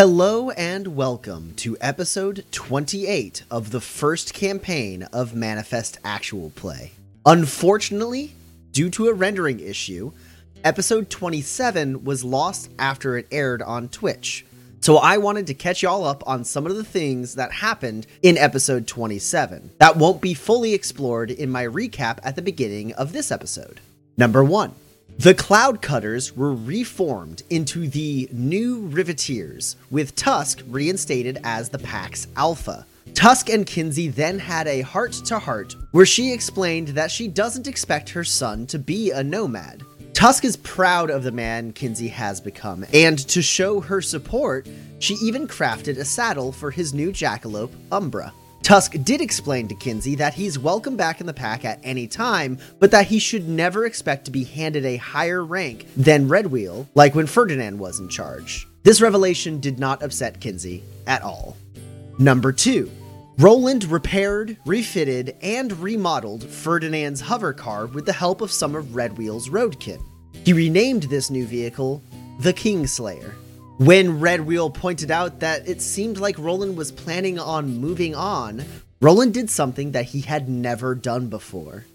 [0.00, 6.92] Hello and welcome to episode 28 of the first campaign of Manifest Actual Play.
[7.26, 8.32] Unfortunately,
[8.72, 10.12] due to a rendering issue,
[10.64, 14.46] episode 27 was lost after it aired on Twitch.
[14.80, 18.38] So I wanted to catch y'all up on some of the things that happened in
[18.38, 23.30] episode 27 that won't be fully explored in my recap at the beginning of this
[23.30, 23.82] episode.
[24.16, 24.74] Number 1.
[25.20, 32.26] The Cloud Cutters were reformed into the new Riveteers, with Tusk reinstated as the Pack's
[32.36, 32.86] Alpha.
[33.12, 37.66] Tusk and Kinsey then had a heart to heart where she explained that she doesn't
[37.66, 39.82] expect her son to be a nomad.
[40.14, 44.66] Tusk is proud of the man Kinsey has become, and to show her support,
[45.00, 48.32] she even crafted a saddle for his new jackalope, Umbra.
[48.62, 52.58] Tusk did explain to Kinsey that he's welcome back in the pack at any time,
[52.78, 57.14] but that he should never expect to be handed a higher rank than Redwheel, like
[57.14, 58.68] when Ferdinand was in charge.
[58.82, 61.56] This revelation did not upset Kinsey at all.
[62.18, 62.90] Number 2.
[63.38, 69.48] Roland repaired, refitted, and remodeled Ferdinand's hover car with the help of some of Redwheel's
[69.48, 70.02] roadkin.
[70.44, 72.02] He renamed this new vehicle
[72.40, 73.34] the Kingslayer.
[73.80, 78.62] When Red Wheel pointed out that it seemed like Roland was planning on moving on,
[79.00, 81.86] Roland did something that he had never done before.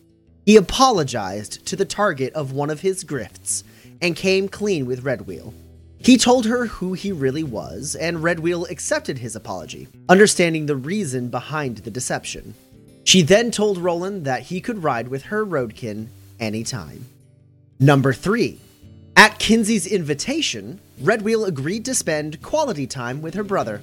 [0.48, 3.62] He apologized to the target of one of his grifts
[4.02, 5.54] and came clean with Red Wheel.
[6.00, 10.76] He told her who he really was, and Red Wheel accepted his apology, understanding the
[10.76, 12.56] reason behind the deception.
[13.04, 16.08] She then told Roland that he could ride with her roadkin
[16.40, 17.06] anytime.
[17.80, 18.60] Number 3.
[19.16, 23.82] At Kinsey's invitation, Redwheel agreed to spend quality time with her brother.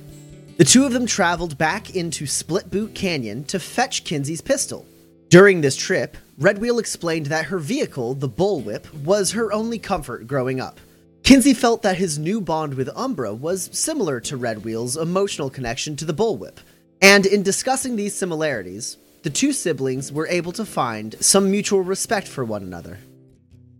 [0.57, 4.87] The two of them traveled back into Split Boot Canyon to fetch Kinsey's pistol.
[5.29, 10.61] During this trip, Redwheel explained that her vehicle, the Bullwhip, was her only comfort growing
[10.61, 10.81] up.
[11.23, 16.05] Kinsey felt that his new bond with Umbra was similar to Redwheel's emotional connection to
[16.05, 16.59] the Bullwhip,
[17.01, 22.27] and in discussing these similarities, the two siblings were able to find some mutual respect
[22.27, 22.99] for one another.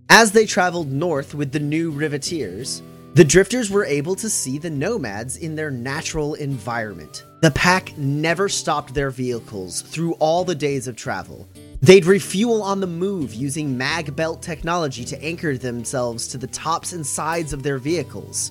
[0.09, 2.83] As they traveled north with the new Riveteers,
[3.15, 7.25] the drifters were able to see the nomads in their natural environment.
[7.43, 11.47] The pack never stopped their vehicles through all the days of travel.
[11.83, 16.95] They'd refuel on the move using mag belt technology to anchor themselves to the tops
[16.95, 18.51] and sides of their vehicles.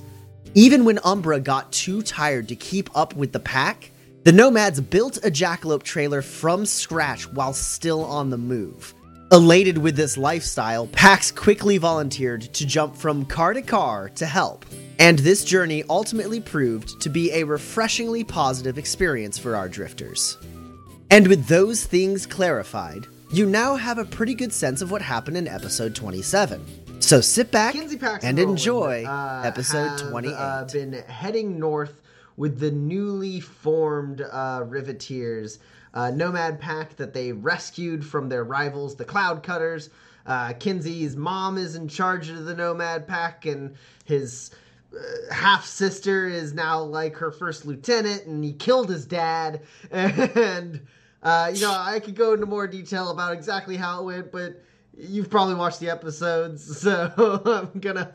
[0.53, 3.89] Even when Umbra got too tired to keep up with the pack,
[4.25, 8.93] the nomads built a jackalope trailer from scratch while still on the move.
[9.33, 14.65] Elated with this lifestyle, Pax quickly volunteered to jump from car to car to help.
[14.99, 20.37] And this journey ultimately proved to be a refreshingly positive experience for our drifters.
[21.09, 25.37] And with those things clarified, you now have a pretty good sense of what happened
[25.37, 27.01] in episode 27.
[27.01, 30.33] So sit back and enjoy uh, episode have, 28.
[30.33, 32.01] Uh, been heading north
[32.35, 35.59] with the newly formed uh, Riveteers,
[35.93, 39.89] uh, nomad pack that they rescued from their rivals, the Cloud Cutters.
[40.25, 43.75] Uh, Kinsey's mom is in charge of the nomad pack, and
[44.05, 44.51] his
[44.93, 49.61] uh, half sister is now like her first lieutenant, and he killed his dad.
[49.91, 50.81] And
[51.23, 54.61] uh, you know, I could go into more detail about exactly how it went, but
[54.97, 57.41] you've probably watched the episodes, so
[57.73, 58.11] I'm gonna.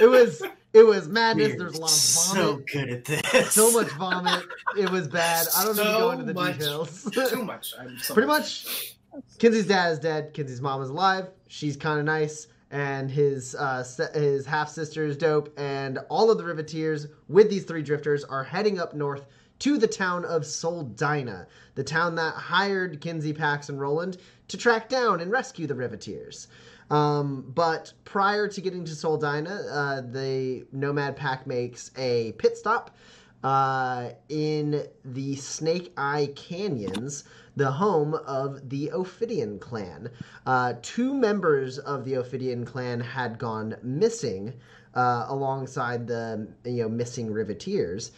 [0.00, 0.42] It was
[0.76, 1.54] it was madness.
[1.58, 2.68] There's a lot of vomit.
[2.68, 3.52] so good at this.
[3.52, 4.44] so much vomit.
[4.78, 5.46] It was bad.
[5.56, 7.10] I don't need to go into the much- details.
[7.30, 7.72] Too much.
[7.78, 8.94] I'm so Pretty much,
[9.38, 10.32] Kinsey's dad is dead.
[10.34, 11.28] Kinsey's mom is alive.
[11.48, 15.52] She's kind of nice, and his uh, his half sister is dope.
[15.58, 19.26] And all of the Riveteers with these three drifters are heading up north
[19.60, 24.88] to the town of Soldina, the town that hired Kinsey, Pax, and Roland to track
[24.90, 26.48] down and rescue the Riveteers.
[26.90, 32.96] Um, but prior to getting to Soldina, uh, the Nomad Pack makes a pit stop
[33.42, 37.24] uh, in the Snake Eye Canyons,
[37.56, 40.10] the home of the Ophidian clan.
[40.44, 44.54] Uh, two members of the Ophidian clan had gone missing
[44.94, 48.10] uh, alongside the you know missing Riveteers.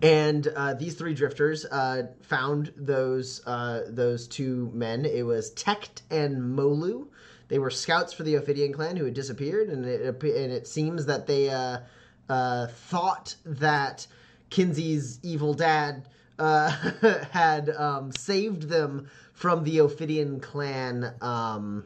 [0.00, 5.04] And uh, these three drifters uh, found those those two men.
[5.04, 7.08] It was Tect and Molu.
[7.48, 11.06] They were scouts for the Ophidian clan who had disappeared, and it and it seems
[11.06, 11.78] that they uh,
[12.28, 14.06] uh, thought that
[14.50, 16.08] Kinsey's evil dad
[16.38, 16.70] uh,
[17.30, 21.84] had um, saved them from the Ophidian clan um,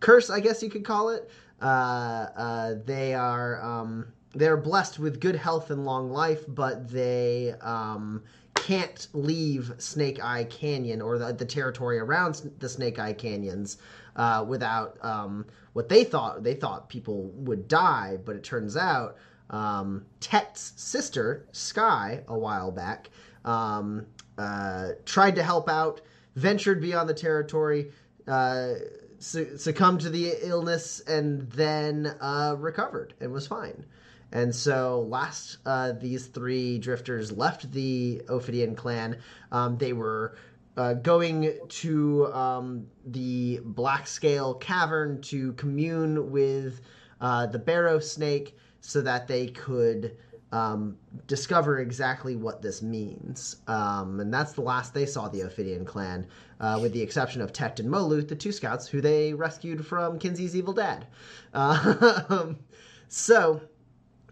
[0.00, 1.30] curse, I guess you could call it.
[1.60, 7.54] Uh, uh, they are um, they're blessed with good health and long life, but they
[7.62, 8.22] um,
[8.54, 13.78] can't leave Snake Eye Canyon or the, the territory around the Snake Eye Canyons
[14.16, 16.42] uh, without um, what they thought.
[16.42, 19.16] They thought people would die, but it turns out
[19.50, 23.10] um, Tect's sister, Sky, a while back,
[23.44, 24.06] um,
[24.38, 26.00] uh, tried to help out,
[26.34, 27.92] ventured beyond the territory,
[28.26, 28.74] uh,
[29.18, 33.84] su- succumbed to the illness, and then uh, recovered and was fine.
[34.32, 39.18] And so, last uh, these three drifters left the Ophidian clan,
[39.52, 40.36] um, they were
[40.76, 46.80] uh, going to um, the Black Scale Cavern to commune with
[47.20, 50.16] uh, the Barrow Snake so that they could
[50.52, 50.96] um,
[51.26, 53.56] discover exactly what this means.
[53.66, 56.26] Um, and that's the last they saw the Ophidian clan,
[56.60, 60.18] uh, with the exception of Tect and Molu, the two scouts who they rescued from
[60.18, 61.06] Kinsey's evil dad.
[61.52, 62.52] Uh,
[63.08, 63.60] so,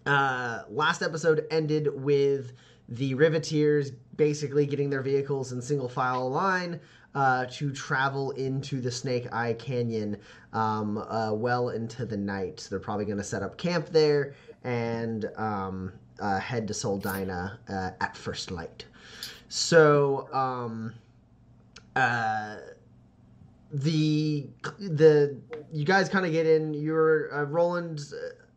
[0.06, 2.52] uh, last episode ended with
[2.88, 6.80] the Riveteers basically getting their vehicles in single file line
[7.14, 10.16] uh, to travel into the Snake Eye Canyon
[10.52, 12.66] um, uh, well into the night.
[12.70, 14.34] They're probably going to set up camp there
[14.64, 18.84] and um, uh, head to Soldina uh, at first light.
[19.48, 20.92] So, um,
[21.94, 22.56] uh,
[23.72, 25.36] the the
[25.72, 26.74] you guys kind of get in.
[26.74, 28.00] You're uh, Roland.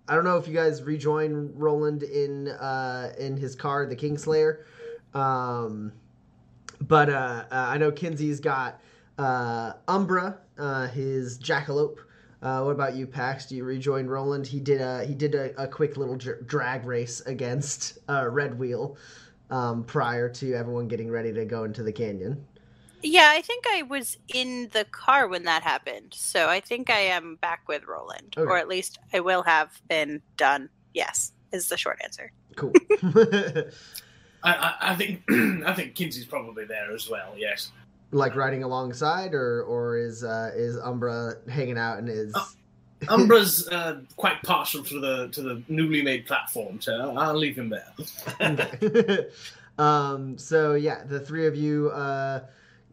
[0.07, 2.48] I don't know if you guys rejoin Roland in
[3.19, 4.60] in his car, the Kingslayer.
[5.13, 5.94] Um,
[6.81, 8.80] but uh, uh, I know Kinsey's got
[9.18, 12.00] uh, Umbra, uh, his Jackalope.
[12.42, 13.48] Uh, what about you, Pax?
[13.48, 14.45] Do you rejoin Roland?
[14.45, 18.59] He did a he did a, a quick little dr- drag race against uh, Red
[18.59, 18.95] Wheel
[19.50, 22.45] um, prior to everyone getting ready to go into the canyon.
[23.01, 26.13] Yeah, I think I was in the car when that happened.
[26.15, 28.36] So I think I am back with Roland.
[28.38, 28.50] Okay.
[28.50, 30.69] Or at least I will have been done.
[30.94, 32.31] Yes, is the short answer.
[32.56, 32.74] Cool.
[34.48, 35.24] I, I, I think
[35.66, 37.34] I think Kinsey's probably there as well.
[37.38, 37.72] Yes.
[38.12, 42.50] like riding alongside, or or is uh, is Umbra hanging out and is Oh.
[43.10, 47.70] Umbra's uh, quite partial to the to the newly made platform, so I'll leave him
[47.70, 49.28] there.
[49.78, 52.42] um, so yeah, the three of you uh,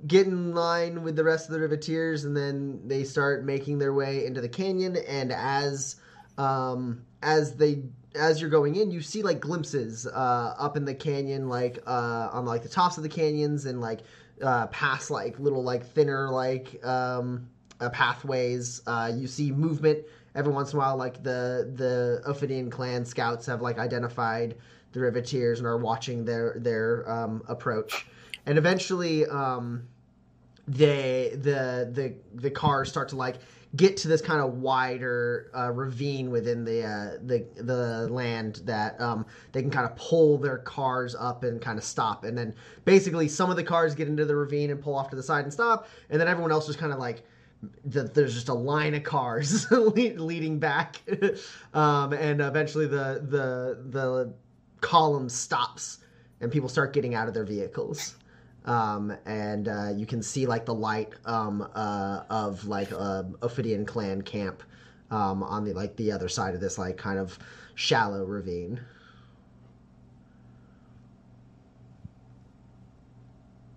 [0.07, 3.95] get in line with the rest of the Riveteers, and then they start making their
[3.95, 4.97] way into the canyon.
[5.09, 5.97] And as
[6.37, 7.83] um, as they
[8.15, 12.29] as you're going in, you see like glimpses uh, up in the canyon, like uh,
[12.33, 14.01] on like the tops of the canyons, and like
[14.43, 17.49] uh, past like little like thinner like um,
[17.81, 18.83] uh, pathways.
[18.87, 19.99] Uh, you see movement
[20.35, 24.57] every once in a while, like the the Ophidian clan scouts have like identified
[24.93, 28.07] the Riveteers and are watching their their um, approach,
[28.47, 29.87] and eventually um,
[30.69, 33.37] they the the the cars start to like
[33.77, 39.01] get to this kind of wider uh, ravine within the uh, the the land that
[39.01, 42.55] um, they can kind of pull their cars up and kind of stop, and then
[42.85, 45.45] basically some of the cars get into the ravine and pull off to the side
[45.45, 47.25] and stop, and then everyone else just kind of like
[47.85, 51.01] the, there's just a line of cars leading back,
[51.75, 54.35] um, and eventually the the the
[54.81, 55.99] column stops
[56.41, 58.17] and people start getting out of their vehicles.
[58.65, 63.85] Um, and uh, you can see like the light um, uh, of like a Ophidian
[63.85, 64.63] clan camp
[65.11, 67.39] um, on the like the other side of this like kind of
[67.75, 68.81] shallow ravine.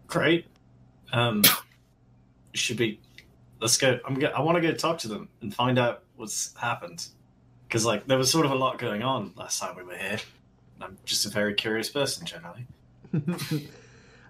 [0.07, 0.45] Great.
[1.11, 1.43] Um,
[2.53, 2.99] should be.
[3.59, 3.99] Let's go.
[4.05, 4.15] I'm.
[4.15, 7.07] Go, I want to go talk to them and find out what's happened.
[7.67, 10.19] Because like there was sort of a lot going on last time we were here.
[10.79, 12.67] I'm just a very curious person generally.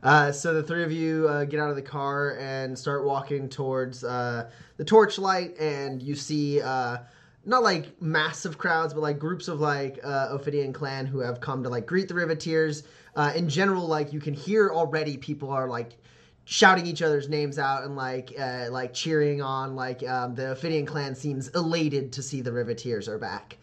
[0.08, 3.50] Uh, so the three of you uh, get out of the car and start walking
[3.50, 7.00] towards uh, the torchlight, and you see uh,
[7.44, 11.62] not like massive crowds, but like groups of like uh, Ophidian clan who have come
[11.62, 12.84] to like greet the Riveteers.
[13.18, 15.98] Uh, in general, like you can hear already people are like
[16.46, 18.32] shouting each other's names out and like
[18.72, 19.76] like cheering on.
[19.76, 23.58] Like um, the Ophidian clan seems elated to see the Riveteers are back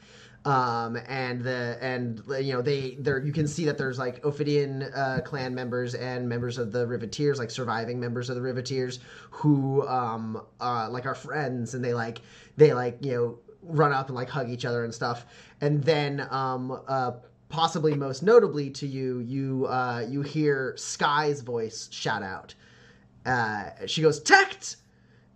[0.44, 4.82] um, and the and you know they there you can see that there's like Ophidian
[4.94, 8.98] uh, clan members and members of the Riveteers, like surviving members of the Riveteers,
[9.30, 12.20] who um uh like are friends, and they like
[12.56, 15.26] they like you know run up and like hug each other and stuff,
[15.60, 17.12] and then um uh
[17.48, 22.54] possibly most notably to you you uh you hear Sky's voice shout out.
[23.24, 24.76] Uh, she goes Tect,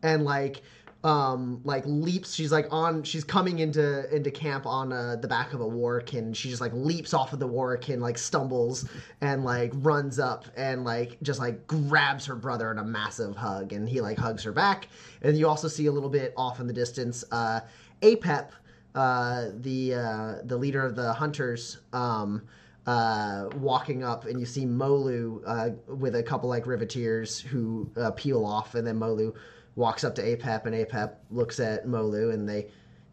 [0.03, 0.63] and like
[1.05, 2.35] um like leaps.
[2.35, 6.33] She's like on she's coming into into camp on uh, the back of a warkin
[6.33, 8.89] she just like leaps off of the warkin like stumbles
[9.21, 13.73] and like runs up and like just like grabs her brother in a massive hug
[13.73, 14.89] and he like hugs her back.
[15.23, 17.61] And you also see a little bit off in the distance uh
[18.03, 18.51] apep
[18.95, 22.43] uh the uh the leader of the hunters um
[22.87, 28.11] uh, walking up, and you see Molu uh, with a couple like riveteers who uh,
[28.13, 29.35] peel off, and then Molu
[29.79, 32.67] walks up to Apep, and Apep looks at Molu, and they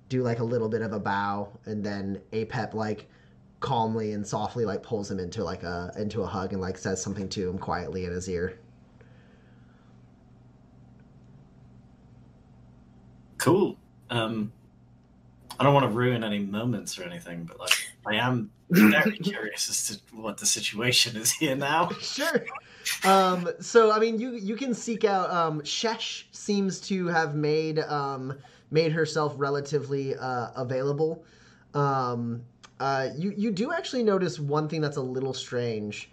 [0.10, 3.08] do like a little bit of a bow, and then Apep like
[3.60, 7.02] calmly and softly like pulls him into like a into a hug and like says
[7.02, 8.60] something to him quietly in his ear.
[13.38, 13.78] Cool.
[14.10, 14.52] Um,
[15.60, 19.70] I don't want to ruin any moments or anything, but like I am very curious
[19.70, 21.90] as to what the situation is here now.
[22.02, 22.46] sure.
[23.04, 25.30] Um, so I mean, you you can seek out.
[25.32, 28.38] Um, Shesh seems to have made um,
[28.72, 31.24] made herself relatively uh, available.
[31.74, 32.44] Um,
[32.80, 36.10] uh, you you do actually notice one thing that's a little strange.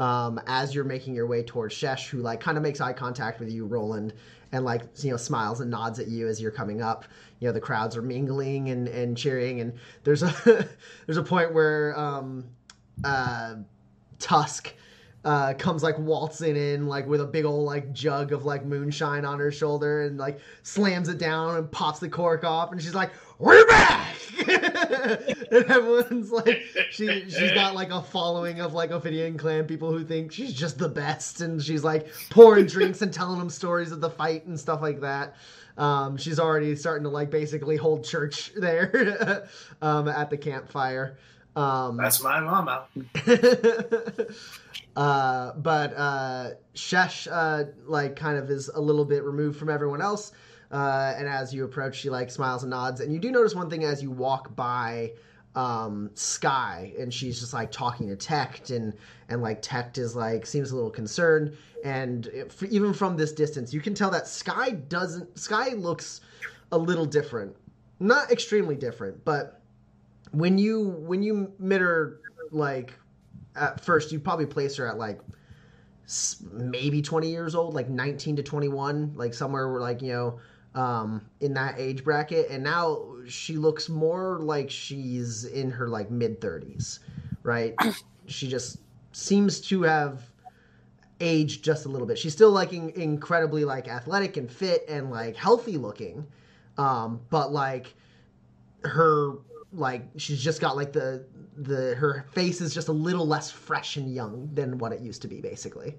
[0.00, 3.40] Um, as you're making your way towards Shesh, who like kind of makes eye contact
[3.40, 4.12] with you, Roland,
[4.52, 7.04] and like you know smiles and nods at you as you're coming up.
[7.40, 9.72] You know the crowds are mingling and, and cheering, and
[10.04, 10.32] there's a
[11.06, 12.44] there's a point where um,
[13.04, 13.56] uh,
[14.18, 14.72] Tusk
[15.24, 19.24] uh, comes like waltzing in like with a big old like jug of like moonshine
[19.24, 22.94] on her shoulder and like slams it down and pops the cork off and she's
[22.94, 24.07] like we're back
[24.48, 30.04] and everyone's like she she's got like a following of like Ophidian clan people who
[30.04, 34.00] think she's just the best and she's like pouring drinks and telling them stories of
[34.00, 35.36] the fight and stuff like that
[35.76, 39.48] um, she's already starting to like basically hold church there
[39.82, 41.16] um, at the campfire
[41.56, 42.84] um, That's my mama.
[44.96, 50.00] uh, but uh, Shesh, uh, like, kind of is a little bit removed from everyone
[50.00, 50.30] else.
[50.70, 53.00] Uh, and as you approach, she like smiles and nods.
[53.00, 55.12] And you do notice one thing as you walk by
[55.54, 58.92] um, Sky, and she's just like talking to Tect, and
[59.28, 61.56] and like Tect is like seems a little concerned.
[61.84, 65.38] And if, even from this distance, you can tell that Sky doesn't.
[65.38, 66.20] Sky looks
[66.70, 67.56] a little different,
[67.98, 69.58] not extremely different, but
[70.32, 72.20] when you when you met her
[72.50, 72.92] like
[73.56, 75.20] at first you probably place her at like
[76.52, 80.40] maybe 20 years old like 19 to 21 like somewhere where like you know
[80.74, 82.50] um in that age bracket.
[82.50, 87.00] And now she looks more like she's in her like mid 30s
[87.42, 87.74] right?
[88.26, 88.76] She just
[89.12, 90.20] seems to have
[91.18, 92.18] aged just a little bit.
[92.18, 96.26] She's still like in- incredibly like athletic and fit and like healthy looking.
[96.76, 97.94] Um but like
[98.84, 99.38] her
[99.72, 101.24] like she's just got like the
[101.56, 105.22] the her face is just a little less fresh and young than what it used
[105.22, 105.96] to be basically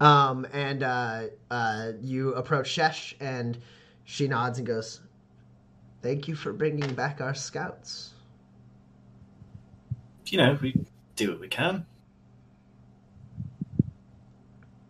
[0.00, 3.58] um and uh uh you approach shesh and
[4.04, 5.00] she nods and goes
[6.02, 8.12] thank you for bringing back our scouts
[10.26, 10.74] You know, we
[11.16, 11.86] do what we can.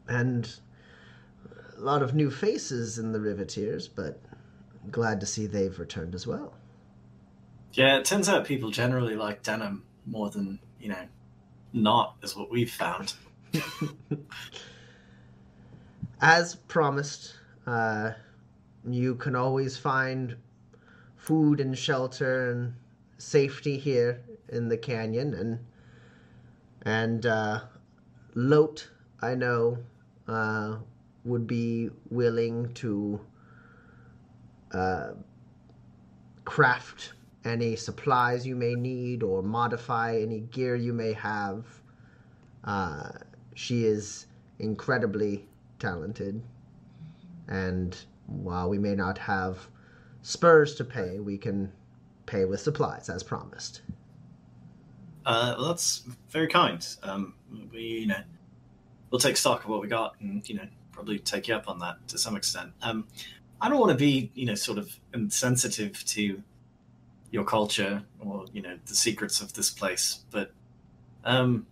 [0.08, 0.56] and
[1.76, 4.20] a lot of new faces in the riveteers but
[4.90, 6.52] glad to see they've returned as well
[7.72, 11.06] Yeah, it turns out people generally like denim more than, you know,
[11.74, 13.12] not, is what we've found.
[16.20, 17.34] as promised,
[17.66, 18.12] uh,
[18.88, 20.36] you can always find
[21.16, 22.74] food and shelter and
[23.18, 25.58] safety here in the canyon, and
[26.82, 27.60] and uh,
[28.34, 28.88] Lot,
[29.20, 29.78] I know,
[30.26, 30.76] uh,
[31.24, 33.20] would be willing to
[34.72, 35.10] uh,
[36.44, 37.12] craft
[37.44, 41.64] any supplies you may need or modify any gear you may have.
[42.64, 43.10] Uh,
[43.54, 44.26] she is
[44.58, 45.47] incredibly
[45.78, 46.42] talented,
[47.48, 49.68] and while we may not have
[50.22, 51.72] spurs to pay, we can
[52.26, 53.80] pay with supplies as promised.
[55.24, 56.86] Uh, well, that's very kind.
[57.02, 57.34] Um,
[57.72, 58.20] we, you know,
[59.10, 61.78] we'll take stock of what we got, and you know, probably take you up on
[61.80, 62.72] that to some extent.
[62.82, 63.06] Um,
[63.60, 66.42] I don't want to be, you know, sort of insensitive to
[67.30, 70.50] your culture or you know the secrets of this place, but
[71.24, 71.66] um,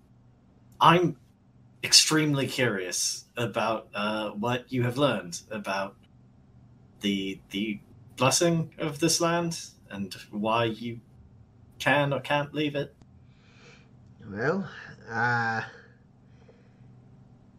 [0.80, 1.16] I'm
[1.82, 5.96] extremely curious about uh, what you have learned about
[7.00, 7.78] the the
[8.16, 11.00] blessing of this land and why you
[11.78, 12.94] can or can't leave it.
[14.28, 14.68] Well,
[15.08, 15.62] uh,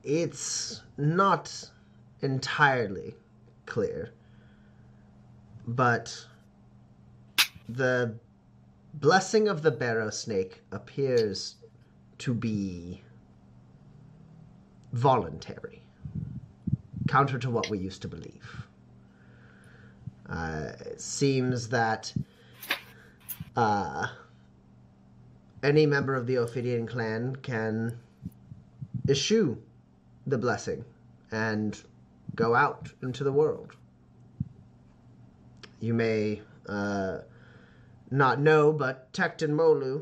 [0.03, 1.69] it's not
[2.21, 3.15] entirely
[3.65, 4.11] clear,
[5.67, 6.25] but
[7.69, 8.15] the
[8.95, 11.55] blessing of the barrow snake appears
[12.17, 13.01] to be
[14.97, 15.83] voluntary,
[17.07, 18.67] counter to what we used to believe.
[20.27, 22.11] Uh, it seems that
[23.55, 24.07] uh,
[25.61, 27.95] any member of the Ophidian clan can
[29.07, 29.61] eschew
[30.25, 30.83] the blessing
[31.31, 31.79] and
[32.35, 33.75] go out into the world.
[35.79, 37.19] You may uh,
[38.09, 40.01] not know, but Tect Molu,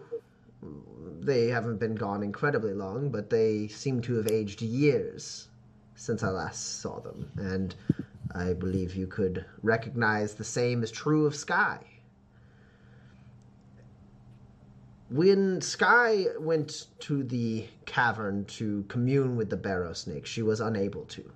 [1.26, 5.48] they haven't been gone incredibly long, but they seem to have aged years
[5.96, 7.76] since I last saw them, and
[8.34, 11.80] I believe you could recognize the same is true of Sky.
[15.10, 21.06] when Sky went to the cavern to commune with the barrow snake, she was unable
[21.06, 21.32] to.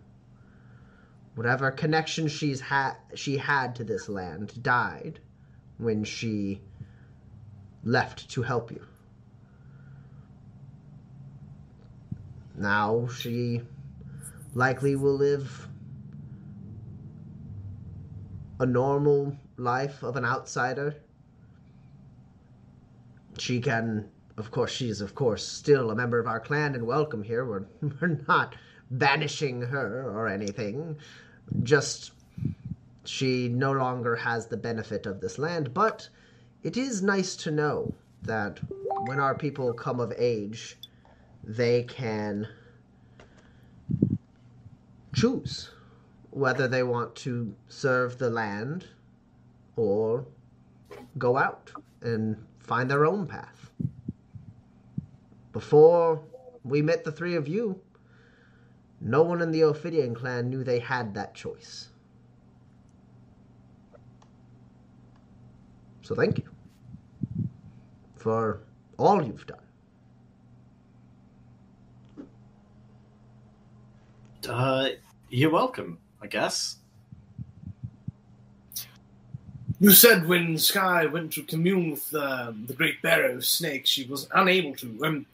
[1.36, 5.20] Whatever connection she's had she had to this land died
[5.78, 6.62] when she
[7.84, 8.86] left to help you.
[12.60, 13.62] Now she
[14.54, 15.70] likely will live
[18.60, 20.94] a normal life of an outsider.
[23.38, 27.24] She can, of course, she's of course still a member of our clan and welcome
[27.24, 27.46] here.
[27.46, 27.64] We're,
[28.02, 28.56] we're not
[28.92, 30.98] banishing her or anything.
[31.64, 32.12] Just
[33.06, 36.10] she no longer has the benefit of this land, but
[36.62, 38.60] it is nice to know that
[39.06, 40.78] when our people come of age,
[41.44, 42.48] they can
[45.14, 45.72] choose
[46.32, 48.88] whether they want to serve the land
[49.76, 50.26] or
[51.18, 53.72] go out and find their own path.
[55.52, 56.24] Before
[56.64, 57.82] we met the three of you,
[59.02, 61.90] no one in the Ophidian clan knew they had that choice.
[66.02, 66.50] So thank you
[68.16, 68.62] for
[68.98, 69.69] all you've done.
[74.50, 74.90] Uh,
[75.30, 76.78] you're welcome, I guess.
[79.80, 84.28] You said when Sky went to commune with um, the Great Barrow Snake, she was
[84.34, 85.06] unable to.
[85.06, 85.26] Um,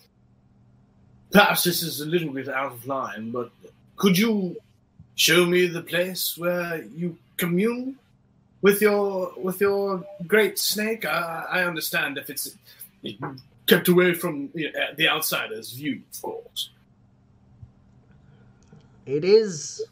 [1.32, 3.52] perhaps this is a little bit out of line, but
[3.96, 4.58] could you
[5.16, 7.96] show me the place where you commune
[8.62, 11.06] with your with your great snake?
[11.06, 12.56] I, I understand if it's
[13.66, 16.70] kept away from know, the outsider's view, of course.
[19.06, 19.84] It is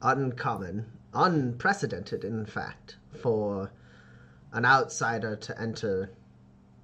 [0.00, 3.72] uncommon, unprecedented, in fact, for
[4.52, 6.10] an outsider to enter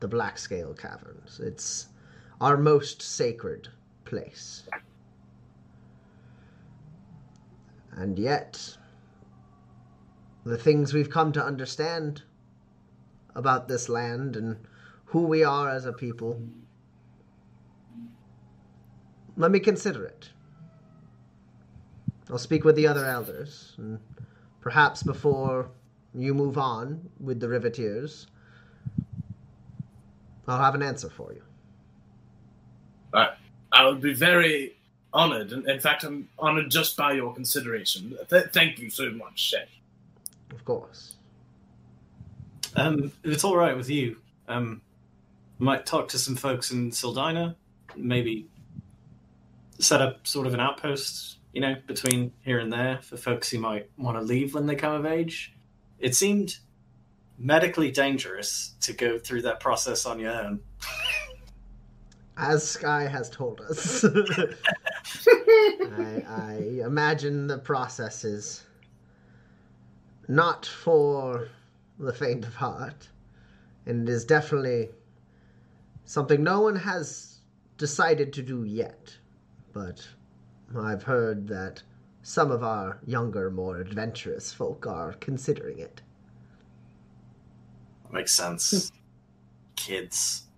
[0.00, 1.38] the Black Scale Caverns.
[1.38, 1.86] It's
[2.40, 3.68] our most sacred
[4.04, 4.64] place.
[7.92, 8.76] And yet,
[10.44, 12.22] the things we've come to understand
[13.36, 14.56] about this land and
[15.06, 16.42] who we are as a people,
[19.36, 20.30] let me consider it.
[22.30, 23.98] I'll speak with the other elders, and
[24.60, 25.68] perhaps before
[26.14, 28.26] you move on with the Riveteers,
[30.46, 31.42] I'll have an answer for you.
[33.12, 33.34] I,
[33.72, 34.76] I would be very
[35.12, 35.52] honored.
[35.52, 38.16] and In fact, I'm honored just by your consideration.
[38.30, 39.66] Th- thank you so much, Shay.
[40.50, 41.14] Of course.
[42.76, 44.16] Um, if it's all right with you,
[44.48, 44.80] um,
[45.60, 47.54] I might talk to some folks in Sildina,
[47.96, 48.46] maybe
[49.78, 53.58] set up sort of an outpost, you know, between here and there for folks who
[53.58, 55.54] might want to leave when they come of age.
[55.98, 56.58] It seemed
[57.38, 60.60] medically dangerous to go through that process on your own.
[62.36, 64.04] As Sky has told us,
[65.28, 68.64] I, I imagine the process is
[70.26, 71.48] not for
[71.98, 73.08] the faint of heart,
[73.86, 74.88] and it is definitely
[76.04, 77.38] something no one has
[77.78, 79.16] decided to do yet.
[79.74, 80.06] But
[80.78, 81.82] I've heard that
[82.22, 86.00] some of our younger, more adventurous folk are considering it.
[88.10, 88.88] Makes sense.
[88.88, 88.96] Hmm.
[89.76, 90.42] Kids.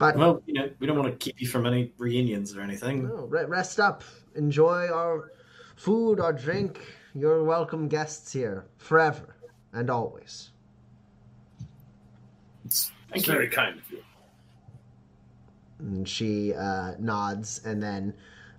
[0.00, 3.06] But Well, you know, we don't want to keep you from any reunions or anything.
[3.06, 4.02] No, rest up.
[4.34, 5.30] Enjoy our
[5.76, 6.80] food, our drink.
[7.14, 9.36] You're welcome guests here forever
[9.74, 10.52] and always.
[13.12, 13.32] It's, Thank it's you.
[13.34, 14.02] very kind of you.
[15.80, 18.14] And she uh, nods and then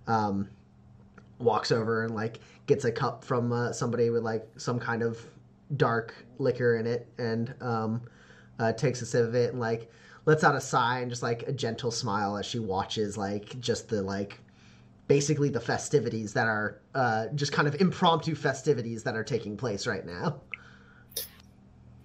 [0.07, 0.49] um,
[1.39, 5.23] walks over and like gets a cup from uh, somebody with like some kind of
[5.77, 8.01] dark liquor in it and um,
[8.59, 9.89] uh, takes a sip of it and like
[10.25, 13.87] lets out a sigh and just like a gentle smile as she watches like just
[13.87, 14.39] the like
[15.07, 19.87] basically the festivities that are uh, just kind of impromptu festivities that are taking place
[19.87, 20.41] right now.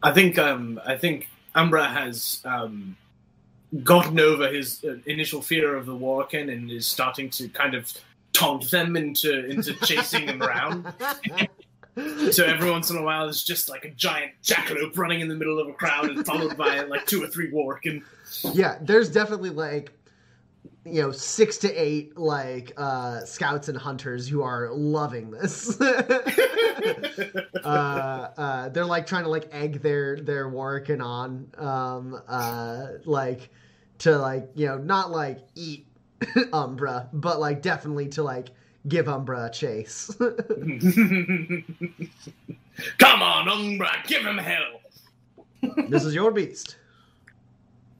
[0.02, 2.96] I think um, I think Umbra has um,
[3.82, 7.92] gotten over his uh, initial fear of the Warken and is starting to kind of
[8.32, 10.86] taunt them into into chasing him around.
[12.30, 15.34] So every once in a while, there's just like a giant jackalope running in the
[15.34, 18.02] middle of a crowd, and followed by like two or three Warken.
[18.52, 19.95] yeah, there's definitely like
[20.86, 25.80] you know six to eight like uh scouts and hunters who are loving this
[27.64, 33.50] uh uh they're like trying to like egg their their working on um uh like
[33.98, 35.86] to like you know not like eat
[36.52, 38.48] umbra but like definitely to like
[38.88, 40.10] give umbra a chase
[42.98, 44.80] Come on, Umbra, give him hell.
[45.88, 46.76] this is your beast.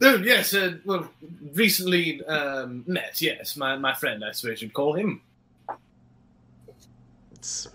[0.02, 1.08] Oh, yes, uh, well,
[1.54, 3.56] recently um, met, yes.
[3.56, 5.22] My, my friend, I suppose you'd call him.
[7.32, 7.68] It's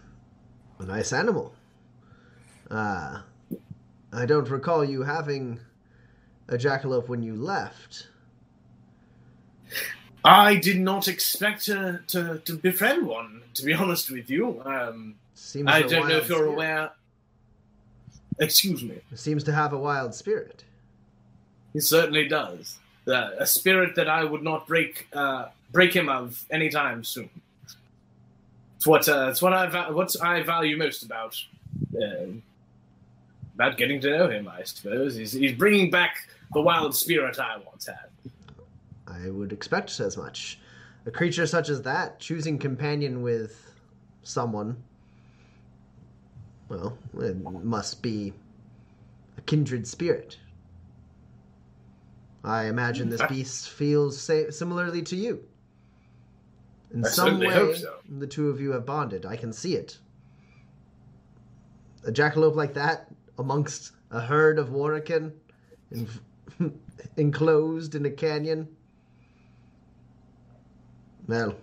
[0.79, 1.55] a nice animal.
[2.69, 3.21] Uh,
[4.13, 5.59] I don't recall you having
[6.47, 8.07] a jackalope when you left.
[10.23, 14.61] I did not expect to, to, to befriend one, to be honest with you.
[14.63, 16.53] Um, Seems I don't know if you're spirit.
[16.53, 16.91] aware.
[18.39, 18.99] Excuse me.
[19.11, 20.63] It Seems to have a wild spirit.
[21.73, 22.77] He certainly does.
[23.07, 27.29] Uh, a spirit that I would not break uh, break him of anytime soon.
[28.77, 31.35] It's what uh, it's what I va- what I value most about
[31.95, 32.43] um
[33.55, 34.47] about getting to know him.
[34.47, 38.31] I suppose he's he's bringing back the wild spirit I once had.
[39.07, 40.59] I would expect as much.
[41.05, 43.71] A creature such as that, choosing companion with
[44.23, 44.77] someone,
[46.69, 48.33] well, it must be
[49.37, 50.37] a kindred spirit.
[52.43, 55.43] I imagine this beast feels sa- similarly to you.
[56.93, 57.95] In I some way, hope so.
[58.19, 59.25] the two of you have bonded.
[59.25, 59.97] I can see it.
[62.05, 65.31] A jackalope like that amongst a herd of Warrican,
[65.93, 66.09] en-
[67.17, 68.67] enclosed in a canyon.
[71.27, 71.55] Well,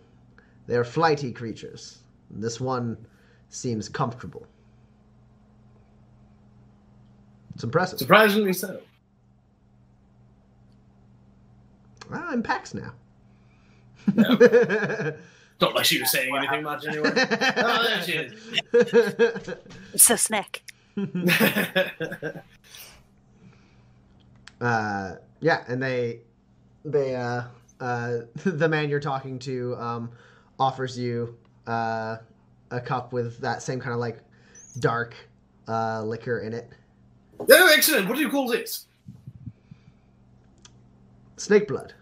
[0.66, 1.98] they're flighty creatures.
[2.30, 2.96] This one
[3.50, 4.46] seems comfortable.
[7.54, 7.98] It's impressive.
[7.98, 8.80] Surprisingly so.
[12.12, 12.92] Ah, I'm Pax now.
[15.60, 17.10] Not like she was saying anything much anyway.
[17.16, 18.32] oh, there she is.
[19.96, 20.62] So snack.
[24.60, 26.20] uh, yeah, and they,
[26.84, 27.42] they, uh,
[27.80, 30.10] uh, the man you're talking to, um,
[30.60, 32.16] offers you, uh,
[32.70, 34.18] a cup with that same kind of like
[34.78, 35.14] dark,
[35.66, 36.68] uh, liquor in it.
[37.40, 38.08] oh, excellent.
[38.08, 38.86] What do you call this?
[41.38, 41.94] Snake blood.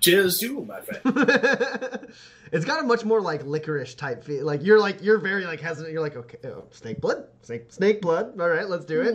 [0.00, 1.02] Cheers to you, my friend.
[2.52, 4.46] it's got a much more like licorice type feel.
[4.46, 5.92] Like you're like you're very like hesitant.
[5.92, 8.38] You're like, okay, oh, snake blood, snake snake blood.
[8.40, 9.14] All right, let's do it.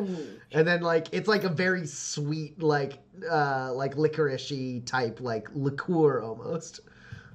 [0.51, 2.99] And then like it's like a very sweet like
[3.31, 6.81] uh like licoricey type like liqueur almost.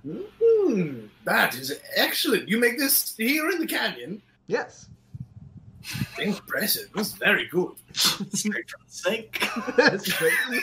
[0.07, 2.49] Mm, that is excellent.
[2.49, 4.23] You make this here in the canyon.
[4.47, 4.89] Yes.
[6.19, 6.91] Impressive.
[6.95, 7.73] That's very good.
[7.93, 9.43] Straight from the snake.
[10.01, 10.61] Straight from the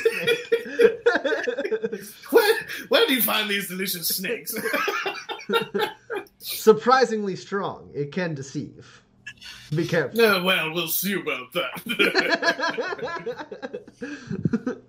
[1.92, 2.32] snake.
[2.32, 4.56] Where, where do you find these delicious snakes?
[6.40, 7.90] Surprisingly strong.
[7.94, 9.02] It can deceive.
[9.76, 10.18] Be careful.
[10.18, 11.82] no, well, we'll see about that.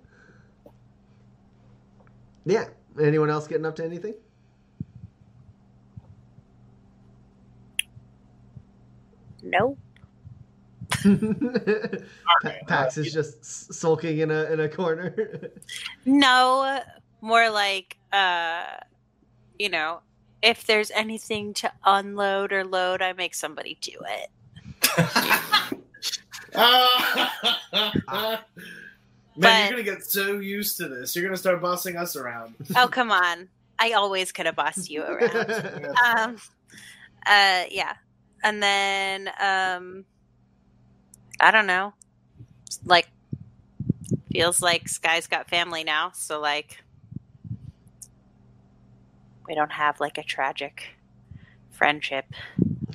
[2.45, 2.65] yeah.
[2.99, 4.15] Anyone else getting up to anything?
[9.43, 9.77] Nope.
[12.43, 15.13] Pa- Pax is just sulking in a in a corner.
[16.05, 16.79] No,
[17.21, 18.63] more like, uh,
[19.59, 20.01] you know,
[20.41, 24.29] if there's anything to unload or load, I make somebody do it.
[26.55, 28.39] Man,
[29.37, 31.15] But- you're gonna get so used to this.
[31.15, 32.55] You're gonna start bossing us around.
[32.75, 33.49] Oh, come on.
[33.79, 35.85] I always could have bossed you around.
[36.05, 36.37] um,
[37.27, 37.93] uh, yeah.
[38.43, 40.05] And then, um,
[41.39, 41.93] I don't know.
[42.85, 43.09] Like,
[44.31, 46.11] feels like Sky's got family now.
[46.13, 46.83] So, like,
[49.47, 50.89] we don't have like a tragic
[51.71, 52.25] friendship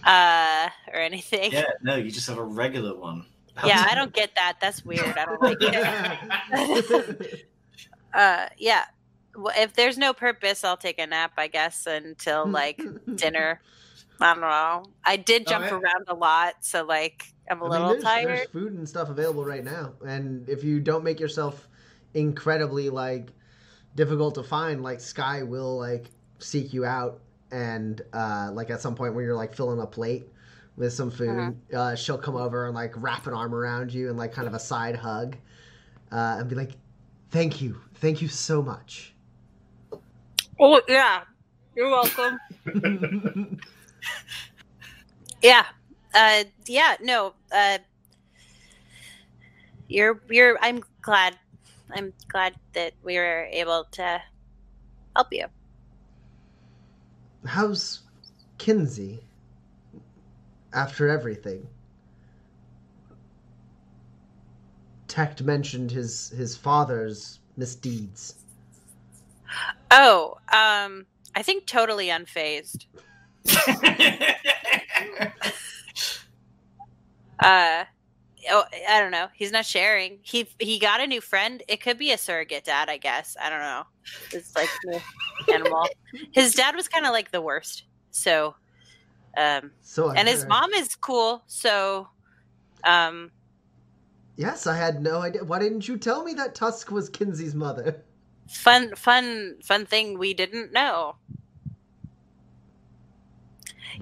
[0.05, 1.53] uh, or anything.
[1.53, 3.27] Yeah, no, you just have a regular one.
[3.67, 4.59] Yeah, I don't get that.
[4.61, 5.17] That's weird.
[5.17, 7.49] I don't like it.
[8.15, 8.85] Uh, yeah.
[9.35, 12.79] Well, if there's no purpose, I'll take a nap, I guess, until like
[13.15, 13.63] dinner.
[14.23, 14.85] I don't know.
[15.05, 15.83] I did jump Alright.
[15.85, 18.29] around a lot, so like I'm a I mean, little there's, tired.
[18.29, 21.69] There's food and stuff available right now, and if you don't make yourself
[22.15, 23.31] incredibly like
[23.97, 26.07] difficult to find, like Sky will like
[26.39, 30.29] seek you out, and uh, like at some point when you're like filling a plate
[30.77, 31.79] with some food, Uh-huh.
[31.79, 34.55] uh, she'll come over and like wrap an arm around you and like kind of
[34.55, 35.37] a side hug,
[36.13, 36.73] uh, and be like,
[37.31, 39.15] "Thank you, thank you so much."
[40.61, 41.23] Oh yeah,
[41.75, 42.39] you're welcome.
[45.43, 45.67] yeah,
[46.15, 46.97] uh, yeah.
[47.01, 47.79] No, uh,
[49.88, 50.59] you're you're.
[50.61, 51.38] I'm glad.
[51.95, 54.23] I'm glad that we were able to
[55.15, 55.47] help you.
[57.45, 58.01] How's
[58.59, 59.21] Kinsey
[60.73, 61.67] after everything?
[65.09, 68.37] Tect mentioned his his father's misdeeds.
[69.91, 72.87] Oh, um, I think totally unfazed.
[77.43, 77.85] Uh,
[78.51, 79.27] oh, I don't know.
[79.35, 80.19] He's not sharing.
[80.23, 81.63] He he got a new friend.
[81.69, 83.37] It could be a surrogate dad, I guess.
[83.41, 83.83] I don't know.
[84.33, 84.69] It's like
[85.53, 85.89] animal.
[86.33, 87.85] His dad was kind of like the worst.
[88.11, 88.55] So,
[89.37, 91.43] um, So and his mom is cool.
[91.47, 92.09] So,
[92.85, 93.33] um,
[94.37, 95.45] Yes, I had no idea.
[95.45, 98.03] Why didn't you tell me that Tusk was Kinsey's mother?
[98.49, 101.17] fun, fun, fun thing we didn't know.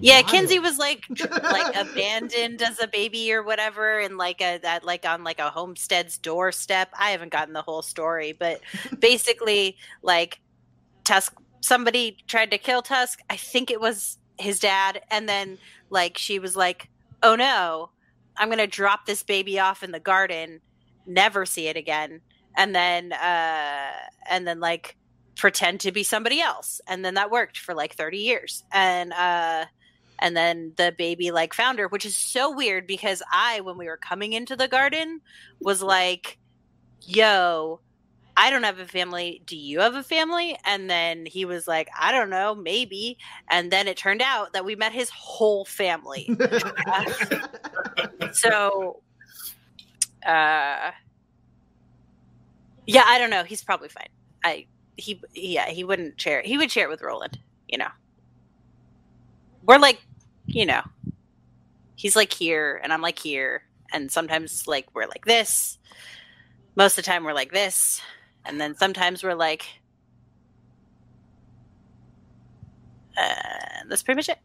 [0.00, 0.22] Yeah.
[0.22, 1.04] Kinsey was like
[1.42, 5.50] like abandoned as a baby or whatever, and like a that like on like a
[5.50, 6.90] homestead's doorstep.
[6.98, 8.60] I haven't gotten the whole story, but
[8.98, 10.40] basically, like
[11.04, 13.20] Tusk, somebody tried to kill Tusk.
[13.30, 15.58] I think it was his dad, and then
[15.90, 16.88] like she was like,
[17.22, 17.90] "Oh no,
[18.38, 20.60] I'm gonna drop this baby off in the garden,
[21.06, 22.22] never see it again,"
[22.56, 23.92] and then uh
[24.28, 24.96] and then like
[25.36, 29.66] pretend to be somebody else, and then that worked for like 30 years, and uh
[30.20, 33.86] and then the baby like found her which is so weird because i when we
[33.86, 35.20] were coming into the garden
[35.60, 36.38] was like
[37.02, 37.80] yo
[38.36, 39.42] i don't have a family.
[39.44, 40.56] Do you have a family?
[40.64, 43.18] And then he was like i don't know maybe.
[43.50, 46.30] And then it turned out that we met his whole family.
[48.32, 49.02] So
[50.26, 50.90] uh
[52.86, 53.44] yeah i don't know.
[53.44, 54.08] He's probably fine.
[54.44, 57.88] I he yeah he wouldn't share he would share it with roland you know.
[59.64, 60.00] We're like
[60.52, 60.82] you know
[61.96, 63.62] he's like here and i'm like here.
[63.92, 65.78] And sometimes like we're like this.
[66.76, 68.00] Most of the time we're like this.
[68.44, 69.66] And then sometimes we're like
[73.18, 74.38] uh, that's pretty much it.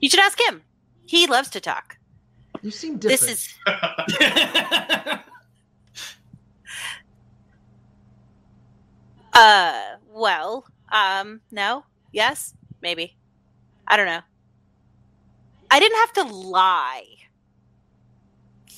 [0.00, 0.62] You should ask him.
[1.06, 1.98] He loves to talk.
[2.62, 3.20] You seem different.
[3.20, 3.54] this is
[9.34, 11.84] uh well um no?
[12.12, 12.54] Yes?
[12.80, 13.16] Maybe.
[13.86, 14.22] I don't know
[15.70, 17.04] i didn't have to lie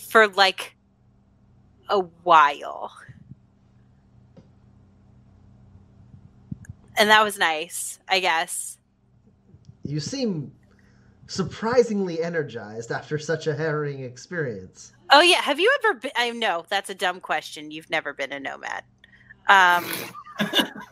[0.08, 0.76] for like
[1.88, 2.92] a while.
[6.96, 8.78] And that was nice i guess.
[9.84, 10.52] You seem
[11.26, 14.92] surprisingly energized after such a harrowing experience.
[15.10, 15.40] oh yeah.
[15.40, 17.70] Have you ever been i know that's a dumb question.
[17.70, 18.84] You've never been a nomad.
[19.48, 19.84] Um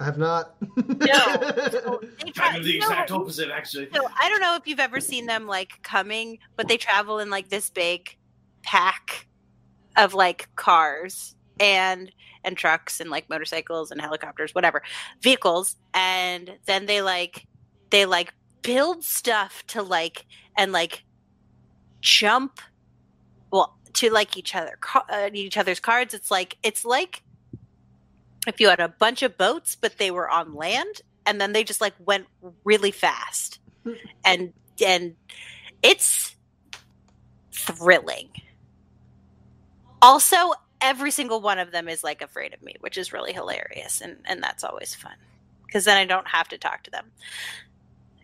[0.00, 0.54] I have not.
[0.76, 1.36] No.
[1.36, 3.88] they tra- Kind of the you know exact opposite, actually.
[3.94, 7.30] So I don't know if you've ever seen them like coming, but they travel in
[7.30, 8.16] like this big
[8.62, 9.26] pack
[9.96, 12.12] of like cars and
[12.44, 14.82] and trucks and like motorcycles and helicopters, whatever
[15.20, 17.46] vehicles, and then they like
[17.90, 18.32] they like
[18.62, 21.04] build stuff to like and like
[22.00, 22.60] jump
[23.50, 26.14] well to like each other ca- uh, each other's cards.
[26.14, 27.22] It's like it's like
[28.46, 31.64] if you had a bunch of boats, but they were on land, and then they
[31.64, 32.26] just like went
[32.64, 33.92] really fast, hmm.
[34.24, 34.52] and
[34.84, 35.14] and
[35.82, 36.36] it's
[37.52, 38.28] thrilling.
[40.00, 44.00] Also, every single one of them is like afraid of me, which is really hilarious,
[44.00, 45.14] and and that's always fun
[45.68, 47.10] because then I don't have to talk to them.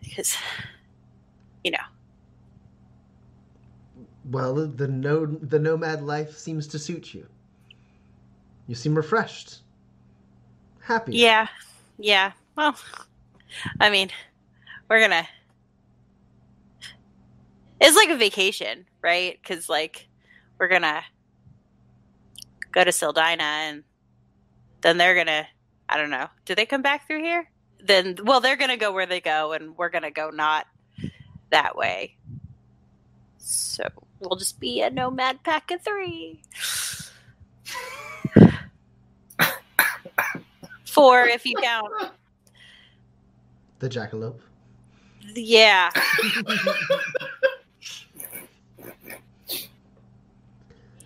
[0.01, 0.35] Because
[1.63, 1.77] you know.
[4.25, 7.27] Well, the no the nomad life seems to suit you.
[8.67, 9.61] You seem refreshed,
[10.85, 11.15] happy.
[11.15, 11.47] Yeah.
[11.97, 12.31] Yeah.
[12.55, 12.75] Well,
[13.79, 14.09] I mean,
[14.89, 15.27] we're gonna.
[17.81, 19.37] It's like a vacation, right?
[19.41, 20.07] Because like
[20.59, 21.03] we're gonna
[22.71, 23.83] go to Sildina, and
[24.81, 25.47] then they're gonna.
[25.89, 26.27] I don't know.
[26.45, 27.49] Do they come back through here?
[27.83, 30.65] Then, well, they're gonna go where they go, and we're gonna go not
[31.51, 32.15] that way.
[33.37, 33.87] So
[34.19, 36.41] we'll just be a nomad pack of three.
[40.95, 41.91] Four, if you count.
[43.79, 44.39] The jackalope.
[45.35, 45.91] Yeah.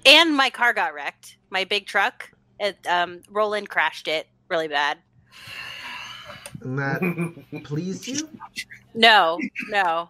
[0.06, 1.38] and my car got wrecked.
[1.49, 2.30] My big truck.
[2.60, 4.99] It um Roland crashed it really bad.
[6.62, 7.02] And that
[7.63, 8.30] pleased you?
[8.93, 10.10] No, no.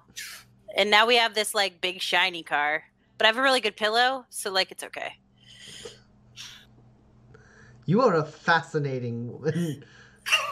[0.75, 2.83] And now we have this like big shiny car.
[3.17, 5.13] But I have a really good pillow, so like it's okay.
[7.89, 9.33] You are a fascinating.
[9.33, 9.83] woman.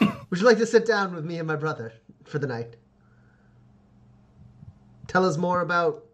[0.28, 1.92] Would you like to sit down with me and my brother
[2.24, 2.74] for the night?
[5.06, 6.04] Tell us more about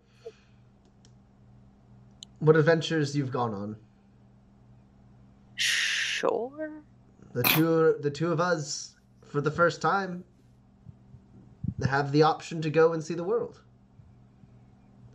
[2.41, 3.77] what adventures you've gone on.
[5.57, 6.83] Sure.
[7.33, 8.95] The two, the two of us,
[9.27, 10.25] for the first time,
[11.89, 13.63] have the option to go and see the world.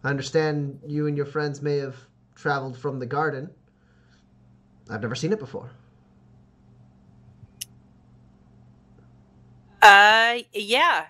[0.03, 1.97] I understand you and your friends may have
[2.33, 3.51] traveled from the garden.
[4.89, 5.69] I've never seen it before.
[9.81, 11.05] Uh yeah.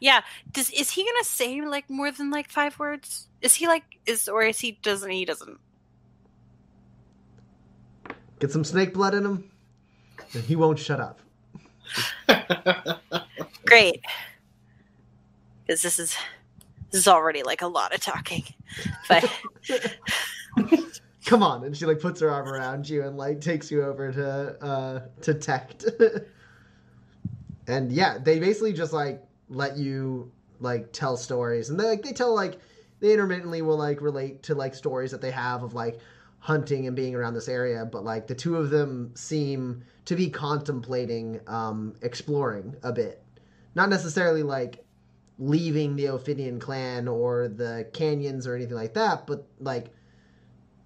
[0.00, 0.20] Yeah.
[0.52, 3.28] Does is he gonna say like more than like five words?
[3.40, 5.58] Is he like is or is he doesn't he doesn't?
[8.38, 9.50] Get some snake blood in him,
[10.34, 11.20] and he won't shut up.
[13.66, 14.02] Great.
[15.66, 16.16] Because this is
[16.90, 18.44] this is already like a lot of talking.
[19.08, 19.30] But
[21.24, 24.12] Come on, and she like puts her arm around you and like takes you over
[24.12, 25.86] to uh to Tect.
[27.66, 32.12] and yeah, they basically just like let you like tell stories, and they like they
[32.12, 32.58] tell like
[33.00, 35.98] they intermittently will like relate to like stories that they have of like
[36.38, 40.28] hunting and being around this area, but like the two of them seem to be
[40.28, 43.22] contemplating um exploring a bit.
[43.74, 44.84] Not necessarily like
[45.38, 49.92] leaving the Ophidian clan or the canyons or anything like that, but like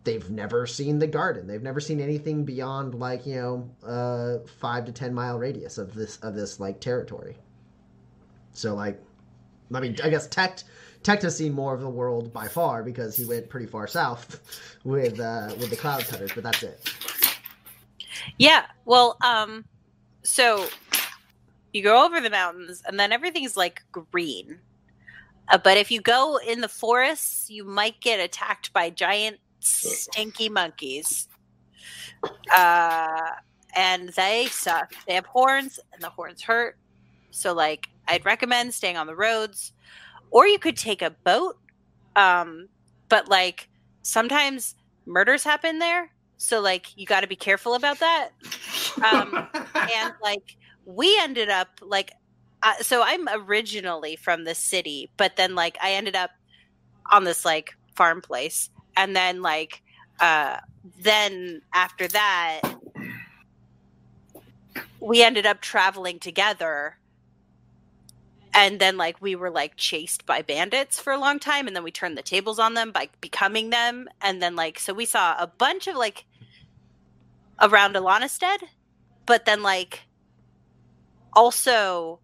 [0.09, 1.47] they've never seen the garden.
[1.47, 5.95] They've never seen anything beyond like you know uh, five to ten mile radius of
[5.95, 7.37] this of this like territory.
[8.53, 8.99] So like,
[9.75, 10.65] I mean, I guess Tect
[11.03, 14.41] Tect has seen more of the world by far because he went pretty far south
[14.85, 16.91] with uh, with the cloud cutters, but that's it.
[18.39, 19.67] yeah, well, um,
[20.23, 20.69] so
[21.75, 24.59] you go over the mountains and then everything's like green.
[25.51, 30.49] Uh, but if you go in the forests, you might get attacked by giant stinky
[30.49, 31.29] monkeys.
[32.55, 33.31] Uh,
[33.75, 34.95] and they suck.
[35.07, 36.77] They have horns, and the horns hurt.
[37.31, 39.73] So, like, I'd recommend staying on the roads,
[40.31, 41.57] or you could take a boat.
[42.17, 42.69] Um,
[43.09, 43.69] but like,
[44.03, 44.75] sometimes
[45.07, 48.31] murders happen there, so like, you got to be careful about that.
[49.13, 52.13] Um, and like, we ended up like,
[52.63, 56.31] uh, so I'm originally from the city, but then like, I ended up
[57.11, 59.83] on this like farm place and then like
[60.21, 60.59] uh
[61.01, 62.61] then after that
[65.01, 66.99] we ended up traveling together.
[68.53, 71.85] And then like we were like chased by bandits for a long time and then
[71.85, 74.09] we turned the tables on them by becoming them.
[74.21, 76.25] And then like so we saw a bunch of like
[77.61, 78.59] around Alanastead
[79.27, 80.03] but then like
[81.33, 82.21] also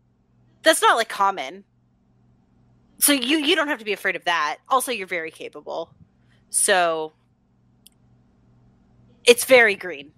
[0.62, 1.64] that's not like common.
[2.98, 4.58] So you you don't have to be afraid of that.
[4.68, 5.94] Also you're very capable
[6.54, 7.12] so
[9.24, 10.12] it's very green.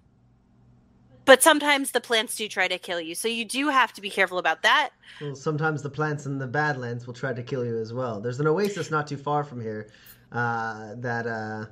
[1.25, 3.15] But sometimes the plants do try to kill you.
[3.15, 4.91] So you do have to be careful about that.
[5.19, 8.21] Well, sometimes the plants in the Badlands will try to kill you as well.
[8.21, 9.89] There's an oasis not too far from here
[10.31, 11.65] uh, that uh,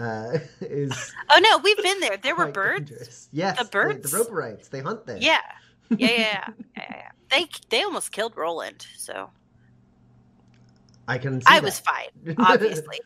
[0.00, 1.12] uh, is.
[1.30, 2.18] Oh no, we've been there.
[2.18, 2.90] There were birds.
[2.90, 3.28] dangerous.
[3.32, 4.10] Yes, The birds?
[4.10, 4.68] The, the Roperites.
[4.68, 5.16] They hunt there.
[5.20, 5.40] Yeah.
[5.88, 6.48] Yeah, yeah, yeah.
[6.76, 7.08] yeah, yeah.
[7.30, 8.86] They they almost killed Roland.
[8.98, 9.30] So
[11.08, 11.40] I can.
[11.40, 11.64] See I that.
[11.64, 13.00] was fine, obviously.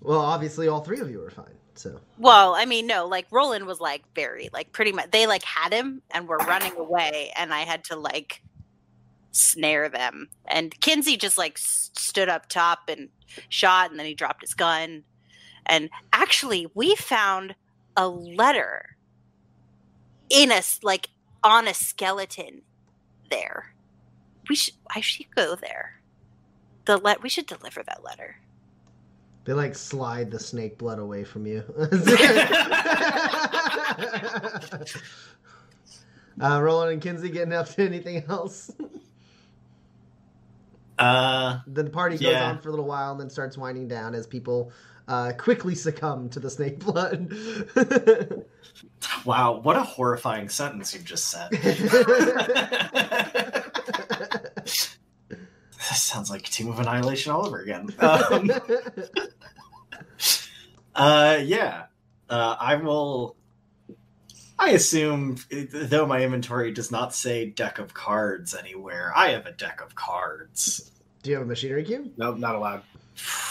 [0.00, 1.54] Well, obviously, all three of you were fine.
[1.74, 5.10] So well, I mean, no, like Roland was like very like pretty much.
[5.10, 8.42] They like had him and were running away, and I had to like
[9.32, 10.28] snare them.
[10.46, 13.08] And Kinsey just like s- stood up top and
[13.48, 15.04] shot, and then he dropped his gun.
[15.66, 17.54] And actually, we found
[17.96, 18.96] a letter
[20.30, 21.08] in a like
[21.42, 22.62] on a skeleton
[23.30, 23.74] there.
[24.48, 24.74] We should.
[24.94, 26.00] I should go there.
[26.84, 27.22] The let.
[27.22, 28.36] We should deliver that letter.
[29.44, 31.62] They like slide the snake blood away from you.
[36.40, 38.70] uh, Roland and Kinsey getting up to anything else?
[40.98, 42.48] Uh, the party goes Yeah.
[42.50, 44.72] on for a little while and then starts winding down as people
[45.08, 47.30] uh, quickly succumb to the snake blood.
[49.24, 51.50] wow, what a horrifying sentence you've just said.
[55.94, 57.88] this sounds like Team of Annihilation all over again.
[58.04, 58.50] Um,
[60.96, 61.86] uh, yeah,
[62.30, 63.36] uh, I will.
[64.58, 69.52] I assume, though my inventory does not say deck of cards anywhere, I have a
[69.52, 70.92] deck of cards.
[71.22, 72.12] Do you have a machinery cube?
[72.16, 72.82] Nope, not allowed.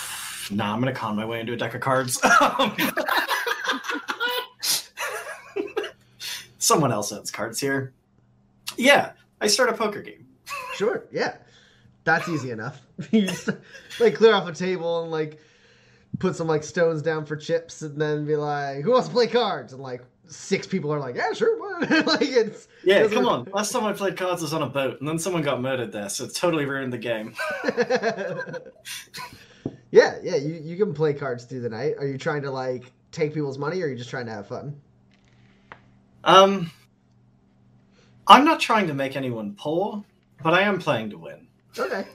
[0.52, 2.20] Nah, I'm gonna con my way into a deck of cards.
[6.58, 7.94] Someone else owns cards here.
[8.76, 10.28] Yeah, I start a poker game.
[10.76, 11.38] Sure, yeah.
[12.04, 12.82] That's easy enough.
[13.12, 13.50] you just,
[14.00, 15.40] like clear off a table and like
[16.20, 19.28] put some like stones down for chips and then be like, who wants to play
[19.28, 19.74] cards?
[19.74, 21.60] And like six people are like, yeah, sure.
[21.82, 23.48] like it's Yeah, Doesn't- come on.
[23.54, 26.10] Last time I played cards was on a boat, and then someone got murdered there,
[26.10, 27.34] so it totally ruined the game.
[29.92, 31.96] yeah, yeah, you, you can play cards through the night.
[32.00, 34.48] Are you trying to like take people's money or are you just trying to have
[34.48, 34.80] fun?
[36.24, 36.72] Um,
[38.28, 40.04] I'm not trying to make anyone poor,
[40.42, 41.48] but I am playing to win.
[41.78, 42.06] Okay.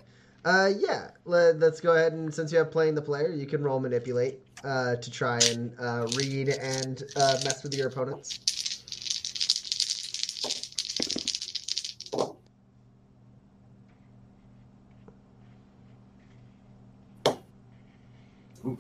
[0.45, 3.63] Uh, yeah, Let, us go ahead and since you have playing the player, you can
[3.63, 8.39] roll manipulate uh, to try and uh, read and uh, mess with your opponents.
[18.65, 18.79] Ooh,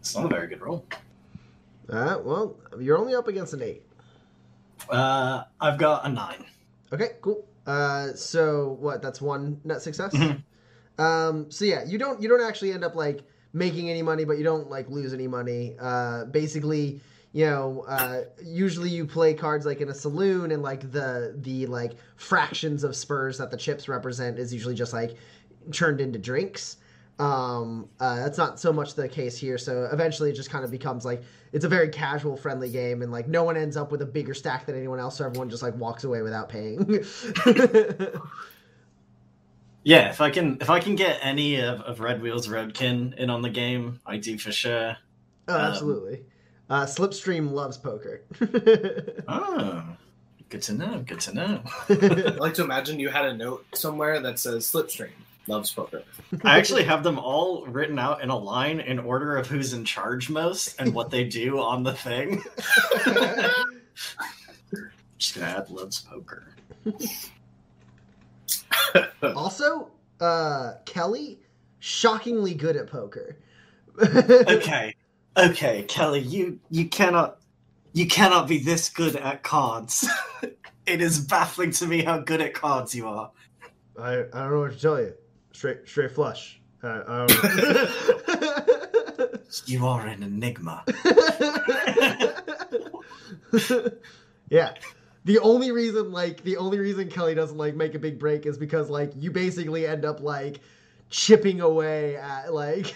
[0.00, 0.84] it's not a very good roll.
[1.88, 3.82] Uh, well, you're only up against an eight.
[4.90, 6.44] Uh, I've got a nine.
[6.92, 7.46] Okay, cool.
[7.68, 9.02] Uh, so what?
[9.02, 10.14] That's one net success.
[10.14, 10.42] Mhm.
[10.98, 13.20] Um, so yeah, you don't you don't actually end up like
[13.52, 15.76] making any money, but you don't like lose any money.
[15.78, 17.00] Uh, basically,
[17.32, 21.66] you know, uh, usually you play cards like in a saloon, and like the the
[21.66, 25.14] like fractions of spurs that the chips represent is usually just like
[25.70, 26.78] turned into drinks.
[27.18, 29.58] Um, uh, that's not so much the case here.
[29.58, 33.10] So eventually, it just kind of becomes like it's a very casual, friendly game, and
[33.10, 35.16] like no one ends up with a bigger stack than anyone else.
[35.18, 37.04] So everyone just like walks away without paying.
[39.84, 43.30] Yeah, if I can if I can get any of, of Red Wheels Roadkin in
[43.30, 44.96] on the game, I do for sure.
[45.46, 46.24] Oh, Um, absolutely.
[46.68, 48.22] Uh, Slipstream loves poker.
[49.28, 49.82] Oh,
[50.50, 51.02] good to know.
[51.06, 51.62] Good to know.
[51.88, 51.94] I
[52.38, 55.10] like to imagine you had a note somewhere that says Slipstream
[55.48, 56.02] loves poker.
[56.44, 59.84] I actually have them all written out in a line in order of who's in
[59.84, 62.42] charge most and what they do on the thing.
[65.18, 66.54] Just gonna add loves poker.
[69.34, 69.90] also,
[70.20, 71.40] uh, Kelly,
[71.80, 73.36] shockingly good at poker.
[74.00, 74.94] Okay,
[75.36, 77.38] okay, Kelly, you you cannot
[77.92, 80.08] you cannot be this good at cards.
[80.86, 83.30] it is baffling to me how good at cards you are.
[83.98, 85.14] I, I don't know what to tell you.
[85.58, 86.60] Straight straight flush.
[86.84, 88.64] Uh, I.
[89.66, 90.84] You are an enigma.
[94.50, 94.74] yeah.
[95.24, 98.56] The only reason, like, the only reason Kelly doesn't like make a big break is
[98.56, 100.60] because, like, you basically end up like
[101.10, 102.94] chipping away at like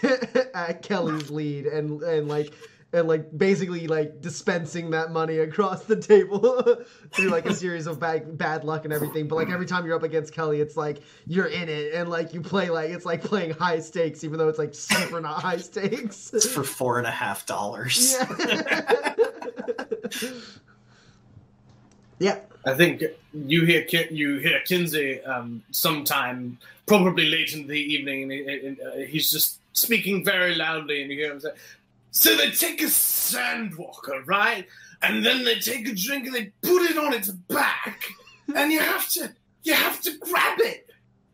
[0.54, 2.52] at Kelly's lead and and like
[2.93, 6.62] and like basically like dispensing that money across the table
[7.12, 9.28] through like a series of bad bad luck and everything.
[9.28, 12.34] But like every time you're up against Kelly, it's like you're in it and like
[12.34, 15.57] you play like it's like playing high stakes, even though it's like super not high
[15.59, 16.30] stakes.
[16.34, 18.12] It's for four and a half dollars.
[18.12, 19.14] Yeah.
[22.18, 22.38] yeah.
[22.64, 23.03] I think
[23.34, 28.80] you hear you hear Kinsey um, sometime, probably late in the evening, and, he- and,
[28.80, 31.51] uh, he's just speaking very loudly, and you hear him say,
[32.12, 34.66] "So they take a sandwalker, right?
[35.02, 38.04] And then they take a drink and they put it on its back,
[38.54, 39.34] and you have to
[39.64, 40.88] you have to grab it.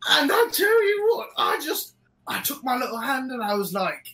[0.09, 1.95] And I tell you what, I just
[2.27, 4.07] I took my little hand and I was like,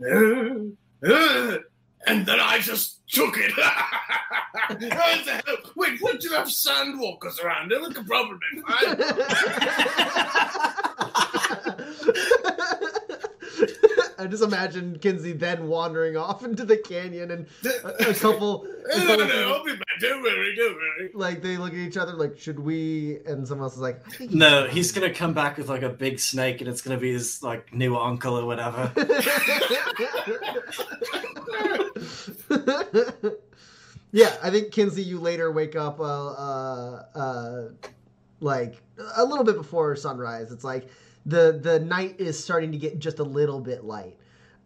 [0.00, 0.70] "Uh,
[1.04, 1.58] uh,"
[2.06, 3.52] and then I just took it.
[4.68, 5.56] What the hell?
[5.76, 7.70] Wait, what do you have sandwalkers around?
[7.70, 8.38] They look a problem.
[14.20, 18.98] I just imagine Kinsey then wandering off into the canyon and a, a couple, a
[18.98, 19.86] no, no, I'll be back.
[19.98, 21.10] Don't worry, don't worry.
[21.14, 23.20] like they look at each other like, should we?
[23.26, 26.60] And someone else is like, No, he's gonna come back with like a big snake,
[26.60, 28.92] and it's gonna be his like new uncle or whatever.
[34.12, 37.62] yeah, I think Kinsey, you later wake up, uh, uh, uh,
[38.40, 38.82] like
[39.16, 40.52] a little bit before sunrise.
[40.52, 40.88] It's like
[41.26, 44.16] the the night is starting to get just a little bit light.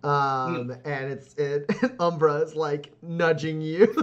[0.04, 3.90] Um, and it's it, Umbra is like nudging you,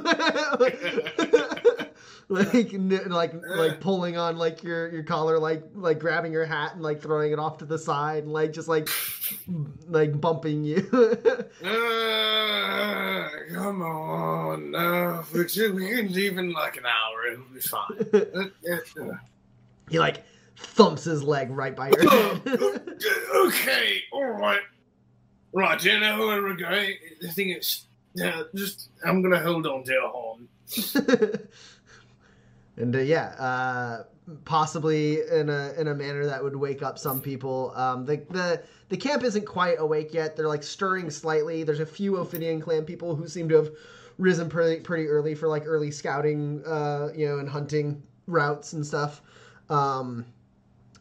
[2.29, 6.73] like n- like like pulling on like your your collar, like like grabbing your hat
[6.73, 8.89] and like throwing it off to the side, and like just like
[9.87, 10.87] like bumping you.
[11.63, 17.27] Uh, come on, no, we can we can leave in like an hour.
[17.31, 18.51] It'll be fine.
[19.89, 20.23] He like
[20.61, 22.41] thumps his leg right by your head.
[23.35, 24.61] okay, all right,
[25.53, 25.83] right.
[25.83, 26.95] You know where we're going?
[27.19, 30.47] The thing is, yeah, just I'm gonna hold on to your horn.
[32.77, 34.03] and uh, yeah, uh,
[34.45, 37.73] possibly in a in a manner that would wake up some people.
[37.75, 40.35] Um, the the the camp isn't quite awake yet.
[40.35, 41.63] They're like stirring slightly.
[41.63, 43.71] There's a few Ophidian clan people who seem to have
[44.17, 48.85] risen pretty pretty early for like early scouting, uh, you know, and hunting routes and
[48.85, 49.21] stuff.
[49.69, 50.25] Um,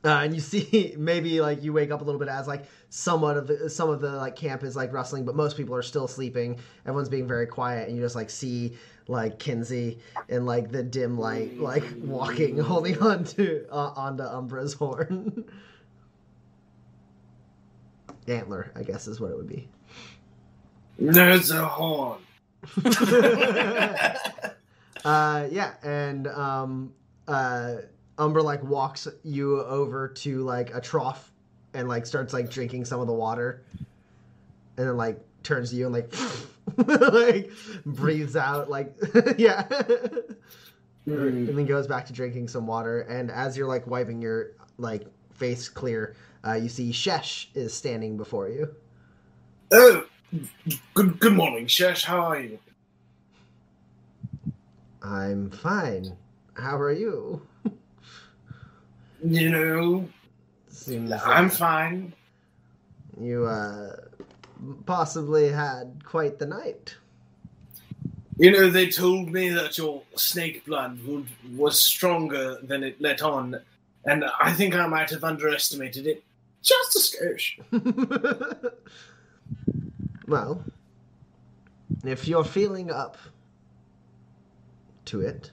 [0.05, 3.37] uh, and you see maybe like you wake up a little bit as like somewhat
[3.37, 6.09] of the, some of the like camp is like rustling, but most people are still
[6.09, 6.59] sleeping.
[6.87, 8.77] Everyone's being very quiet, and you just like see
[9.09, 9.99] like Kinsey
[10.29, 15.45] in like the dim light, like walking, holding on to uh, onto Umbra's horn.
[18.29, 19.69] Antler, I guess, is what it would be.
[20.99, 22.21] There's a horn.
[25.05, 26.93] uh, yeah, and um,
[27.27, 27.77] uh,
[28.21, 31.33] Umbra like walks you over to like a trough
[31.75, 33.63] and like starts like drinking some of the water,
[34.77, 36.15] and then like turns to you and like
[37.13, 37.51] like
[37.87, 38.95] breathes out like
[39.39, 39.67] yeah,
[41.07, 43.01] and then goes back to drinking some water.
[43.03, 46.15] And as you're like wiping your like face clear,
[46.47, 48.75] uh, you see Shesh is standing before you.
[49.73, 50.05] Oh,
[50.95, 52.05] Good good morning, Shesh.
[52.05, 52.59] How are you?
[55.03, 56.17] I'm fine.
[56.55, 57.43] How are you?
[59.23, 60.09] You know,
[60.71, 62.13] Seems I'm uh, fine.
[63.21, 63.97] You uh,
[64.87, 66.97] possibly had quite the night.
[68.39, 73.21] You know, they told me that your snake blood would, was stronger than it let
[73.21, 73.61] on,
[74.07, 76.25] and I think I might have underestimated it
[76.63, 76.99] just a
[77.71, 78.73] skosh.
[80.27, 80.65] well,
[82.05, 83.19] if you're feeling up
[85.07, 85.51] to it,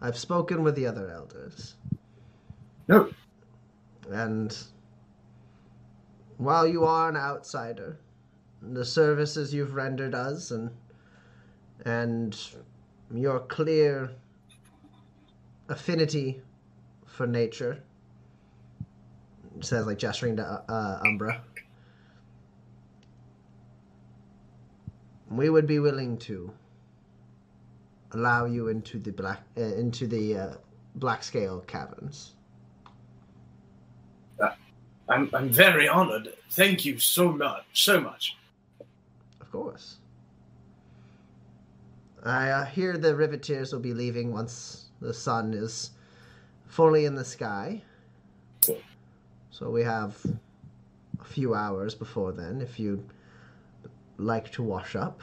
[0.00, 1.74] I've spoken with the other elders,
[2.86, 3.10] No,
[4.10, 4.56] and
[6.36, 7.98] while you are an outsider,
[8.60, 10.70] the services you've rendered us and
[11.84, 12.38] and
[13.14, 14.10] your clear
[15.68, 16.40] affinity
[17.06, 17.82] for nature
[19.60, 21.42] says like gesturing to uh, Umbra.
[25.30, 26.52] We would be willing to
[28.12, 30.54] allow you into the black uh, into the uh,
[30.96, 32.33] black scale caverns.
[35.08, 36.32] I'm I'm very honored.
[36.50, 38.36] Thank you so much, so much.
[39.40, 39.96] Of course.
[42.24, 45.90] I uh, hear the Riveteers will be leaving once the sun is
[46.66, 47.82] fully in the sky.
[49.50, 50.16] So we have
[51.20, 53.04] a few hours before then if you'd
[54.18, 55.20] like to wash up.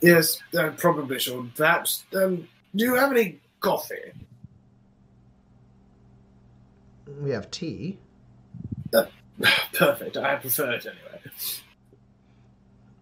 [0.00, 1.54] Yes, I probably should.
[1.54, 2.04] Perhaps.
[2.14, 4.12] Um, do you have any coffee?
[7.20, 7.98] We have tea.
[8.92, 9.04] Uh,
[9.74, 10.16] perfect.
[10.16, 11.20] I prefer it anyway.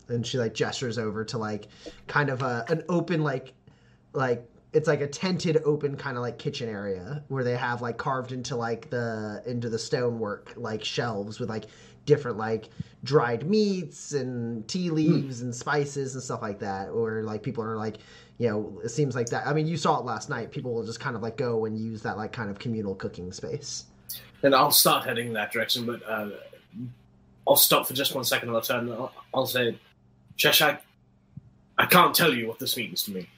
[0.09, 1.69] and she like gestures over to like
[2.07, 3.55] kind of a an open like
[4.13, 7.97] like it's like a tented open kind of like kitchen area where they have like
[7.97, 11.67] carved into like the into the stonework like shelves with like
[12.05, 12.69] different like
[13.05, 14.95] dried meats and tea hmm.
[14.95, 17.99] leaves and spices and stuff like that or like people are like
[18.39, 20.85] you know it seems like that i mean you saw it last night people will
[20.85, 23.85] just kind of like go and use that like kind of communal cooking space
[24.41, 26.31] Then I'll start heading in that direction, but uh,
[27.47, 28.91] I'll stop for just one second and I'll turn.
[28.91, 29.79] I'll, I'll say,
[30.37, 30.79] Shesh, I,
[31.77, 33.29] I can't tell you what this means to me.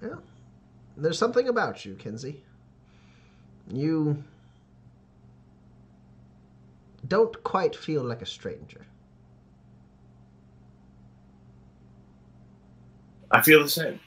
[0.00, 0.22] Well,
[0.96, 2.40] there's something about you, Kinsey.
[3.68, 4.22] You
[7.08, 8.86] don't quite feel like a stranger.
[13.30, 13.98] I feel the same.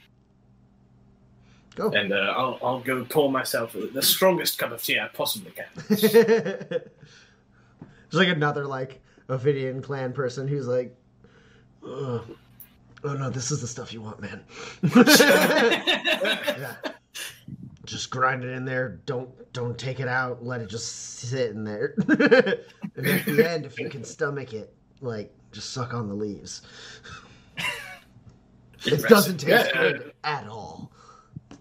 [1.76, 1.90] Go.
[1.90, 5.66] And uh, I'll, I'll go pour myself the strongest cup of tea I possibly can.
[5.88, 6.80] There's
[8.12, 10.96] like another like Ophidian clan person who's like,
[11.84, 12.24] "Ugh.
[13.04, 14.42] oh no, this is the stuff you want, man.
[14.96, 16.76] yeah.
[17.84, 19.00] Just grind it in there.
[19.04, 20.42] Don't don't take it out.
[20.44, 21.94] Let it just sit in there.
[22.08, 26.62] and at the end, if you can stomach it, like just suck on the leaves.
[28.86, 29.82] It doesn't taste Yeah.
[29.82, 30.90] good at all.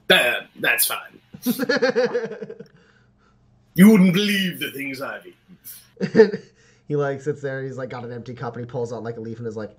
[0.08, 1.20] That, that's fine.
[3.76, 5.60] You wouldn't believe the things I've eaten.
[6.88, 7.62] he like sits there.
[7.62, 9.58] He's like got an empty cup, and he pulls out like a leaf and is
[9.58, 9.78] like,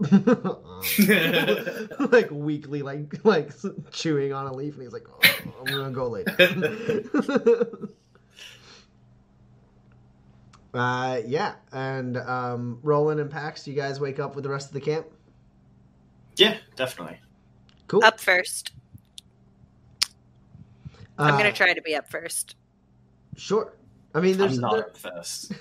[2.12, 3.52] like weakly, like like
[3.92, 5.20] chewing on a leaf, and he's like, oh,
[5.60, 6.34] "I'm gonna go later."
[10.74, 14.74] uh, yeah, and um, Roland and Pax, you guys wake up with the rest of
[14.74, 15.06] the camp.
[16.34, 17.20] Yeah, definitely.
[17.86, 18.04] Cool.
[18.04, 18.72] Up first.
[21.18, 22.56] I'm Uh, gonna try to be up first.
[23.36, 23.72] Sure.
[24.14, 25.52] I mean, there's I'm not there- at first.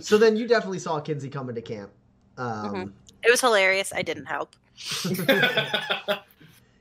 [0.06, 1.90] so then you definitely saw Kinsey come into camp.
[2.36, 3.92] Um, It was hilarious.
[3.94, 4.54] I didn't help.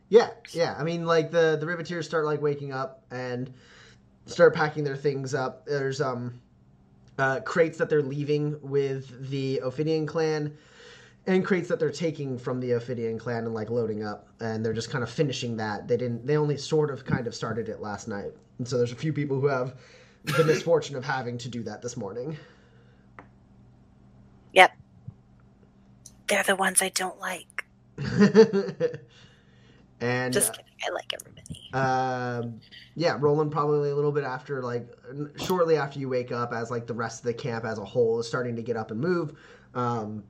[0.10, 0.74] Yeah, yeah.
[0.80, 3.51] I mean, like the the Riveteers start like waking up and
[4.26, 5.66] start packing their things up.
[5.66, 6.39] There's um
[7.20, 10.55] uh, crates that they're leaving with the Ophidian clan,
[11.28, 14.73] and crates that they're taking from the Ophidian clan and like loading up, and they're
[14.73, 15.88] just kind of finishing that.
[15.88, 16.25] They didn't.
[16.25, 19.11] They only sort of kind of started it last night, and so there's a few
[19.13, 19.75] people who have
[20.23, 22.38] the misfortune of having to do that this morning.
[24.53, 24.71] Yep.
[26.28, 27.65] They're the ones I don't like.
[29.99, 30.65] and Just kidding.
[30.88, 31.69] I like everybody.
[31.73, 32.59] Um,
[32.95, 34.88] yeah, Roland probably a little bit after, like
[35.38, 38.19] shortly after you wake up, as like the rest of the camp as a whole
[38.19, 39.34] is starting to get up and move.
[39.73, 40.23] Um,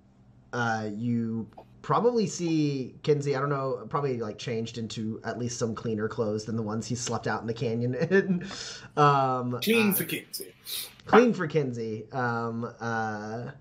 [0.53, 1.47] uh, you
[1.81, 3.35] probably see Kinsey.
[3.35, 6.85] I don't know, probably like changed into at least some cleaner clothes than the ones
[6.87, 8.45] he slept out in the canyon in.
[8.97, 10.53] um, Clean uh, for Kinsey.
[11.05, 12.05] clean for Kinsey.
[12.11, 13.51] Um, uh,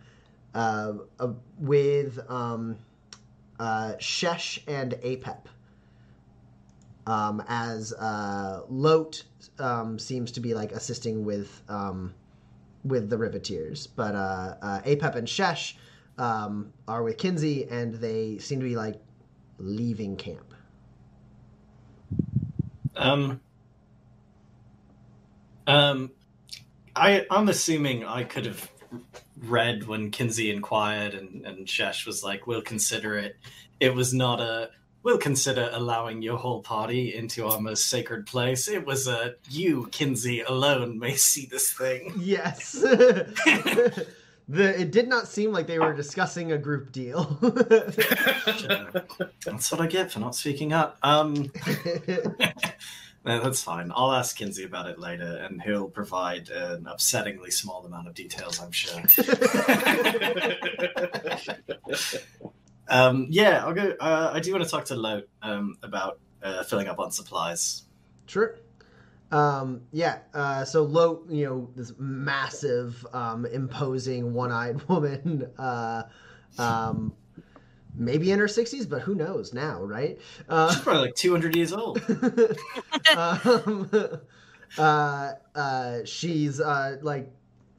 [0.55, 1.29] uh, uh,
[1.59, 2.77] with um,
[3.61, 5.47] uh, Shesh and Apep.
[7.07, 9.25] um, as uh, Lote
[9.59, 12.15] um, seems to be like assisting with um,
[12.85, 15.75] with the Riveteers, but uh, uh, Apep and Shesh
[16.19, 19.01] um, are with Kinsey, and they seem to be like
[19.59, 20.55] leaving camp.
[22.97, 23.41] Um,
[25.67, 26.11] um,
[26.95, 28.71] I I'm assuming I could have
[29.43, 33.37] read when Kinsey inquired and and Shesh was like, "We'll consider it."
[33.79, 34.71] It was not a
[35.03, 38.67] we'll consider allowing your whole party into our most sacred place.
[38.67, 42.15] It was a you, Kinsey, alone may see this thing.
[42.19, 42.83] Yes.
[44.49, 47.25] the, it did not seem like they were discussing a group deal.
[49.45, 50.99] That's what I get for not speaking up.
[51.03, 51.51] Um,
[53.25, 53.91] no, that's fine.
[53.95, 58.61] I'll ask Kinsey about it later, and he'll provide an upsettingly small amount of details,
[58.61, 58.95] I'm sure.
[62.89, 63.97] um, yeah, I'll go.
[63.99, 67.83] Uh, I do want to talk to Lote um, about uh, filling up on supplies.
[68.27, 68.57] Sure.
[69.33, 70.19] Um, yeah.
[70.33, 75.51] Uh, so Lote, you know, this massive, um, imposing, one-eyed woman.
[75.59, 76.05] Uh,
[76.59, 77.13] um,
[77.95, 80.19] maybe in her sixties, but who knows now, right?
[80.49, 82.01] Uh, She's probably like 200 years old.
[83.17, 83.91] um,
[84.79, 87.31] uh, uh, she's uh, like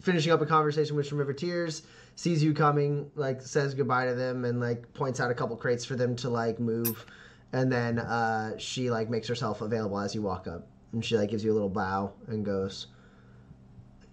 [0.02, 1.84] finishing up a conversation with some Riveteers,
[2.16, 5.86] sees you coming, like says goodbye to them, and like points out a couple crates
[5.86, 7.06] for them to like move,
[7.54, 10.68] and then uh, she like makes herself available as you walk up,
[10.98, 12.88] and she like gives you a little bow and goes.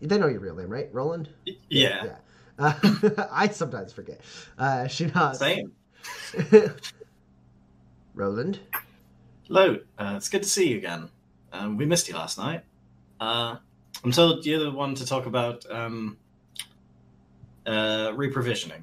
[0.02, 1.30] They know your real name, right, Roland?
[1.46, 2.16] Yeah, Yeah.
[2.58, 2.74] Uh,
[3.32, 4.20] I sometimes forget.
[4.58, 5.38] Uh, she nods.
[5.38, 5.72] same.
[8.14, 8.60] Roland.
[9.48, 9.78] Hello.
[9.98, 11.08] uh, it's good to see you again.
[11.54, 12.64] Um, we missed you last night.
[13.18, 13.56] Uh,
[14.04, 16.18] I'm told you're the one to talk about um,
[17.64, 18.82] uh, reprovisioning.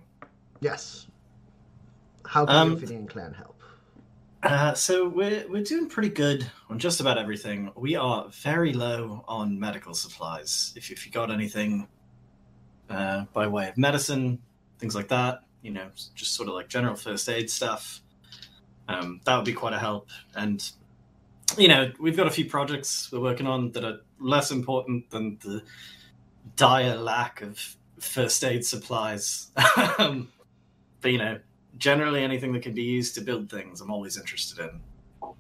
[0.60, 1.06] Yes.
[2.26, 3.51] How can Um, the Ophidian clan help?
[4.44, 7.72] Uh, so we're we're doing pretty good on just about everything.
[7.76, 10.74] We are very low on medical supplies.
[10.76, 11.88] If if you got anything
[12.90, 14.40] uh, by way of medicine,
[14.80, 18.02] things like that, you know, just sort of like general first aid stuff,
[18.88, 20.10] um, that would be quite a help.
[20.36, 20.72] And
[21.58, 25.38] you know, we've got a few projects we're working on that are less important than
[25.44, 25.62] the
[26.56, 29.52] dire lack of first aid supplies.
[30.00, 30.30] um,
[31.02, 31.40] but you know,
[31.78, 35.34] generally anything that can be used to build things, I'm always interested in.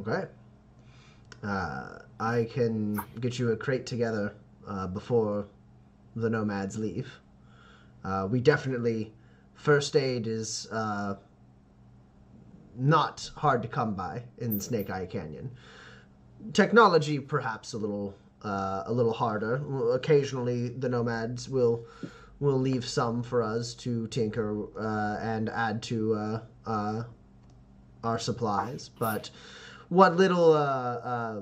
[0.00, 0.26] Okay.
[1.42, 4.34] Uh, I can get you a crate together
[4.66, 5.46] uh, before
[6.14, 7.12] the nomads leave.
[8.04, 9.12] Uh, we definitely
[9.54, 11.14] first aid is uh,
[12.76, 15.50] not hard to come by in Snake Eye Canyon.
[16.52, 18.14] Technology, perhaps a little
[18.44, 19.62] uh, a little harder.
[19.92, 21.84] Occasionally, the nomads will
[22.42, 27.02] will leave some for us to tinker uh, and add to uh, uh,
[28.02, 29.30] our supplies, but
[29.88, 31.40] what little uh, uh,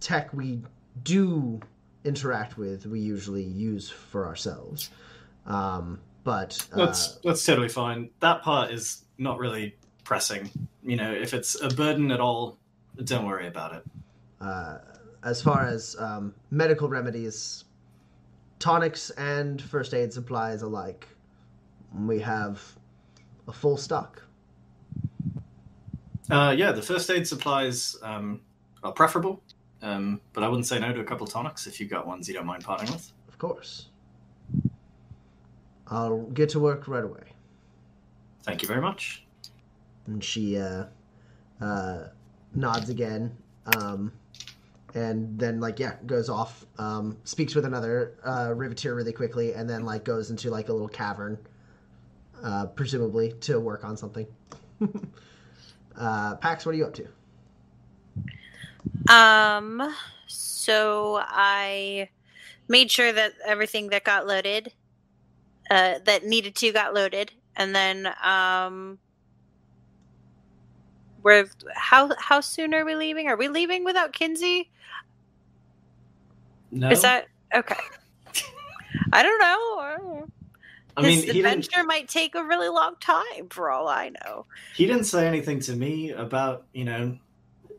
[0.00, 0.62] tech we
[1.02, 1.60] do
[2.04, 4.90] interact with, we usually use for ourselves.
[5.46, 8.10] Um, but uh, That's that's totally fine.
[8.20, 10.50] That part is not really pressing.
[10.84, 12.58] You know, if it's a burden at all,
[13.04, 13.84] don't worry about it.
[14.40, 14.78] uh,
[15.24, 17.64] as far as um, medical remedies,
[18.62, 21.08] tonics and first aid supplies alike,
[22.06, 22.62] we have
[23.48, 24.22] a full stock.
[26.30, 28.40] Uh, yeah, the first aid supplies um,
[28.84, 29.42] are preferable,
[29.82, 32.34] um, but I wouldn't say no to a couple tonics if you've got ones you
[32.34, 33.12] don't mind parting with.
[33.28, 33.88] Of course.
[35.88, 37.24] I'll get to work right away.
[38.44, 39.24] Thank you very much.
[40.06, 40.84] and she uh,
[41.60, 42.04] uh,
[42.54, 43.36] nods again
[43.76, 44.12] um,
[44.94, 49.68] and then like yeah goes off um, speaks with another uh, riveteer really quickly and
[49.68, 51.38] then like goes into like a little cavern
[52.42, 54.26] uh, presumably to work on something.
[55.94, 57.06] Uh, pax what are you up to?
[59.12, 59.94] Um,
[60.26, 62.08] so I
[62.66, 64.72] made sure that everything that got loaded,
[65.70, 68.98] uh, that needed to got loaded, and then um,
[71.22, 73.28] we're how how soon are we leaving?
[73.28, 74.70] Are we leaving without Kinsey?
[76.70, 77.76] No, Is that okay?
[79.12, 80.26] I don't know.
[80.96, 81.46] I mean, this he didn't.
[81.46, 84.46] adventure might take a really long time, for all I know.
[84.74, 87.18] He didn't say anything to me about you know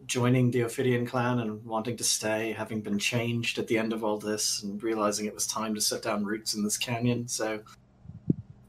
[0.05, 4.03] joining the Ophidian clan and wanting to stay, having been changed at the end of
[4.03, 7.27] all this, and realizing it was time to set down roots in this canyon.
[7.27, 7.61] So,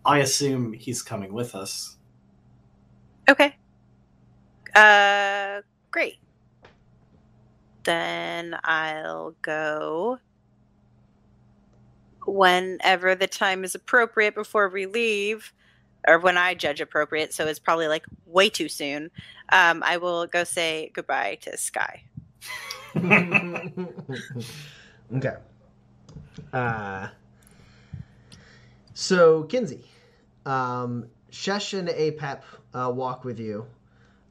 [0.05, 1.97] I assume he's coming with us.
[3.29, 3.57] Okay.
[4.75, 6.19] Uh, great.
[7.85, 10.19] Then I'll go
[12.27, 15.53] whenever the time is appropriate before we leave.
[16.07, 19.11] or when I judge appropriate, so it's probably like way too soon.
[19.51, 22.03] Um, I will go say goodbye to Sky.
[25.17, 25.37] okay.
[26.53, 27.09] Uh,
[28.93, 29.85] so Kinsey,
[30.47, 32.43] um, Shesh and Apep
[32.75, 33.67] uh, walk with you,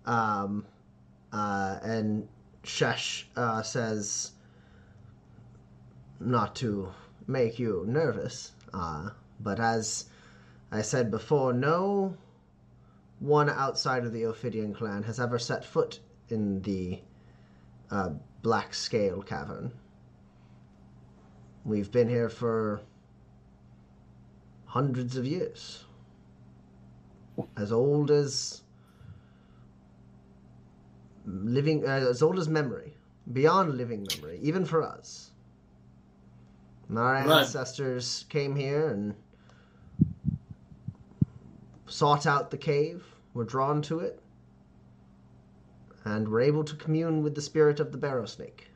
[0.05, 0.65] um,
[1.31, 2.27] uh, and
[2.63, 4.31] Shesh uh, says,
[6.19, 6.93] "Not to
[7.27, 10.05] make you nervous, uh, but as
[10.71, 12.17] I said before, no
[13.19, 15.99] one outside of the Ophidian clan has ever set foot
[16.29, 16.99] in the
[17.89, 18.09] uh,
[18.41, 19.71] Black Scale Cavern.
[21.63, 22.81] We've been here for
[24.65, 25.85] hundreds of years.
[27.55, 28.62] As old as
[31.25, 32.97] living, uh, as old as memory,
[33.31, 35.31] beyond living memory, even for us.
[36.89, 37.37] And our Right.
[37.37, 39.15] ancestors came here and
[41.85, 44.21] sought out the cave, were drawn to it,
[46.05, 48.69] and were able to commune with the spirit of the barrow snake.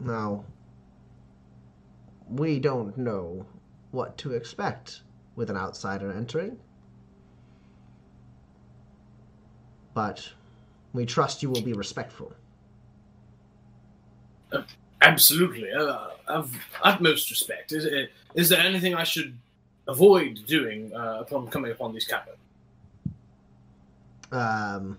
[0.00, 0.44] Now,
[2.28, 3.46] we don't know
[3.90, 5.02] what to expect
[5.34, 6.58] with an outsider entering,
[9.96, 10.28] but
[10.92, 12.30] we trust you will be respectful.
[15.00, 17.72] Absolutely, uh, of utmost respect.
[17.72, 19.34] Is, uh, is there anything I should
[19.88, 22.36] avoid doing uh, upon coming upon these caverns?
[24.30, 24.98] Um,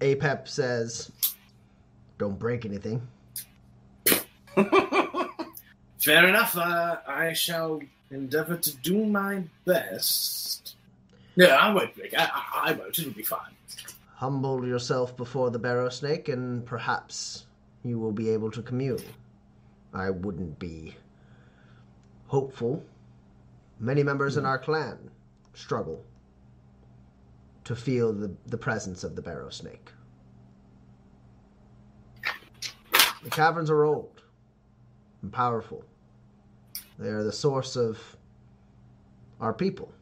[0.00, 1.10] Apep says,
[2.18, 3.02] "Don't break anything."
[5.98, 6.56] Fair enough.
[6.56, 7.80] Uh, I shall
[8.12, 10.71] endeavour to do my best.
[11.36, 12.14] No, I won't break.
[12.18, 12.98] I, I, I won't.
[12.98, 13.52] It'll be fine.
[14.14, 17.46] Humble yourself before the barrow snake, and perhaps
[17.84, 19.02] you will be able to commune.
[19.94, 20.94] I wouldn't be
[22.26, 22.82] hopeful.
[23.80, 24.48] Many members in hmm.
[24.48, 24.98] our clan
[25.54, 26.04] struggle
[27.64, 29.90] to feel the, the presence of the barrow snake.
[33.22, 34.22] The caverns are old
[35.22, 35.84] and powerful.
[36.98, 37.98] They are the source of
[39.40, 39.92] our people,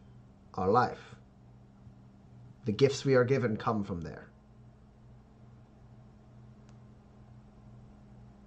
[0.54, 1.09] our life.
[2.70, 4.28] The gifts we are given come from there.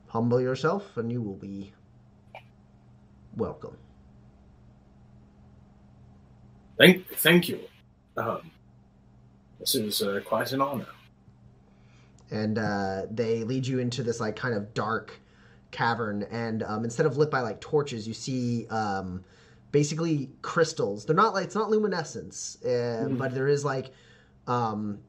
[0.07, 1.73] Humble yourself, and you will be
[3.35, 3.75] welcome.
[6.77, 7.59] Thank, thank you.
[8.15, 8.49] Um,
[9.59, 10.87] this is uh, quite an honor.
[12.31, 15.19] and uh, they lead you into this like kind of dark
[15.71, 19.21] cavern and um, instead of lit by like torches you see um,
[19.73, 23.91] basically crystals they're not like it's not luminescence uh, but there is like
[24.47, 24.99] um,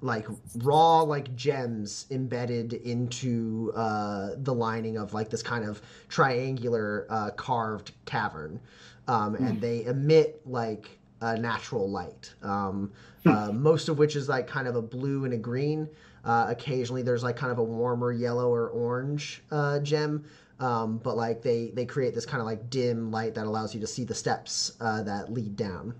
[0.00, 0.26] like
[0.56, 7.30] raw like gems embedded into uh, the lining of like this kind of triangular uh,
[7.30, 8.60] carved cavern.
[9.06, 12.90] Um, and they emit like a natural light um,
[13.26, 15.88] uh, most of which is like kind of a blue and a green.
[16.24, 20.24] Uh, occasionally there's like kind of a warmer yellow or orange uh, gem.
[20.60, 23.80] Um, but like they they create this kind of like dim light that allows you
[23.80, 25.94] to see the steps uh, that lead down.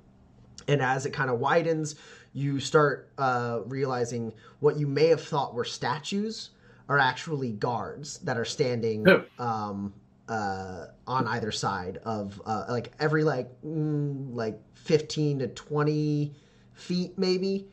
[0.69, 1.97] And as it kind of widens
[2.35, 6.51] you start uh, realizing what you may have thought were statues
[6.89, 9.24] are actually guards that are standing Oh.
[9.39, 9.95] um,
[10.28, 16.35] uh, on either side of uh, like every like mm, like 15 to 20
[16.74, 17.66] feet maybe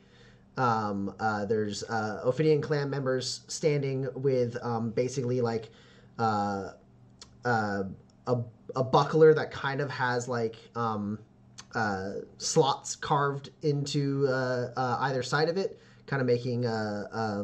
[0.57, 5.70] um, uh, there's uh, Ophidian clan members standing with um, basically like
[6.20, 6.72] uh,
[7.45, 7.84] uh,
[8.28, 8.38] a,
[8.76, 11.18] a buckler that kind of has like um,
[11.76, 17.44] uh, slots carved into uh, uh, either side of it, kind of making uh, uh,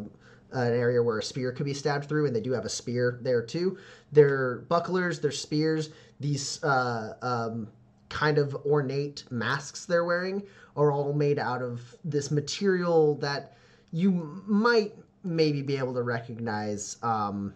[0.52, 3.20] an area where a spear could be stabbed through, and they do have a spear
[3.22, 3.78] there too.
[4.12, 7.68] Their bucklers, their spears, these um,
[8.10, 10.44] kind of ornate masks they're wearing
[10.76, 13.58] are all made out of this material that
[13.92, 14.12] you
[14.46, 16.98] might maybe be able to recognize.
[17.04, 17.54] Um,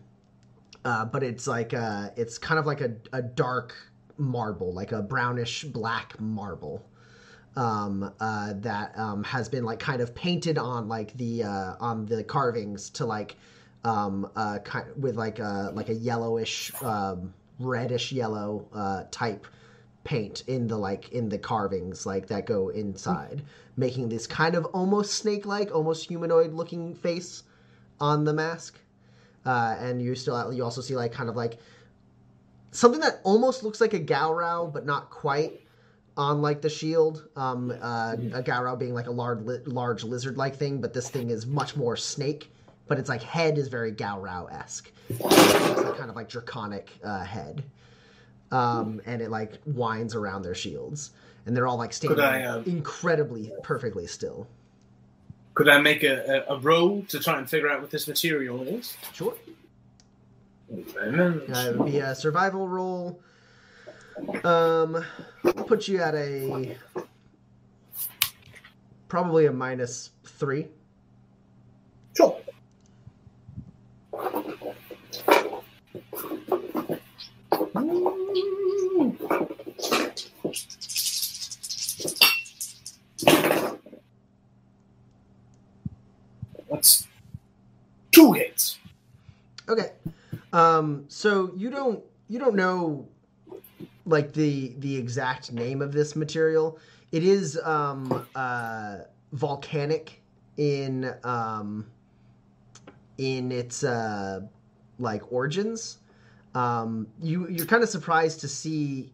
[0.83, 3.75] uh, but it's like a, it's kind of like a, a dark
[4.21, 6.85] marble, like a brownish black marble
[7.55, 12.05] um, uh, that um, has been like kind of painted on like the uh, on
[12.05, 13.35] the carvings to like
[13.83, 19.47] um, uh, kind with like a like a yellowish um, reddish yellow uh, type
[20.03, 23.43] paint in the like in the carvings like that go inside,
[23.75, 27.43] making this kind of almost snake like, almost humanoid looking face
[27.99, 28.79] on the mask.
[29.45, 31.57] Uh, and you still you also see like kind of like
[32.71, 35.61] something that almost looks like a Gaurau, but not quite
[36.17, 37.27] on like the shield.
[37.35, 41.29] Um, uh, a Gaurau being like a large, li- large lizard-like thing, but this thing
[41.29, 42.51] is much more snake.
[42.87, 47.63] But its like head is very Gaurau esque, like kind of like draconic uh, head.
[48.51, 51.11] um, and it like winds around their shields,
[51.45, 54.45] and they're all like standing I, um, incredibly perfectly still.
[55.53, 58.61] Could I make a, a, a roll to try and figure out what this material
[58.63, 58.97] is?
[59.13, 59.33] Sure.
[59.35, 60.60] Thank you very much.
[60.71, 63.19] Uh, it would be a survival roll.
[64.43, 65.03] Um,
[65.67, 66.77] put you at a
[69.07, 70.67] probably a minus three.
[72.15, 72.37] Sure.
[86.69, 87.07] That's
[88.11, 88.77] two hits.
[89.67, 89.91] Okay.
[90.53, 93.07] Um, so you don't you don't know
[94.05, 96.79] like the the exact name of this material.
[97.11, 98.97] It is um, uh,
[99.33, 100.21] volcanic
[100.57, 101.85] in um,
[103.17, 104.41] in its uh,
[104.99, 105.99] like origins.
[106.53, 109.13] Um, you you're kind of surprised to see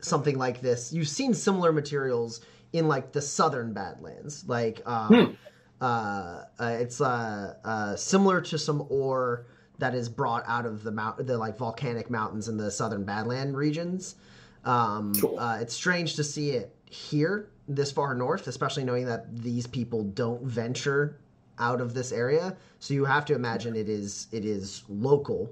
[0.00, 0.92] something like this.
[0.92, 2.40] You've seen similar materials
[2.72, 5.36] in like the southern Badlands, like um,
[5.80, 9.46] uh, uh, it's uh, uh, similar to some ore
[9.78, 13.54] that is brought out of the mount the like volcanic mountains in the southern Badland
[13.54, 14.16] regions.
[14.64, 15.38] Um, Cool.
[15.38, 20.04] uh, it's strange to see it here this far north, especially knowing that these people
[20.04, 21.18] don't venture
[21.58, 22.56] out of this area.
[22.78, 25.50] So you have to imagine it is it is local,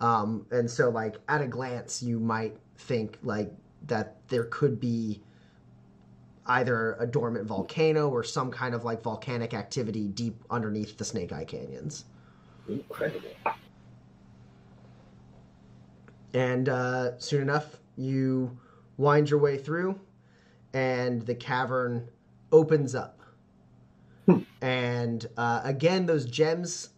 [0.00, 3.52] um, and so like at a glance you might think like
[3.86, 5.20] that there could be
[6.46, 11.32] either a dormant volcano or some kind of like volcanic activity deep underneath the Snake
[11.32, 12.04] Eye Canyons.
[12.68, 13.28] Incredible.
[16.34, 18.56] And uh, soon enough, you
[18.96, 20.00] wind your way through,
[20.72, 22.08] and the cavern
[22.50, 23.20] opens up.
[24.62, 26.90] and uh, again, those gems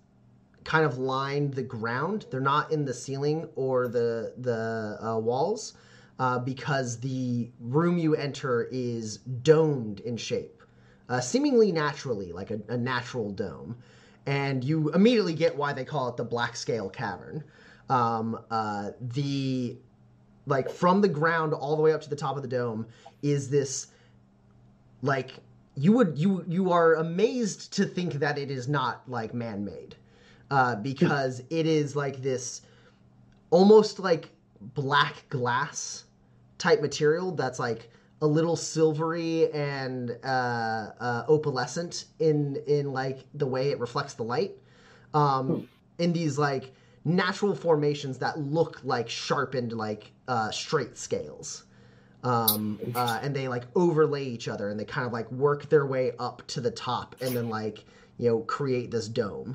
[0.64, 2.26] kind of line the ground.
[2.30, 5.74] They're not in the ceiling or the the uh, walls,
[6.18, 10.62] uh, because the room you enter is domed in shape,
[11.08, 13.76] uh, seemingly naturally, like a, a natural dome.
[14.26, 17.44] And you immediately get why they call it the Black Scale Cavern.
[17.90, 19.76] Um, uh, the
[20.46, 22.86] like from the ground all the way up to the top of the dome
[23.22, 23.88] is this
[25.02, 25.32] like
[25.76, 29.96] you would you you are amazed to think that it is not like man-made
[30.50, 32.62] uh, because it is like this
[33.50, 36.04] almost like black glass
[36.58, 37.90] type material that's like
[38.24, 44.22] a little silvery and uh, uh, opalescent in in like the way it reflects the
[44.22, 44.52] light.
[45.12, 45.68] Um,
[45.98, 46.72] in these like
[47.04, 51.64] natural formations that look like sharpened like uh, straight scales.
[52.22, 55.84] Um, uh, and they like overlay each other and they kind of like work their
[55.84, 57.84] way up to the top and then like
[58.16, 59.54] you know create this dome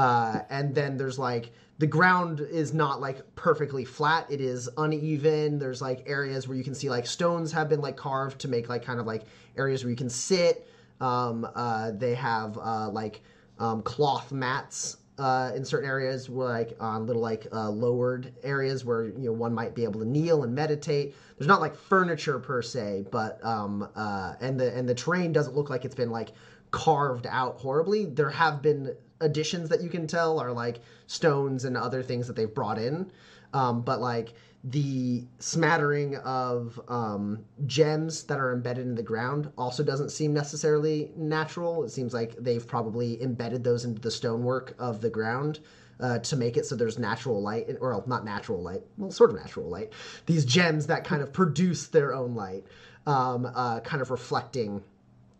[0.00, 4.26] uh, and then there's like the ground is not like perfectly flat.
[4.30, 5.58] It is uneven.
[5.58, 8.70] There's like areas where you can see like stones have been like carved to make
[8.70, 9.24] like kind of like
[9.58, 10.66] areas where you can sit.
[11.02, 13.20] Um, uh, they have uh, like
[13.58, 18.86] um, cloth mats uh, in certain areas where like on little like uh, lowered areas
[18.86, 21.14] where you know one might be able to kneel and meditate.
[21.36, 25.54] There's not like furniture per se but um uh and the and the terrain doesn't
[25.54, 26.30] look like it's been like
[26.70, 28.06] carved out horribly.
[28.06, 32.36] There have been additions that you can tell are like stones and other things that
[32.36, 33.10] they've brought in
[33.52, 39.82] um but like the smattering of um, gems that are embedded in the ground also
[39.82, 41.82] doesn't seem necessarily natural.
[41.84, 45.60] It seems like they've probably embedded those into the stonework of the ground
[45.98, 49.30] uh, to make it so there's natural light, or well, not natural light, well, sort
[49.30, 49.92] of natural light.
[50.26, 52.64] These gems that kind of produce their own light,
[53.06, 54.82] um, uh, kind of reflecting.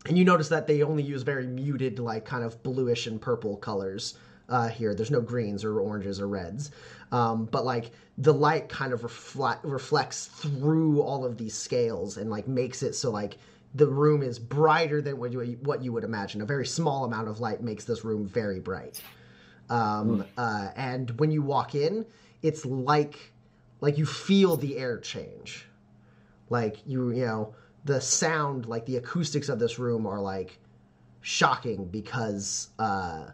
[0.06, 3.56] And you notice that they only use very muted, like kind of bluish and purple
[3.56, 4.14] colors
[4.48, 4.94] uh, here.
[4.94, 6.70] There's no greens or oranges or reds.
[7.12, 12.30] Um, but like the light kind of reflect, reflects through all of these scales and
[12.30, 13.38] like makes it so like
[13.74, 16.40] the room is brighter than what you, what you would imagine.
[16.40, 19.00] A very small amount of light makes this room very bright.
[19.68, 22.04] Um, uh, and when you walk in,
[22.42, 23.32] it's like
[23.80, 25.66] like you feel the air change.
[26.48, 27.54] Like you you know
[27.84, 30.58] the sound like the acoustics of this room are like
[31.20, 33.26] shocking because uh,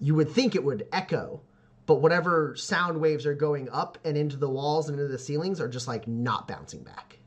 [0.00, 1.40] you would think it would echo,
[1.86, 5.60] but whatever sound waves are going up and into the walls and into the ceilings
[5.60, 7.18] are just like not bouncing back.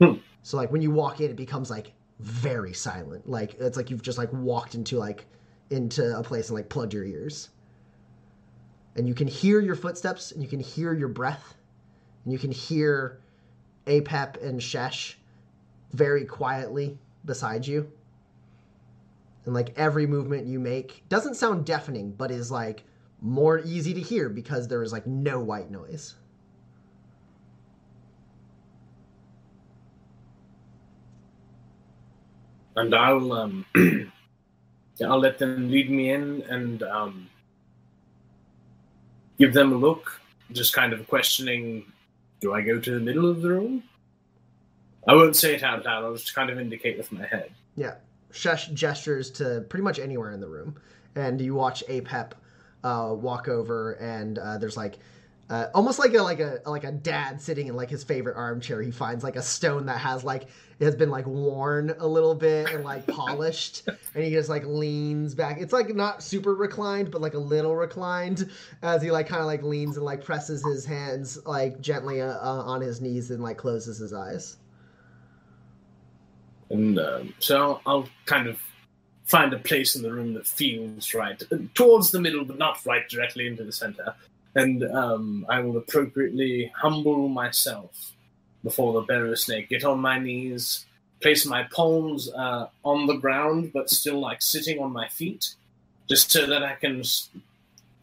[0.00, 0.14] Hmm.
[0.42, 3.28] So like when you walk in, it becomes like very silent.
[3.28, 5.26] Like it's like you've just like walked into like
[5.70, 7.50] into a place and like plugged your ears.
[8.94, 11.54] And you can hear your footsteps and you can hear your breath
[12.24, 13.20] and you can hear
[13.86, 15.14] Apep and Shesh
[15.92, 17.90] very quietly beside you.
[19.44, 22.84] And like every movement you make doesn't sound deafening, but is like
[23.20, 26.14] more easy to hear because there is like no white noise.
[32.76, 33.66] And I'll um,
[35.04, 37.28] I'll let them lead me in and um,
[39.38, 40.20] give them a look,
[40.52, 41.84] just kind of questioning:
[42.40, 43.82] Do I go to the middle of the room?
[45.06, 46.04] I won't say it out loud.
[46.04, 47.50] I'll just kind of indicate with my head.
[47.76, 47.94] Yeah.
[48.32, 50.76] Shesh gestures to pretty much anywhere in the room,
[51.14, 52.32] and you watch Apep
[52.82, 54.98] uh, walk over, and uh, there's like
[55.50, 58.80] uh, almost like a like a like a dad sitting in like his favorite armchair.
[58.80, 60.44] He finds like a stone that has like
[60.78, 64.64] it has been like worn a little bit and like polished, and he just like
[64.64, 65.60] leans back.
[65.60, 68.50] It's like not super reclined, but like a little reclined
[68.80, 72.28] as he like kind of like leans and like presses his hands like gently uh,
[72.28, 74.56] uh, on his knees and like closes his eyes.
[76.72, 78.58] And um, so I'll kind of
[79.24, 81.40] find a place in the room that feels right,
[81.74, 84.14] towards the middle, but not right directly into the center.
[84.54, 88.12] And um, I will appropriately humble myself
[88.64, 90.86] before the barrow snake, get on my knees,
[91.20, 95.54] place my palms uh, on the ground, but still like sitting on my feet,
[96.08, 97.02] just so that I can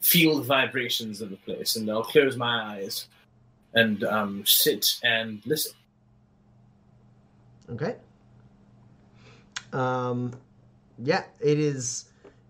[0.01, 1.76] feel the vibrations of the place.
[1.76, 3.07] And I'll close my eyes
[3.74, 5.74] and um, sit and listen.
[7.70, 7.95] Okay.
[9.74, 10.34] Um,
[10.97, 12.05] yeah, it is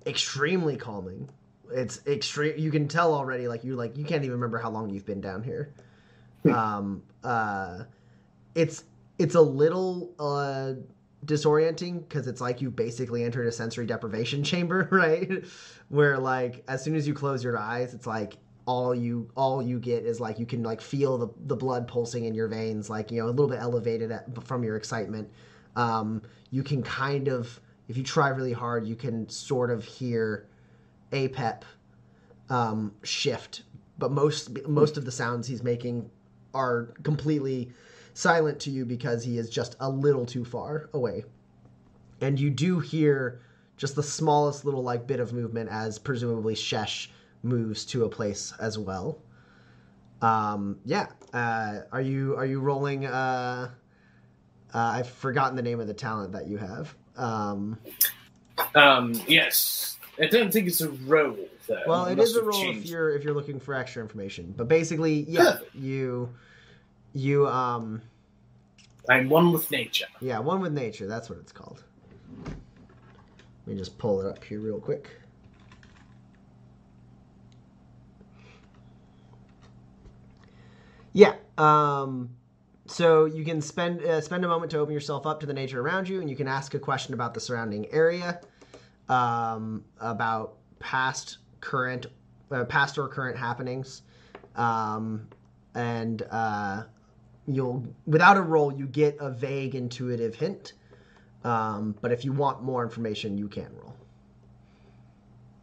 [0.06, 1.30] extremely calming.
[1.72, 2.58] It's extreme.
[2.58, 3.48] You can tell already.
[3.48, 5.74] Like you, like you can't even remember how long you've been down here.
[6.46, 7.84] um, uh,
[8.56, 8.84] it's
[9.18, 10.74] it's a little uh
[11.26, 15.46] disorienting because it's like you basically entered a sensory deprivation chamber, right?
[15.90, 19.80] Where like as soon as you close your eyes, it's like all you all you
[19.80, 23.12] get is like you can like feel the the blood pulsing in your veins, like
[23.12, 25.30] you know a little bit elevated at, from your excitement.
[25.80, 26.22] Um,
[26.52, 30.46] you can kind of if you try really hard, you can sort of hear
[31.12, 31.64] Apep
[32.50, 33.64] um, shift,
[33.98, 36.10] but most most of the sounds he's making
[36.54, 37.72] are completely
[38.14, 41.24] silent to you because he is just a little too far away.
[42.22, 43.40] And you do hear
[43.78, 47.08] just the smallest little like bit of movement as presumably Shesh
[47.42, 49.20] moves to a place as well.
[50.22, 51.08] Um, yeah.
[51.34, 53.06] Uh, are you are you rolling?
[53.06, 53.70] Uh,
[54.74, 56.96] uh, I've forgotten the name of the talent that you have.
[57.16, 57.78] Um,
[58.76, 61.38] Um, yes, I don't think it's a roll.
[61.68, 61.82] Though.
[61.86, 64.54] well, it must is a have roll if you're if you're looking for extra information.
[64.58, 66.30] But basically, yeah, you
[67.14, 68.02] you um
[69.10, 70.06] I'm one with nature.
[70.22, 71.08] Yeah, one with nature.
[71.08, 71.84] That's what it's called.
[72.46, 72.56] Let
[73.68, 75.10] me just pull it up here real quick.
[81.14, 81.34] Yeah.
[81.58, 82.30] Um,
[82.90, 85.80] so you can spend uh, spend a moment to open yourself up to the nature
[85.80, 88.42] around you, and you can ask a question about the surrounding area,
[89.08, 92.08] um, about past, current,
[92.52, 94.02] uh, past or current happenings,
[94.56, 95.28] um,
[95.76, 96.84] and uh,
[97.48, 100.74] you'll without a roll you get a vague intuitive hint.
[101.44, 103.96] Um, but if you want more information you can roll.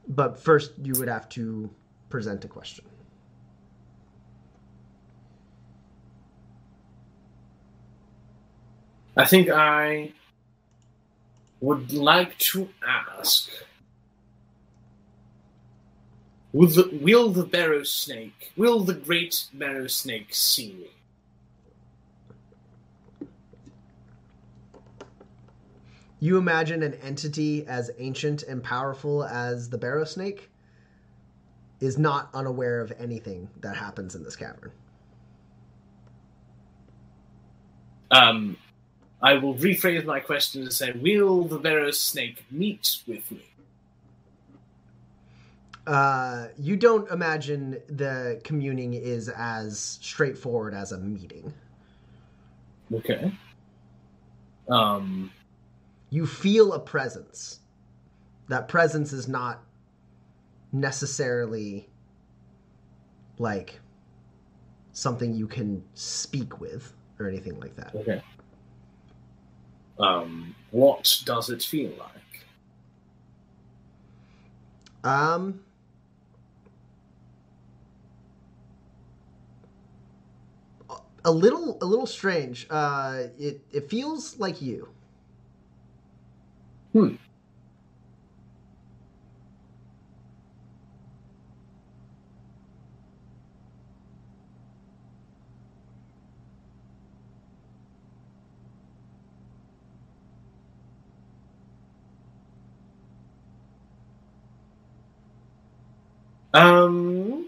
[0.08, 1.68] But first you would have to
[2.08, 2.85] present a question
[9.16, 10.12] I think I
[11.60, 13.48] would like to ask
[16.52, 20.90] will the, will the barrow snake, will the great barrow snake see me?
[26.20, 30.50] you imagine an entity as ancient and powerful as the barrow snake
[31.80, 34.72] is not unaware of anything that happens in this cavern
[38.10, 38.56] Um,
[39.22, 43.44] I will rephrase my question and say, will the barrow snake meet with me?
[45.86, 51.52] uh, you don't imagine the communing is as straightforward as a meeting
[52.92, 53.32] Okay.
[54.68, 55.30] Um,
[56.10, 57.60] you feel a presence.
[58.48, 59.62] That presence is not
[60.72, 61.88] necessarily
[63.38, 63.80] like
[64.92, 67.94] something you can speak with or anything like that.
[67.94, 68.22] okay.
[69.98, 72.44] Um, what does it feel like?
[75.04, 75.60] Um
[81.24, 82.66] a little a little strange.
[82.70, 84.88] Uh it it feels like you.
[86.92, 87.16] Hmm.
[106.56, 107.46] Um,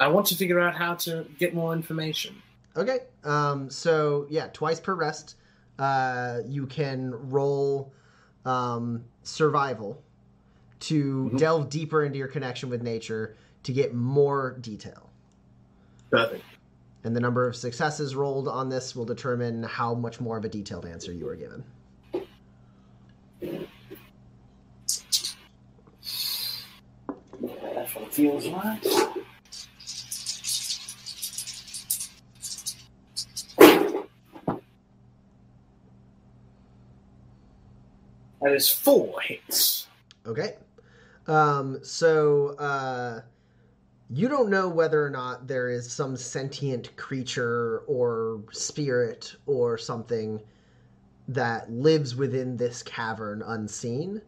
[0.00, 2.42] I want to figure out how to get more information.
[2.76, 3.00] Okay.
[3.24, 5.36] Um, so yeah, twice per rest.
[5.78, 7.92] uh, you can roll
[8.44, 10.02] um, survival
[10.80, 15.10] to delve deeper into your connection with nature to get more detail.
[16.10, 16.44] Perfect.
[17.04, 20.48] And the number of successes rolled on this will determine how much more of a
[20.48, 21.64] detailed answer you are given.
[27.40, 28.82] That's what it feels like.
[38.42, 39.86] That is four hits.
[40.26, 40.56] Okay.
[41.28, 43.20] Um, so uh,
[44.10, 50.40] you don't know whether or not there is some sentient creature or spirit or something
[51.28, 54.20] that lives within this cavern unseen.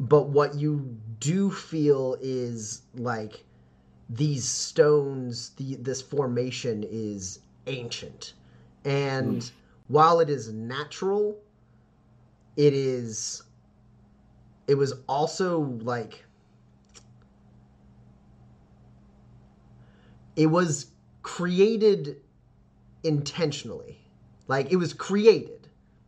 [0.00, 3.44] But what you do feel is like
[4.08, 8.34] these stones, the this formation is ancient.
[8.84, 9.48] And hmm.
[9.88, 11.38] while it is natural,
[12.56, 13.42] it is
[14.66, 16.24] it was also like
[20.36, 20.86] it was
[21.22, 22.16] created
[23.02, 24.00] intentionally.
[24.48, 25.56] Like it was created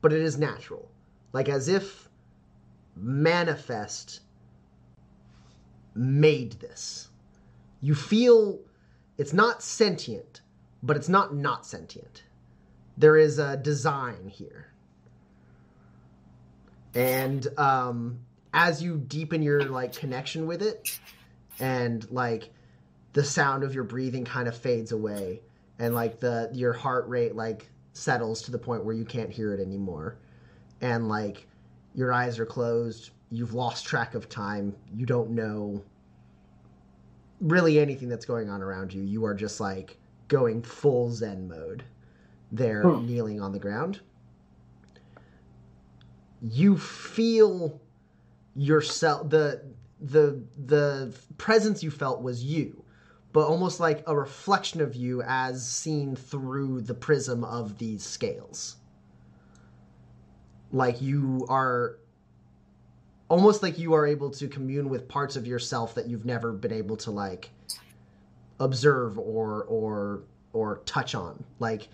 [0.00, 0.90] but it is natural.
[1.32, 2.08] Like as if
[2.96, 4.20] manifest
[5.98, 7.08] made this.
[7.80, 8.60] You feel
[9.16, 10.40] it's not sentient
[10.82, 12.22] but it's not not sentient.
[12.96, 14.68] There is a design here.
[16.94, 18.20] And um
[18.52, 20.98] as you deepen your like connection with it
[21.60, 22.50] and like
[23.12, 25.40] the sound of your breathing kind of fades away
[25.78, 29.52] and like the your heart rate like settles to the point where you can't hear
[29.52, 30.16] it anymore
[30.80, 31.46] and like
[31.94, 35.82] your eyes are closed you've lost track of time you don't know
[37.40, 39.98] really anything that's going on around you you are just like
[40.28, 41.82] going full zen mode.
[42.52, 42.98] There Hmm.
[42.98, 44.00] kneeling on the ground.
[46.40, 47.80] You feel
[48.54, 49.62] yourself the
[50.00, 52.84] the the presence you felt was you
[53.32, 58.76] but almost like a reflection of you as seen through the prism of these scales.
[60.72, 61.98] Like you are
[63.28, 66.72] almost like you are able to commune with parts of yourself that you've never been
[66.72, 67.50] able to like
[68.60, 70.22] observe or or
[70.52, 71.88] or touch on like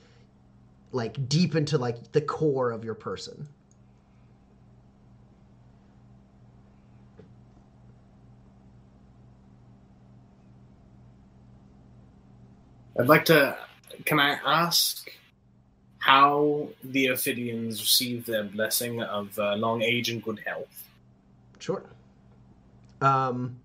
[0.93, 3.47] like deep into like the core of your person
[12.99, 13.57] I'd like to.
[14.05, 15.11] Can I ask
[15.99, 20.89] how the Ophidians receive their blessing of uh, long age and good health?
[21.65, 21.83] Sure.
[23.01, 23.59] Um,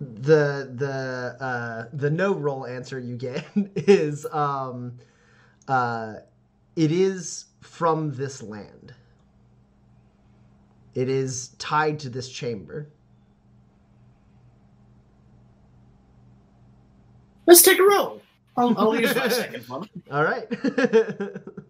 [0.00, 3.44] the the uh, the no roll answer you get
[3.76, 4.96] is um,
[5.68, 6.14] uh,
[6.74, 8.94] it is from this land.
[10.94, 12.88] It is tied to this chamber.
[17.44, 18.22] Let's take a roll.
[18.56, 19.86] I'll, I'll use my second one.
[20.10, 20.46] All right.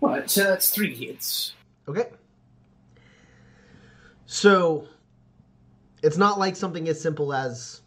[0.00, 1.54] Right, so that's three hits.
[1.88, 2.10] Okay.
[4.26, 4.86] So
[6.02, 7.80] it's not like something as simple as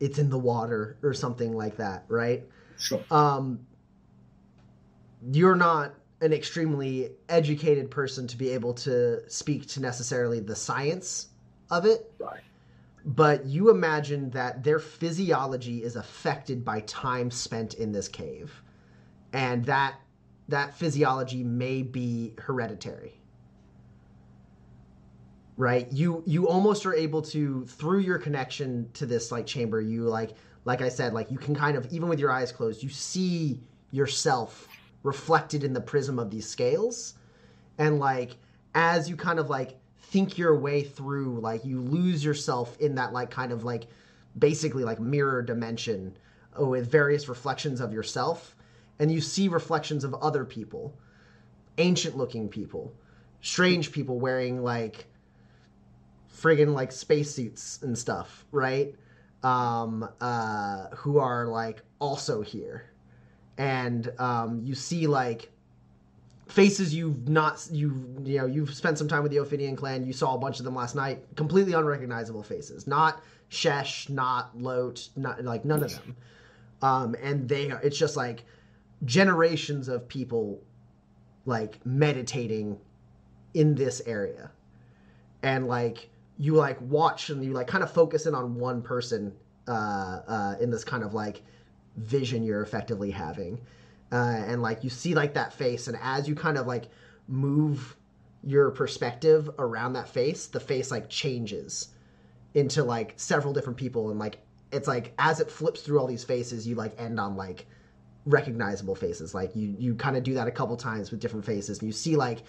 [0.00, 2.44] it's in the water or something like that, right?
[2.78, 3.02] Sure.
[3.10, 3.60] Um
[5.32, 11.28] you're not an extremely educated person to be able to speak to necessarily the science
[11.70, 12.40] of it, Right.
[13.08, 18.62] But you imagine that their physiology is affected by time spent in this cave.
[19.32, 19.94] And that
[20.48, 23.18] that physiology may be hereditary
[25.58, 30.04] right you you almost are able to through your connection to this like chamber you
[30.04, 32.88] like like i said like you can kind of even with your eyes closed you
[32.88, 33.60] see
[33.90, 34.68] yourself
[35.02, 37.14] reflected in the prism of these scales
[37.76, 38.36] and like
[38.74, 39.77] as you kind of like
[40.10, 43.84] think your way through like you lose yourself in that like kind of like
[44.38, 46.16] basically like mirror dimension
[46.58, 48.56] uh, with various reflections of yourself
[48.98, 50.96] and you see reflections of other people
[51.76, 52.94] ancient looking people
[53.42, 55.06] strange people wearing like
[56.34, 58.94] friggin' like spacesuits and stuff right?
[59.42, 62.90] Um uh who are like also here.
[63.56, 65.50] And um you see like
[66.48, 70.06] faces you've not you you know you've spent some time with the Ophidian clan.
[70.06, 71.24] You saw a bunch of them last night.
[71.36, 72.86] Completely unrecognizable faces.
[72.86, 76.16] Not Shesh not Lot not like none of them.
[76.80, 78.44] Um, and they it's just like
[79.04, 80.62] generations of people
[81.44, 82.78] like meditating
[83.54, 84.50] in this area.
[85.42, 89.32] And like you like watch and you like kind of focus in on one person
[89.66, 91.42] uh, uh, in this kind of like
[91.96, 93.60] vision you're effectively having
[94.12, 96.88] uh, and like you see like that face and as you kind of like
[97.26, 97.96] move
[98.42, 101.88] your perspective around that face the face like changes
[102.54, 104.38] into like several different people and like
[104.72, 107.66] it's like as it flips through all these faces you like end on like
[108.28, 109.34] recognizable faces.
[109.34, 111.92] Like you you kind of do that a couple times with different faces and you
[111.92, 112.42] see like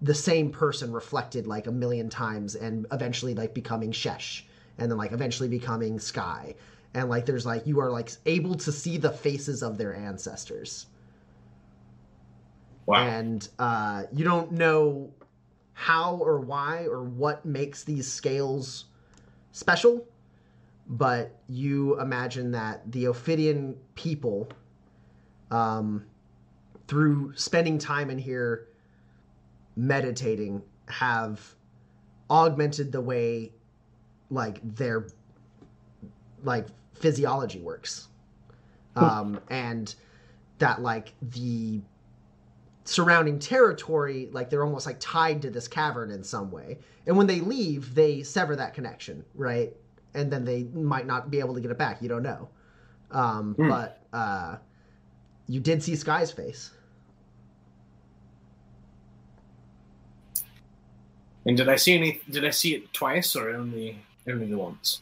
[0.00, 4.44] the same person reflected like a million times and eventually like becoming shesh
[4.78, 6.54] and then like eventually becoming sky.
[6.94, 10.86] And like there's like you are like able to see the faces of their ancestors
[12.86, 13.06] Wow.
[13.06, 15.10] and uh, you don't know
[15.74, 18.86] how or why or what makes these scales
[19.52, 20.06] special,
[20.88, 24.48] but you imagine that the Ophidian people,
[25.50, 26.04] um,
[26.88, 28.68] through spending time in here
[29.76, 31.54] meditating, have
[32.30, 33.52] augmented the way
[34.30, 35.06] like their
[36.42, 38.08] like physiology works
[38.96, 39.94] um and
[40.58, 41.80] that like the
[42.84, 47.26] surrounding territory like they're almost like tied to this cavern in some way and when
[47.26, 49.74] they leave they sever that connection right
[50.14, 52.48] and then they might not be able to get it back you don't know
[53.12, 53.68] um Hmm.
[53.68, 54.56] but uh
[55.46, 56.72] you did see sky's face
[61.44, 62.20] And did I see any?
[62.30, 65.00] Did I see it twice or only only the once?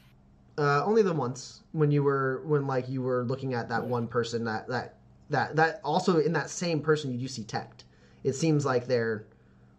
[0.59, 4.07] uh only the once when you were when like you were looking at that one
[4.07, 4.97] person that that
[5.31, 7.85] that that also in that same person you do see Tect
[8.25, 9.25] it seems like they're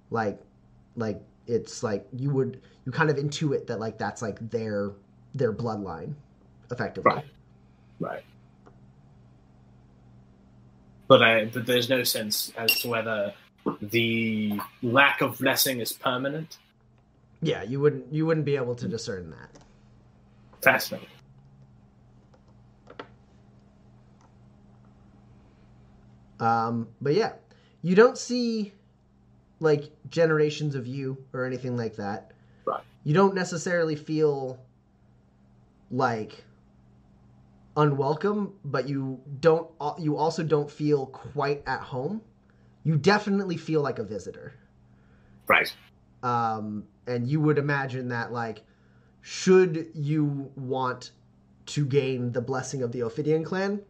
[0.10, 0.40] like
[0.96, 4.92] like it's like you would you kind of intuit that like that's like their
[5.36, 6.14] their bloodline
[6.72, 7.26] effectively Right.
[8.00, 8.24] Right.
[11.08, 13.34] But I but there's no sense as to whether
[13.82, 16.58] the lack of blessing is permanent.
[17.42, 19.50] yeah you wouldn't you wouldn't be able to discern that
[20.64, 21.10] Fascinating.
[26.42, 27.34] Um, but yeah,
[27.82, 28.74] you don't see
[29.60, 32.32] like generations of you or anything like that.
[32.66, 32.84] Right.
[33.04, 34.60] You don't necessarily feel
[35.92, 36.44] like
[37.78, 39.70] unwelcome, but you don't.
[40.00, 42.22] You also don't feel quite at home.
[42.84, 44.54] You definitely feel like a visitor.
[45.48, 45.72] Right.
[46.24, 48.64] Um, and you would imagine that like,
[49.22, 51.12] should you want
[51.68, 53.82] to gain the blessing of the Ophidian clan,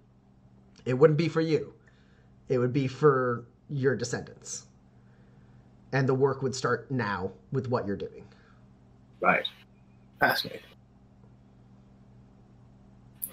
[0.86, 1.74] it wouldn't be for you.
[2.52, 4.66] It would be for your descendants.
[5.94, 8.26] And the work would start now with what you're doing.
[9.22, 9.48] Right.
[10.20, 10.62] Fascinating.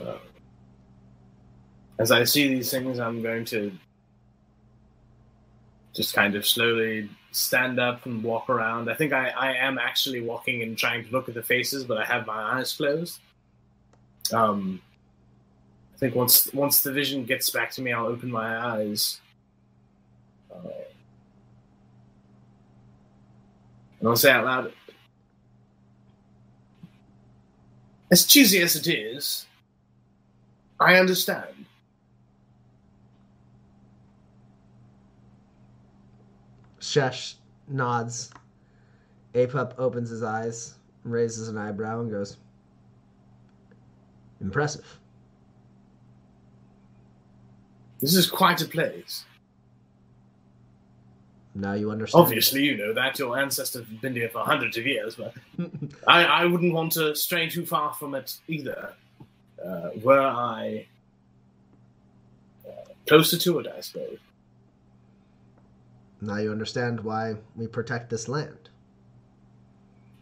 [0.01, 0.19] Uh,
[1.99, 3.73] as I see these things, I'm going to
[5.97, 8.89] just kind of slowly stand up and walk around.
[8.89, 11.99] I think I, I am actually walking and trying to look at the faces, but
[11.99, 13.19] I have my eyes closed.
[14.33, 14.81] Um,
[15.99, 19.21] I think once once the vision gets back to me, I'll open my eyes.
[20.49, 20.69] Uh,
[23.99, 24.73] and I'll say out loud,
[28.13, 29.47] as cheesy as it is,
[30.79, 31.65] I understand.
[36.79, 37.35] Shesh
[37.67, 38.31] nods.
[39.35, 42.37] Apep opens his eyes, raises an eyebrow, and goes,
[44.41, 45.01] Impressive.
[48.01, 49.25] This is quite a place.
[51.55, 52.25] Now you understand.
[52.25, 55.35] Obviously, you know that your ancestors have been here for hundreds of years, but
[56.07, 58.95] I, I wouldn't want to stray too far from it either.
[59.65, 60.87] Uh, were I
[62.65, 64.19] uh, closer to it, I suppose.
[66.21, 68.69] Now you understand why we protect this land.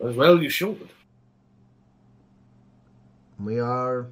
[0.02, 0.88] As well, you should.
[3.38, 4.06] We are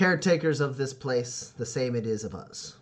[0.00, 2.76] caretakers of this place, the same it is of us.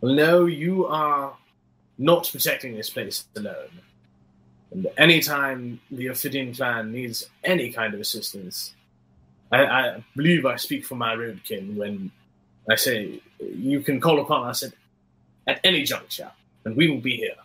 [0.00, 1.36] Well, no, you are
[1.98, 3.82] not protecting this place alone.
[4.70, 8.74] And anytime the Ophidian clan needs any kind of assistance,
[9.52, 12.10] I, I believe I speak for my roadkin when
[12.70, 14.72] I say you can call upon us at,
[15.46, 16.30] at any juncture,
[16.64, 17.36] and we will be here.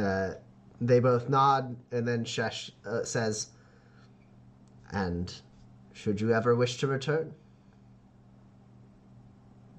[0.00, 0.34] Uh,
[0.80, 3.48] they both nod, and then Shesh uh, says,
[4.90, 5.32] And
[5.92, 7.34] should you ever wish to return,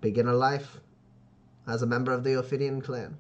[0.02, 0.80] begin a life
[1.68, 3.18] as a member of the Ophidian clan,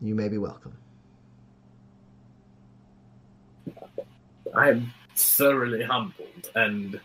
[0.00, 0.76] you may be welcome.
[4.54, 7.00] I am thoroughly humbled, and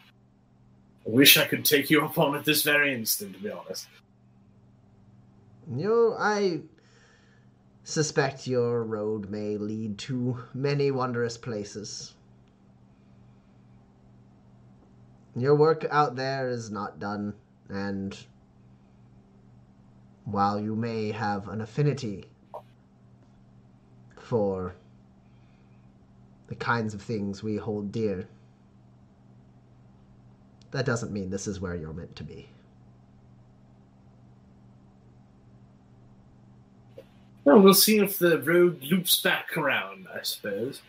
[1.04, 3.88] wish I could take you up on it this very instant, to be honest.
[5.74, 6.62] You I
[7.84, 12.14] suspect your road may lead to many wondrous places.
[15.36, 17.34] Your work out there is not done,
[17.70, 18.18] and
[20.24, 22.26] while you may have an affinity
[24.18, 24.76] for
[26.48, 28.28] the kinds of things we hold dear,
[30.72, 32.50] that doesn't mean this is where you're meant to be.
[37.46, 40.82] Well, we'll see if the road loops back around, I suppose.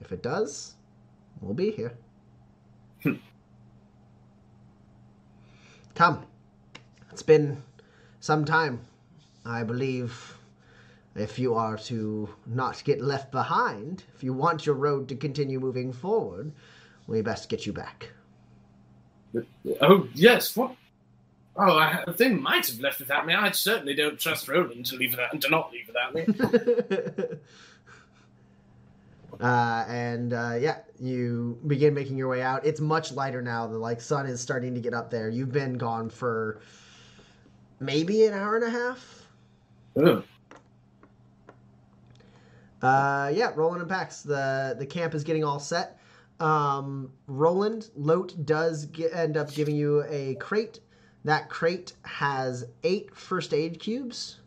[0.00, 0.74] If it does,
[1.40, 1.92] we'll be here.
[3.02, 3.14] Hmm.
[5.96, 6.24] Come.
[7.10, 7.62] It's been
[8.20, 8.80] some time.
[9.44, 10.38] I believe
[11.16, 15.58] if you are to not get left behind, if you want your road to continue
[15.58, 16.52] moving forward,
[17.08, 18.10] we best get you back.
[19.80, 20.76] Oh, yes, what?
[21.58, 23.34] Oh, I, thing might have left without me.
[23.34, 27.38] I certainly don't trust Roland to leave without, to not leave without me.
[29.40, 32.66] uh, and uh, yeah, you begin making your way out.
[32.66, 33.66] It's much lighter now.
[33.66, 35.30] The like sun is starting to get up there.
[35.30, 36.60] You've been gone for
[37.80, 39.26] maybe an hour and a half.
[39.96, 40.22] Oh,
[42.82, 44.20] Uh, yeah, Roland and Pax.
[44.20, 45.98] The the camp is getting all set.
[46.38, 50.80] Um, Roland Lote does get, end up giving you a crate.
[51.26, 54.38] That crate has eight first aid cubes.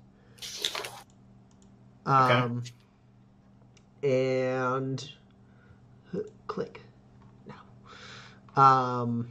[2.05, 2.63] Um,
[4.01, 5.11] and
[6.47, 6.81] click
[8.55, 8.63] no.
[8.63, 9.27] Um,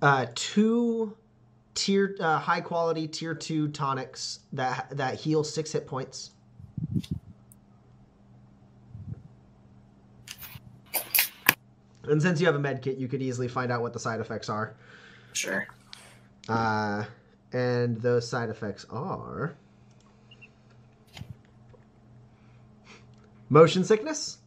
[0.00, 1.16] uh, two
[1.74, 6.30] tier uh, high quality tier two tonics that that heal six hit points.
[12.04, 14.20] And since you have a med kit, you could easily find out what the side
[14.20, 14.74] effects are.
[15.32, 15.66] Sure.
[16.48, 17.04] Uh,
[17.52, 19.54] and those side effects are
[23.48, 24.38] motion sickness,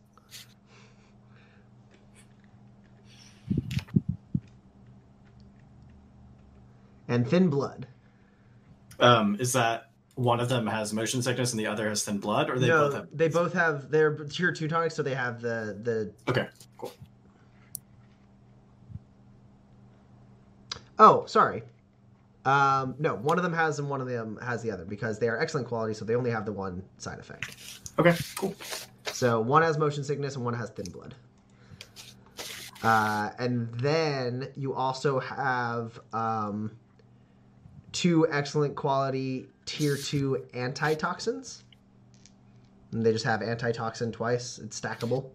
[7.08, 7.88] and thin blood.
[9.00, 12.50] Um, is that one of them has motion sickness and the other has thin blood,
[12.50, 13.08] or they no, both have?
[13.14, 16.32] they both have their tier two tonics, so they have the the.
[16.32, 16.48] Okay,
[16.78, 16.94] cool.
[21.00, 21.64] Oh, sorry.
[22.46, 25.30] Um, no, one of them has and one of them has the other because they
[25.30, 27.56] are excellent quality, so they only have the one side effect.
[27.98, 28.54] Okay, cool.
[29.06, 31.16] So one has motion sickness and one has thin blood.
[32.84, 36.72] Uh, and then you also have um,
[37.94, 41.64] two excellent quality tier two antitoxins.
[42.92, 44.60] And they just have antitoxin twice.
[44.60, 45.30] It's stackable.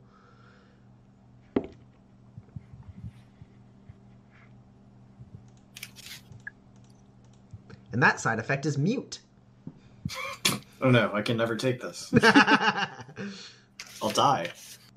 [7.98, 9.18] And that side effect is mute.
[10.80, 12.14] Oh no, I can never take this.
[14.00, 14.46] I'll die.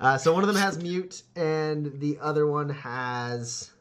[0.00, 3.72] Uh, so one of them has mute, and the other one has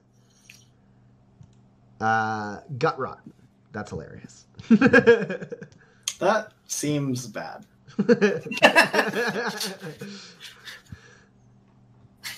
[1.99, 3.21] uh, gut rot.
[3.71, 4.47] That's hilarious.
[6.17, 7.67] That seems bad.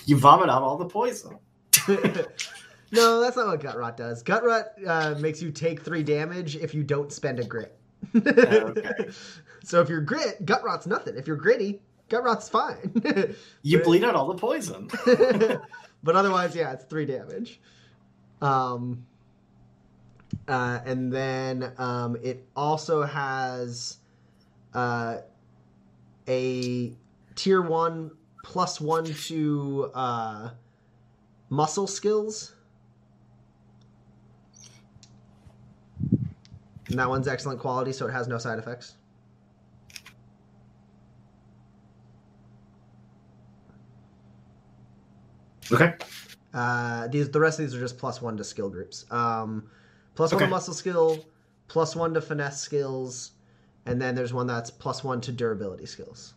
[0.04, 1.38] You vomit out all the poison.
[2.92, 4.22] No, that's not what gut rot does.
[4.22, 7.76] Gut rot uh, makes you take three damage if you don't spend a grit.
[8.14, 9.08] okay.
[9.64, 11.16] So if you're grit, gut rot's nothing.
[11.16, 11.80] If you're gritty,
[12.10, 13.34] gut rot's fine.
[13.62, 14.90] You bleed out all the poison.
[16.02, 17.60] but otherwise, yeah, it's three damage.
[18.42, 19.06] Um,
[20.46, 23.96] uh, and then um, it also has
[24.74, 25.18] uh,
[26.28, 26.92] a
[27.36, 28.10] tier one
[28.44, 30.50] plus one to uh,
[31.48, 32.53] muscle skills.
[36.88, 38.94] And that one's excellent quality, so it has no side effects.
[45.72, 45.94] Okay.
[46.52, 49.06] Uh, these the rest of these are just plus one to skill groups.
[49.10, 49.70] Um,
[50.14, 50.46] plus one Okay.
[50.46, 51.24] to muscle skill,
[51.68, 53.32] plus one to finesse skills,
[53.86, 56.33] and then there's one that's plus one to durability skills.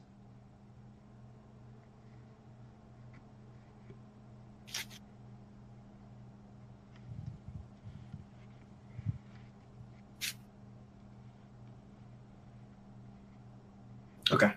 [14.31, 14.51] Okay.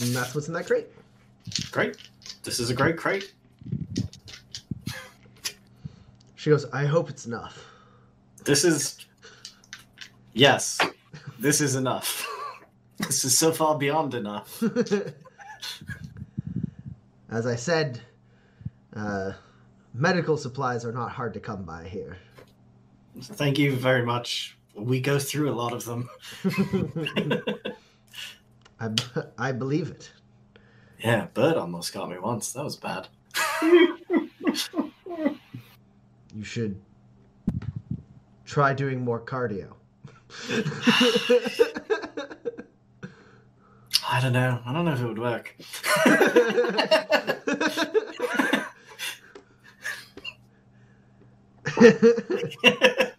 [0.00, 0.86] And that's what's in that crate.
[1.70, 1.96] Great.
[2.44, 3.34] This is a great crate.
[6.36, 7.64] She goes, I hope it's enough.
[8.44, 8.96] This is.
[10.32, 10.78] Yes,
[11.38, 12.26] this is enough.
[12.98, 14.60] This is so far beyond enough.
[17.30, 18.00] As I said,
[18.94, 19.32] uh,
[19.98, 22.18] medical supplies are not hard to come by here.
[23.20, 24.56] Thank you very much.
[24.74, 26.08] We go through a lot of them.
[28.80, 28.90] I,
[29.36, 30.12] I believe it.
[31.02, 32.52] Yeah, Bird almost got me once.
[32.52, 33.08] That was bad.
[36.34, 36.80] You should
[38.44, 39.72] try doing more cardio.
[44.10, 44.60] I don't know.
[44.64, 45.56] I don't know if it would work.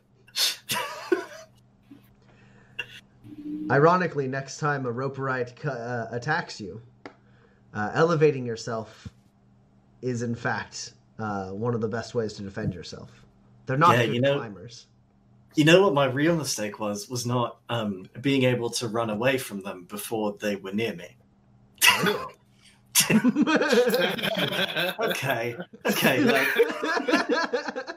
[3.72, 6.82] Ironically, next time a roperite cu- uh, attacks you,
[7.74, 9.08] uh, elevating yourself
[10.02, 13.10] is in fact uh, one of the best ways to defend yourself.
[13.66, 14.88] They're not Yeah, good you know- climbers.
[15.56, 17.10] you know what my real mistake was?
[17.10, 21.16] Was not um, being able to run away from them before they were near me.
[25.00, 25.56] Okay,
[25.86, 26.20] okay.
[26.24, 26.48] Like,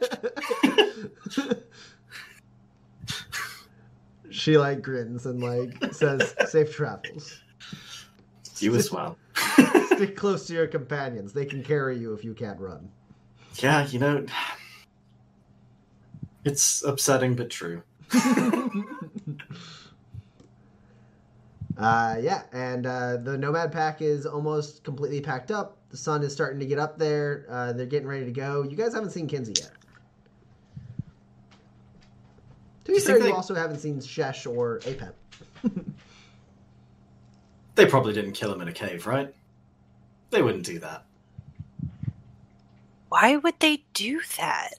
[4.42, 7.40] she like grins and like says, "Safe travels.
[8.58, 9.16] you as well.
[9.94, 11.32] Stick close to your companions.
[11.32, 12.90] They can carry you if you can't run."
[13.58, 14.26] Yeah, you know,
[16.44, 17.82] it's upsetting but true.
[21.78, 25.78] Uh, yeah, and uh, the Nomad Pack is almost completely packed up.
[25.88, 27.46] The sun is starting to get up there.
[27.48, 28.62] Uh, they're getting ready to go.
[28.62, 29.72] You guys haven't seen Kinsey yet.
[32.84, 35.12] To be you fair, you they- also haven't seen Shesh or Apep.
[37.74, 39.34] They probably didn't kill him in a cave, right?
[40.28, 41.06] They wouldn't do that.
[43.08, 44.74] Why would they do that?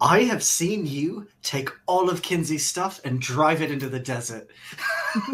[0.00, 4.48] I have seen you take all of Kinsey's stuff and drive it into the desert.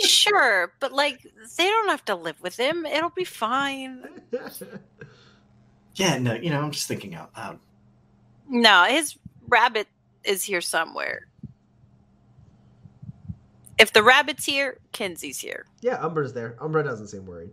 [0.00, 1.20] Sure, but like
[1.56, 2.86] they don't have to live with him.
[2.86, 4.04] It'll be fine.
[5.96, 7.58] yeah, no, you know, I'm just thinking out loud.
[8.48, 9.16] No, his
[9.48, 9.88] rabbit
[10.24, 11.26] is here somewhere.
[13.78, 15.66] If the rabbit's here, Kinsey's here.
[15.80, 16.56] yeah, Umbra's there.
[16.60, 17.50] Umbra doesn't seem worried.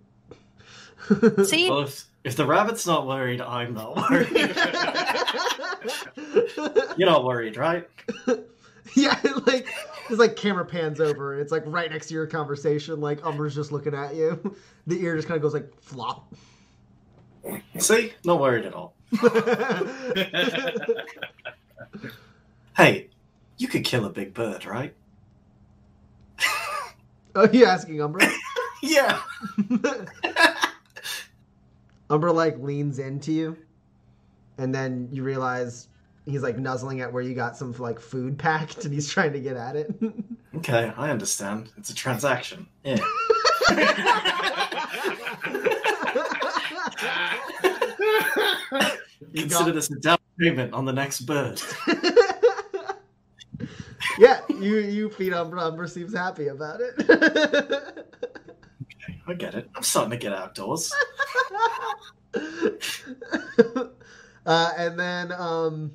[1.45, 1.69] See?
[1.69, 4.31] Well, if, if the rabbit's not worried, I'm not worried.
[6.97, 7.87] You're not worried, right?
[8.95, 9.67] yeah, like
[10.09, 12.99] it's like camera pans over and it's like right next to your conversation.
[12.99, 14.55] Like Umbra's just looking at you.
[14.87, 16.33] The ear just kind of goes like flop.
[17.77, 18.13] See?
[18.23, 18.94] Not worried at all.
[22.75, 23.07] Hey,
[23.57, 24.93] you could kill a big bird, right?
[27.35, 28.27] Are you asking Umbra?
[28.81, 29.19] Yeah.
[32.09, 33.57] Umbra like leans into you,
[34.59, 35.87] and then you realize
[36.25, 39.39] he's like nuzzling at where you got some like food packed, and he's trying to
[39.39, 39.95] get at it.
[40.57, 41.71] Okay, I understand.
[41.77, 42.67] It's a transaction.
[42.83, 42.99] Yeah.
[49.33, 51.61] You Consider got- this a down payment on the next bird.
[54.19, 55.87] yeah, you you feed Umbra.
[55.87, 56.95] Seems happy about it.
[59.07, 59.69] Okay, I get it.
[59.75, 60.91] I'm starting to get outdoors.
[64.45, 65.91] uh, and then um,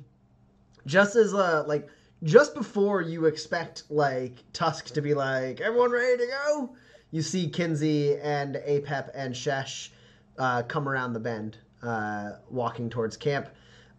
[0.85, 1.89] just as uh, like
[2.23, 6.75] just before you expect like Tusk to be like everyone ready to go,
[7.11, 9.89] you see Kinsey and Apep and Shesh
[10.37, 13.49] uh, come around the bend, uh, walking towards camp.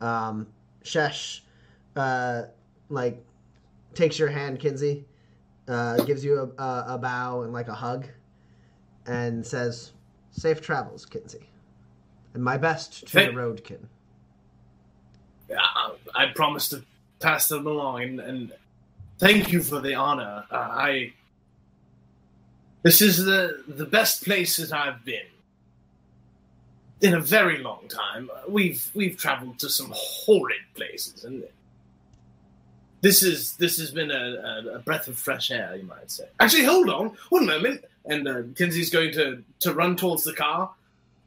[0.00, 0.46] Um,
[0.84, 1.40] Shesh
[1.96, 2.42] uh,
[2.88, 3.22] like
[3.94, 5.04] takes your hand, Kinsey,
[5.68, 8.06] uh, gives you a, a, a bow and like a hug,
[9.06, 9.92] and says,
[10.30, 11.48] "Safe travels, Kinsey."
[12.34, 13.86] And my best to the roadkin.
[15.56, 16.82] I, I promise to
[17.20, 18.52] pass them along, and, and
[19.18, 20.44] thank you for the honor.
[20.50, 21.12] Uh, I.
[22.82, 25.31] This is the the best place that I've been
[27.02, 28.30] in a very long time.
[28.48, 31.44] We've we've traveled to some horrid places, and
[33.00, 36.24] this is this has been a, a, a breath of fresh air, you might say.
[36.40, 37.84] Actually, hold on one moment.
[38.04, 40.70] And uh, Kinsey's going to to run towards the car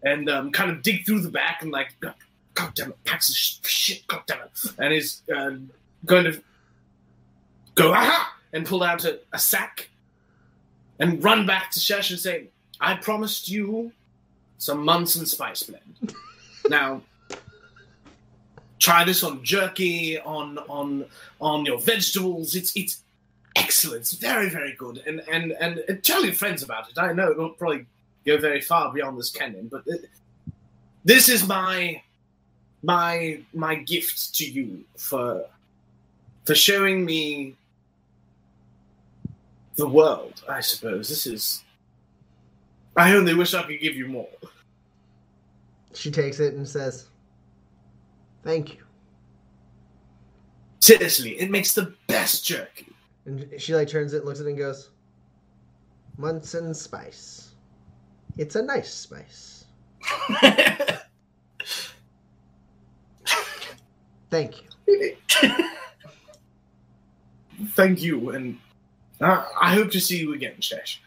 [0.04, 3.36] and um, kind of dig through the back and like God damn it, packs of
[3.36, 4.60] shit, God damn it.
[4.80, 5.52] And he's uh,
[6.06, 6.42] going to
[7.76, 8.34] go, aha!
[8.54, 9.90] And pull out a, a sack
[11.00, 12.48] and run back to Shesh and say,
[12.80, 13.92] I promised you
[14.66, 16.16] some Munson spice blend.
[16.70, 17.02] now,
[18.80, 21.06] try this on jerky, on on
[21.40, 22.56] on your vegetables.
[22.56, 23.02] It's it's
[23.56, 24.02] excellent.
[24.02, 25.04] It's very, very good.
[25.06, 26.98] And and and, tell your friends about it.
[26.98, 27.86] I know it won't probably
[28.26, 30.10] go very far beyond this canyon, but it,
[31.04, 32.02] this is my
[32.82, 35.46] my my gift to you for
[36.44, 37.56] for showing me
[39.76, 40.44] the world.
[40.50, 41.62] I suppose this is.
[42.98, 44.30] I only wish I could give you more.
[45.96, 47.08] She takes it and says,
[48.44, 48.84] "Thank you."
[50.80, 52.94] Seriously, it makes the best jerky.
[53.26, 54.90] And she like turns it, looks at it, and goes,
[56.18, 57.56] "Munson spice.
[58.38, 59.66] It's a nice spice.
[64.30, 64.70] Thank you."
[67.70, 68.60] Thank you, and
[69.22, 70.98] uh, I hope to see you again, Shesh.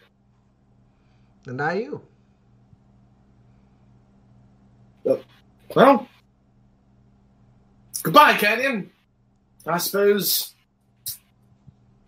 [1.45, 2.01] And I you.
[5.75, 6.07] Well,
[8.03, 8.91] goodbye, Canyon.
[9.67, 10.53] I suppose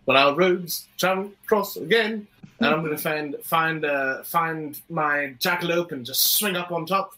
[0.05, 2.27] when our roads travel cross again,
[2.59, 6.85] and I'm going to find find uh, find my jackalope and just swing up on
[6.85, 7.13] top,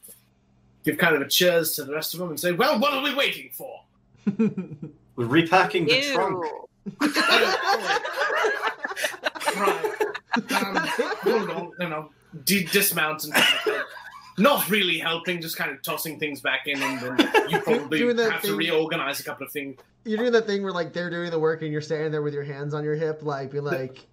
[0.86, 3.04] give kind of a cheers to the rest of them, and say, "Well, what are
[3.04, 3.82] we waiting for?"
[5.16, 6.14] We're repacking the Ew.
[6.14, 6.46] trunk.
[9.56, 9.96] right.
[10.36, 10.76] Um,
[11.24, 12.10] hold on, no, no.
[12.46, 13.34] D- dismount and
[14.38, 18.16] not really helping, just kind of tossing things back in, and then you probably Doing
[18.18, 19.80] that have to thing- reorganize a couple of things.
[20.06, 22.34] You're doing that thing where like they're doing the work and you're standing there with
[22.34, 24.06] your hands on your hip, like be like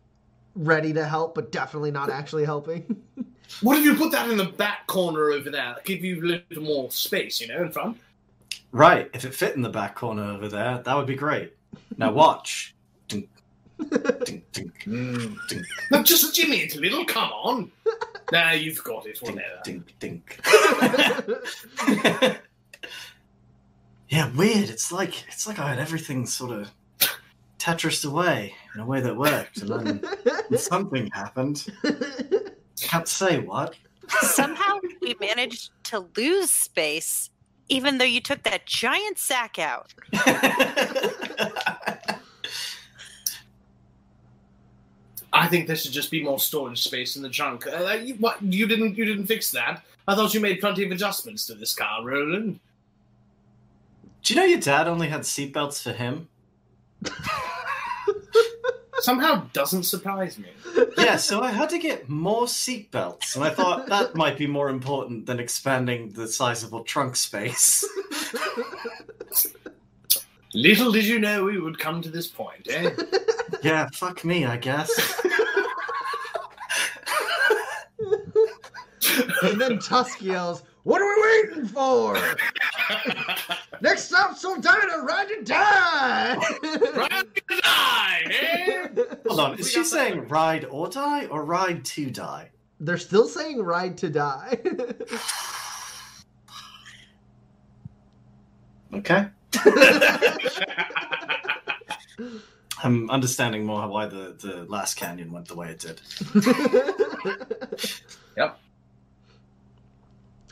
[0.54, 3.02] ready to help, but definitely not actually helping.
[3.62, 5.74] What if you put that in the back corner over there?
[5.84, 7.98] Give you a little more space, you know, in front.
[8.70, 11.52] Right, if it fit in the back corner over there, that would be great.
[11.98, 12.76] Now watch.
[13.08, 13.68] Dink, dink, dink, dink,
[15.90, 17.04] No, just Jimmy, it's a little.
[17.04, 17.72] Come on.
[18.32, 19.18] Nah, you've got it.
[19.20, 19.60] dink, Whatever.
[19.64, 20.40] dink, dink.
[24.08, 24.68] yeah, weird.
[24.70, 26.70] It's like it's like I had everything sort of
[27.60, 31.66] Tetrised away in a way that worked, and then something happened.
[32.80, 33.74] Can't say what.
[34.22, 37.28] Somehow we managed to lose space,
[37.68, 39.92] even though you took that giant sack out.
[45.40, 47.66] I think there should just be more storage space in the trunk.
[47.66, 48.42] Uh, you, what?
[48.42, 48.98] You didn't?
[48.98, 49.82] You didn't fix that?
[50.06, 52.60] I thought you made plenty of adjustments to this car, Roland.
[54.22, 56.28] Do you know your dad only had seatbelts for him?
[58.98, 60.50] Somehow doesn't surprise me.
[60.98, 64.68] Yeah, so I had to get more seatbelts, and I thought that might be more
[64.68, 67.82] important than expanding the sizable trunk space.
[70.52, 72.90] Little did you know we would come to this point, eh?
[73.62, 74.90] Yeah, fuck me, I guess.
[79.42, 82.16] And then Tusk yells, "What are we waiting for?
[83.80, 86.36] Next stop, Soldana, ride to die!"
[86.94, 88.88] Ride or die?
[89.26, 92.50] Hold on, is she saying ride or die or ride to die?
[92.80, 94.58] They're still saying "ride to die."
[98.92, 99.28] Okay.
[102.82, 106.00] I'm understanding more why the, the last canyon went the way it did.
[108.36, 108.58] Yep.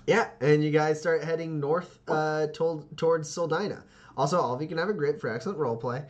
[0.08, 3.82] Yeah, and you guys start heading north uh, told, towards Soldina.
[4.16, 6.02] Also, all of you can have a grit for excellent roleplay.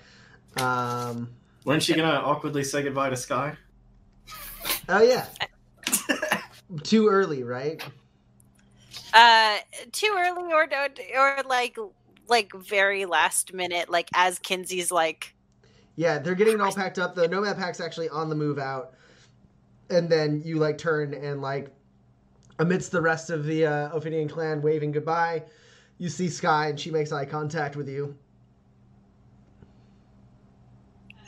[0.62, 1.28] Um,
[1.64, 3.56] When's she gonna awkwardly say goodbye to Sky?
[4.88, 5.26] oh yeah,
[6.84, 7.82] too early, right?
[9.12, 9.56] Uh,
[9.90, 11.76] too early or don't or like
[12.28, 15.34] like very last minute, like as Kinsey's like
[15.96, 17.16] Yeah, they're getting it all packed up.
[17.16, 18.94] The Nomad Pack's actually on the move out,
[19.90, 21.72] and then you like turn and like
[22.58, 25.44] amidst the rest of the uh, Ophidian clan waving goodbye,
[25.98, 28.16] you see Sky and she makes eye contact with you.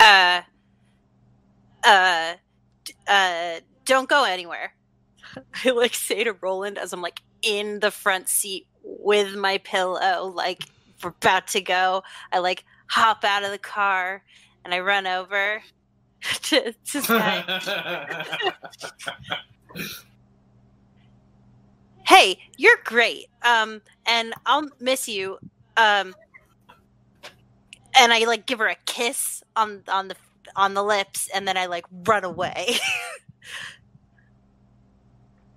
[0.01, 0.40] uh
[1.85, 2.35] uh
[3.07, 4.74] uh don't go anywhere
[5.65, 10.32] i like say to roland as i'm like in the front seat with my pillow
[10.35, 10.65] like
[11.02, 12.02] we're about to go
[12.32, 14.23] i like hop out of the car
[14.65, 15.62] and i run over
[16.43, 17.61] to, to Sky.
[22.06, 23.27] hey you're great.
[23.43, 25.39] Um and i'll miss you.
[25.77, 26.14] Um
[27.98, 30.16] and i like give her a kiss on on the
[30.56, 32.77] on the lips and then i like run away.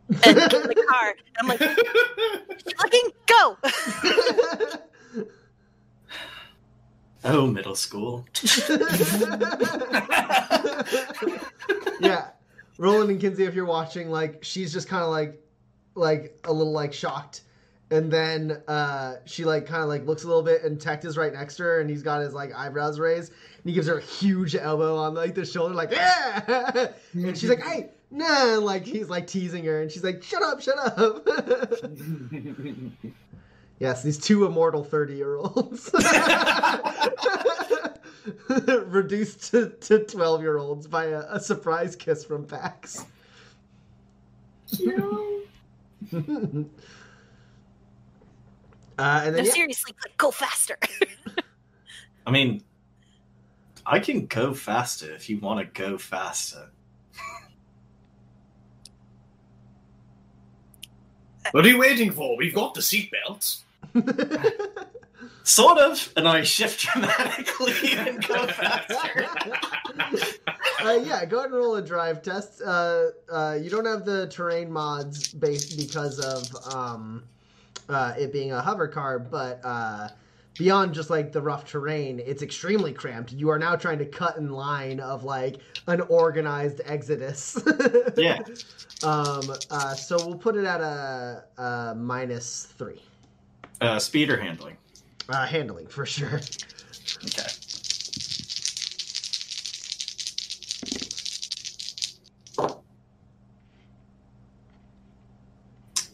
[0.09, 1.59] And get in the car i'm like
[2.77, 3.57] fucking go!
[7.25, 8.25] Oh, middle school.
[12.01, 12.27] yeah,
[12.77, 15.39] Roland and Kinsey, if you're watching, like she's just kind of like,
[15.95, 17.41] like a little like shocked,
[17.91, 21.17] and then uh she like kind of like looks a little bit, and Tect is
[21.17, 23.97] right next to her, and he's got his like eyebrows raised, and he gives her
[23.97, 28.85] a huge elbow on like the shoulder, like yeah, and she's like, hey, nah, like
[28.85, 31.27] he's like teasing her, and she's like, shut up, shut up.
[33.79, 35.91] yes, these two immortal thirty-year-olds.
[38.47, 43.05] Reduced to to twelve-year-olds by a, a surprise kiss from Pax.
[48.97, 50.77] Uh, and No, yeah, seriously, like, go faster.
[52.27, 52.63] I mean,
[53.85, 56.69] I can go faster if you want to go faster.
[61.51, 62.37] what are you waiting for?
[62.37, 63.61] We've got the seatbelts.
[65.43, 69.27] Sort of, and I shift dramatically and go faster.
[70.83, 72.61] Uh, yeah, go ahead and roll a drive test.
[72.61, 77.23] Uh, uh, you don't have the terrain mods based because of um,
[77.89, 80.09] uh, it being a hover car, but uh,
[80.57, 83.31] beyond just like the rough terrain, it's extremely cramped.
[83.31, 85.57] You are now trying to cut in line of like
[85.87, 87.61] an organized exodus.
[88.15, 88.39] Yeah.
[89.01, 89.41] Um.
[89.71, 89.95] Uh.
[89.95, 93.01] So we'll put it at a, a minus three.
[93.81, 94.77] Uh, speed or handling?
[95.27, 96.39] Uh, handling for sure.
[97.25, 97.47] Okay.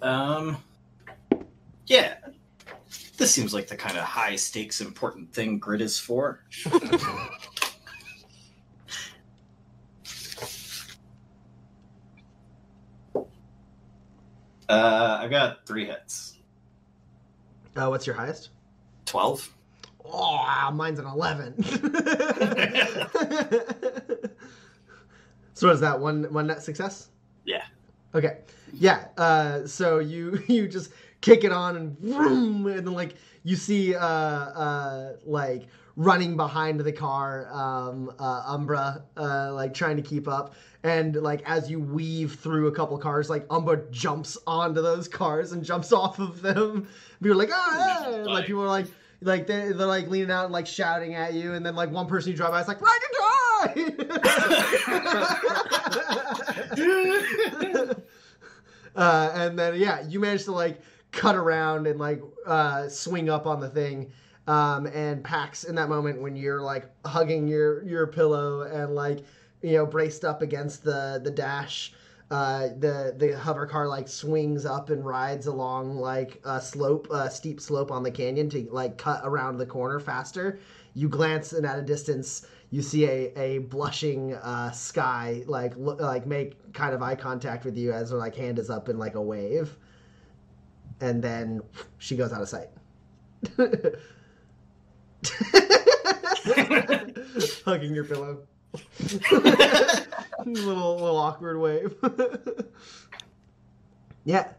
[0.01, 0.57] Um,
[1.85, 2.15] yeah.
[3.17, 6.41] This seems like the kind of high stakes important thing grid is for.
[14.69, 16.37] uh, I've got three hits.
[17.75, 18.49] Uh, what's your highest?
[19.05, 19.53] 12.
[20.05, 21.63] Oh, mine's an 11.
[25.53, 25.99] so what is that?
[25.99, 27.09] One one net success?
[27.45, 27.63] Yeah.
[28.15, 28.37] Okay.
[28.73, 29.05] Yeah.
[29.17, 30.91] Uh, so you you just
[31.21, 36.79] kick it on and vroom, and then like you see uh, uh, like running behind
[36.79, 40.55] the car um, uh, Umbra uh, like trying to keep up.
[40.83, 45.51] And like as you weave through a couple cars like Umbra jumps onto those cars
[45.51, 46.87] and jumps off of them.
[47.21, 48.85] People are like ah, ah," and, like people are like
[49.21, 51.53] like they, they're like leaning out and like shouting at you.
[51.53, 53.29] And then like one person you drive by is like ride or die
[58.95, 63.45] uh, and then yeah, you manage to like cut around and like uh, swing up
[63.47, 64.11] on the thing.
[64.47, 69.23] Um, and Pax in that moment when you're like hugging your your pillow and like
[69.61, 71.93] you know braced up against the the dash,
[72.31, 77.29] uh, the the hover car like swings up and rides along like a slope, a
[77.29, 80.59] steep slope on the canyon to like cut around the corner faster.
[80.95, 85.99] You glance and at a distance you see a, a blushing uh, sky like look,
[85.99, 88.97] like make kind of eye contact with you as her like hand is up in
[88.99, 89.75] like a wave,
[91.01, 91.61] and then
[91.97, 92.69] she goes out of sight.
[97.65, 98.39] Hugging your pillow.
[100.45, 101.95] little little awkward wave.
[104.25, 104.53] yeah.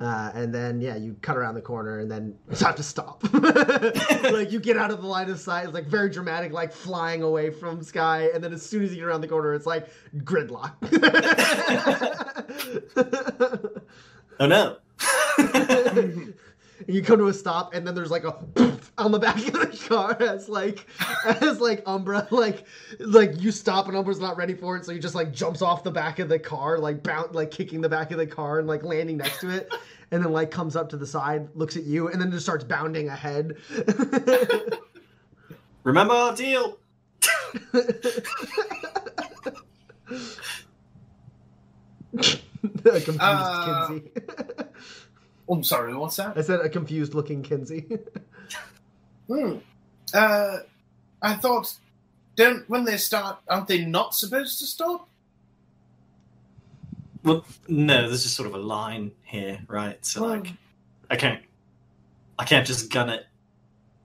[0.00, 3.22] Uh, and then yeah, you cut around the corner and then it's have to stop.
[3.32, 7.22] like you get out of the line of sight, it's like very dramatic, like flying
[7.22, 9.88] away from Sky, and then as soon as you get around the corner, it's like
[10.18, 10.72] gridlock.
[14.40, 14.76] Oh no.
[16.78, 18.36] and you come to a stop, and then there's like a
[18.98, 20.86] on the back of the car as like
[21.24, 22.64] as like Umbra like
[23.00, 25.82] like you stop and Umbra's not ready for it, so he just like jumps off
[25.82, 28.68] the back of the car, like bound like kicking the back of the car and
[28.68, 29.72] like landing next to it,
[30.10, 32.64] and then like comes up to the side, looks at you, and then just starts
[32.64, 33.56] bounding ahead.
[35.84, 36.78] Remember our deal?
[42.86, 44.10] a confused Uh, Kinsey.
[45.48, 46.36] Oh, I'm sorry, what's that?
[46.36, 46.54] Is that?
[46.54, 47.86] I said a confused looking Kinsey.
[49.26, 49.56] Hmm.
[50.12, 50.58] Uh,
[51.22, 51.72] I thought,
[52.36, 55.08] don't when they start, aren't they not supposed to stop?
[57.22, 60.04] Well, no, there's just sort of a line here, right?
[60.04, 60.52] So like,
[61.08, 61.42] I can't,
[62.38, 63.24] I can't just gun it.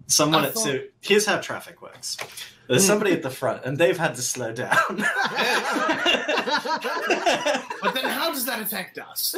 [0.07, 2.15] Someone I at so here's how traffic works.
[2.69, 4.77] There's somebody at the front, and they've had to slow down.
[7.81, 9.35] But then, how does that affect us?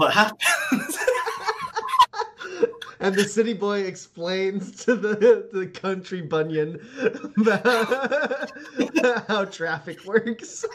[0.00, 0.40] What happens?
[3.00, 6.80] and the city boy explains to the the country bunyan
[7.36, 8.50] about
[9.28, 10.64] how traffic works.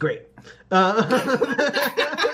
[0.00, 0.22] Great.
[0.72, 2.30] Uh,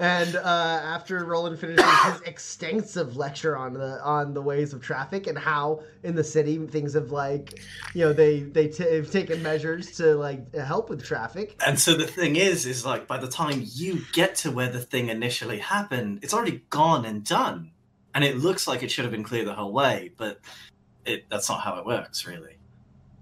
[0.00, 5.26] and uh, after Roland finishes his extensive lecture on the on the ways of traffic
[5.28, 7.62] and how in the city things have like,
[7.94, 11.60] you know, they they t- have taken measures to like help with traffic.
[11.64, 14.80] and so the thing is, is like by the time you get to where the
[14.80, 17.70] thing initially happened, it's already gone and done,
[18.14, 20.40] and it looks like it should have been clear the whole way, but
[21.04, 22.56] it that's not how it works, really.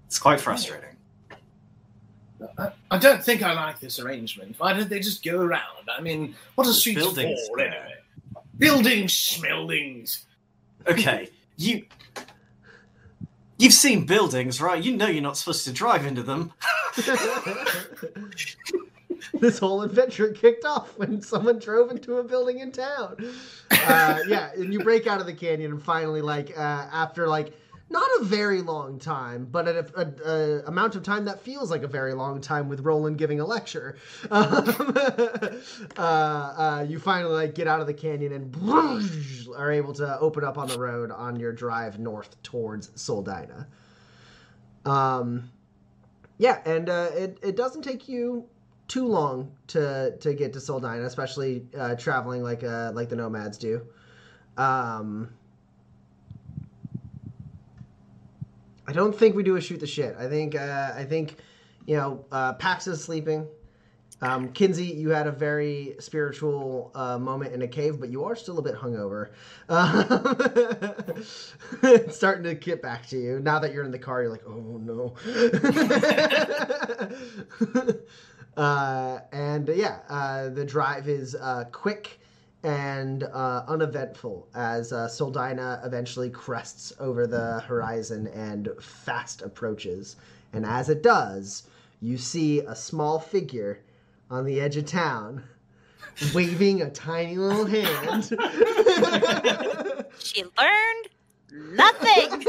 [0.07, 0.92] It's quite frustrating.
[2.57, 4.55] I, I don't think I like this arrangement.
[4.57, 5.89] Why don't they just go around?
[5.95, 7.67] I mean, what are There's streets buildings for there.
[7.67, 7.93] anyway?
[8.57, 10.23] Buildings, schmeldings.
[10.87, 11.85] Okay, you.
[13.57, 14.83] You've seen buildings, right?
[14.83, 16.51] You know you're not supposed to drive into them.
[19.39, 23.15] this whole adventure kicked off when someone drove into a building in town.
[23.71, 26.61] Uh, yeah, and you break out of the canyon and finally, like, uh,
[26.91, 27.53] after like
[27.89, 31.83] not a very long time, but a, a, a amount of time that feels like
[31.83, 33.97] a very long time with Roland giving a lecture,
[34.31, 34.95] um,
[35.97, 38.55] uh, uh, you finally like get out of the canyon and
[39.55, 43.67] are able to open up on the road on your drive north towards Soldina.
[44.85, 45.49] Um,
[46.37, 48.45] yeah, and uh, it it doesn't take you
[48.87, 53.57] too long to to get to Soldina, especially uh, traveling like uh, like the nomads
[53.57, 53.85] do.
[54.57, 55.33] Um,
[58.93, 60.15] I don't think we do a shoot the shit.
[60.19, 61.37] I think uh, I think
[61.87, 63.47] you know uh, Pax is sleeping.
[64.21, 68.35] Um, Kinsey, you had a very spiritual uh, moment in a cave, but you are
[68.35, 69.31] still a bit hungover.
[69.67, 71.23] Um,
[72.11, 74.21] starting to get back to you now that you're in the car.
[74.21, 75.15] You're like, oh no.
[78.61, 82.19] uh, and yeah, uh, the drive is uh, quick
[82.63, 90.15] and uh, uneventful as uh, Soldina eventually crests over the horizon and fast approaches.
[90.53, 91.63] And as it does,
[92.01, 93.79] you see a small figure
[94.29, 95.43] on the edge of town
[96.33, 98.23] waving a tiny little hand.
[100.19, 101.09] She learned
[101.53, 102.45] nothing.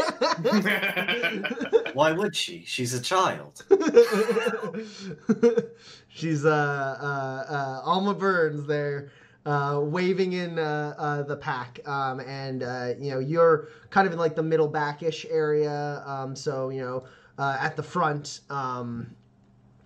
[1.94, 2.64] Why would she?
[2.66, 3.64] She's a child.
[6.08, 9.12] She's uh, uh, uh, Alma Burns there,
[9.46, 14.12] uh, waving in uh, uh, the pack, um, and uh, you know you're kind of
[14.12, 16.02] in like the middle backish area.
[16.06, 17.04] Um, so you know
[17.38, 19.14] uh, at the front, um,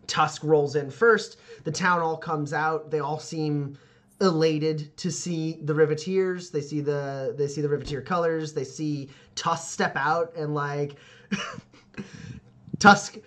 [0.07, 1.39] Tusk rolls in first.
[1.65, 2.91] The town all comes out.
[2.91, 3.79] They all seem
[4.21, 6.51] elated to see the Riveteers.
[6.51, 8.53] They see the they see the Riveteer colors.
[8.53, 10.97] They see Tusk step out and like
[12.79, 13.19] Tusk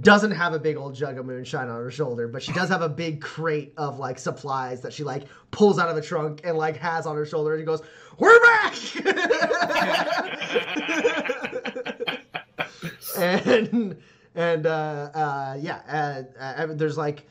[0.00, 2.82] doesn't have a big old jug of moonshine on her shoulder, but she does have
[2.82, 6.56] a big crate of like supplies that she like pulls out of the trunk and
[6.56, 7.82] like has on her shoulder and she goes,
[8.18, 8.74] We're back
[13.16, 13.96] And
[14.34, 17.26] and uh uh yeah, uh, uh, there's like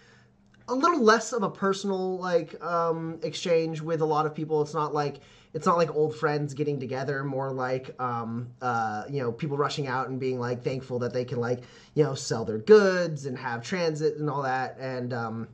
[0.67, 4.61] a little less of a personal like um exchange with a lot of people.
[4.61, 5.19] It's not like
[5.53, 9.87] it's not like old friends getting together, more like um uh you know, people rushing
[9.87, 11.61] out and being like thankful that they can like,
[11.93, 14.77] you know, sell their goods and have transit and all that.
[14.79, 15.47] And um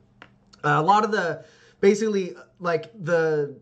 [0.64, 1.44] a lot of the
[1.80, 3.56] basically like the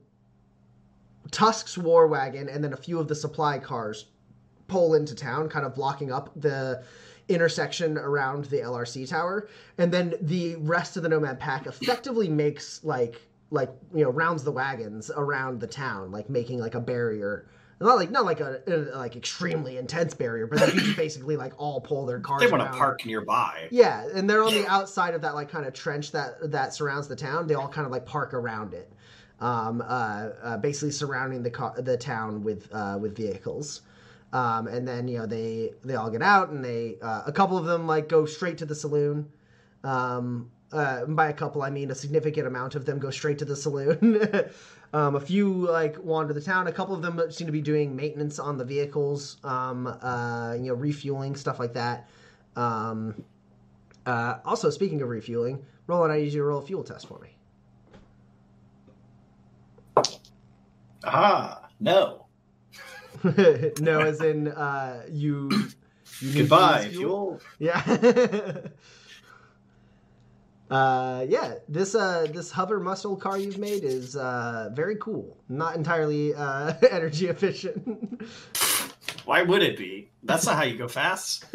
[1.30, 4.06] Tusk's war wagon and then a few of the supply cars
[4.68, 6.82] pull into town, kind of blocking up the
[7.28, 9.48] intersection around the LRC tower,
[9.78, 13.20] and then the rest of the Nomad pack effectively makes like
[13.50, 17.48] like you know rounds the wagons around the town, like making like a barrier.
[17.78, 21.52] Not like not like a, a like extremely intense barrier, but they just basically like
[21.58, 22.40] all pull their cars.
[22.40, 23.68] They want to park nearby.
[23.70, 27.06] Yeah, and they're on the outside of that like kind of trench that that surrounds
[27.06, 27.46] the town.
[27.46, 28.90] They all kind of like park around it,
[29.40, 33.82] um, uh, uh, basically surrounding the car, the town with uh, with vehicles.
[34.32, 37.58] Um, and then you know they they all get out and they uh, a couple
[37.58, 39.30] of them like go straight to the saloon.
[39.84, 43.44] Um, uh, by a couple, I mean a significant amount of them go straight to
[43.46, 44.20] the saloon.
[44.92, 46.66] um, a few like wander the town.
[46.66, 49.38] A couple of them seem to be doing maintenance on the vehicles.
[49.42, 52.08] Um, uh, you know, refueling stuff like that.
[52.56, 53.24] Um,
[54.04, 57.18] uh, also, speaking of refueling, Roland, I need you to roll a fuel test for
[57.20, 57.36] me.
[61.04, 62.26] Ah, no.
[63.80, 65.50] no, as in uh, you.
[66.20, 67.40] you Goodbye, use fuel.
[67.58, 67.80] Yeah.
[70.70, 71.54] uh, yeah.
[71.68, 75.36] This uh, this hover muscle car you've made is uh, very cool.
[75.48, 78.22] Not entirely uh, energy efficient.
[79.26, 80.10] Why would it be?
[80.22, 81.44] That's not how you go fast.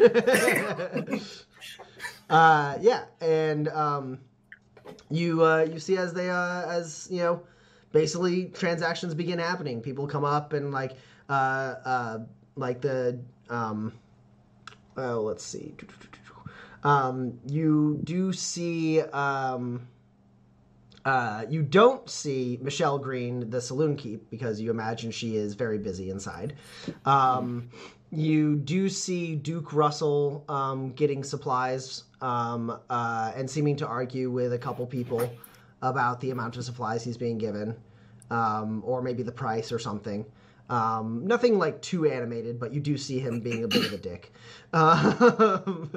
[2.30, 4.18] uh, yeah, and um,
[5.10, 7.42] you uh, you see as they uh, as you know,
[7.92, 9.80] basically transactions begin happening.
[9.80, 10.92] People come up and like
[11.28, 12.18] uh, uh,
[12.56, 13.18] like the
[13.48, 13.92] um,
[14.96, 15.74] oh let's see,
[16.82, 19.88] um, you do see um.
[21.04, 25.76] Uh, you don't see Michelle Green, the saloon keep, because you imagine she is very
[25.76, 26.54] busy inside.
[27.04, 27.70] Um,
[28.12, 34.52] you do see Duke Russell um, getting supplies um, uh, and seeming to argue with
[34.52, 35.28] a couple people
[35.80, 37.74] about the amount of supplies he's being given,
[38.30, 40.24] um, or maybe the price or something.
[40.70, 43.98] Um, nothing like too animated, but you do see him being a bit of a
[43.98, 44.32] dick.
[44.74, 45.90] Um,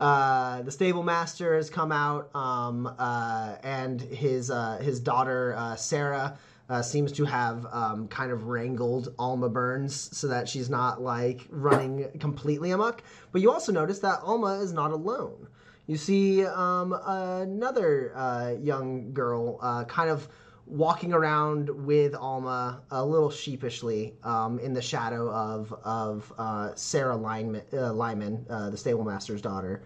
[0.00, 5.76] uh, the stable master has come out, um, uh, and his uh, his daughter uh,
[5.76, 6.36] Sarah
[6.68, 11.46] uh, seems to have um, kind of wrangled Alma Burns so that she's not like
[11.48, 13.02] running completely amok.
[13.32, 15.48] But you also notice that Alma is not alone.
[15.86, 19.58] You see um, another uh, young girl
[19.88, 20.28] kind of
[20.66, 27.16] walking around with Alma a little sheepishly um, in the shadow of of uh, Sarah
[27.16, 29.82] Lyman, uh, Lyman uh, the stable master's daughter,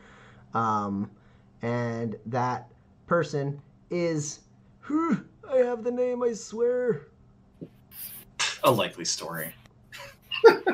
[0.55, 1.11] um,
[1.63, 2.69] and that
[3.07, 4.41] person is.
[5.49, 7.09] I have the name, I swear.
[8.65, 9.55] A likely story.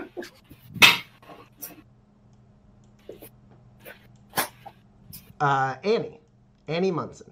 [5.41, 6.19] Uh, Annie,
[6.67, 7.31] Annie Munson.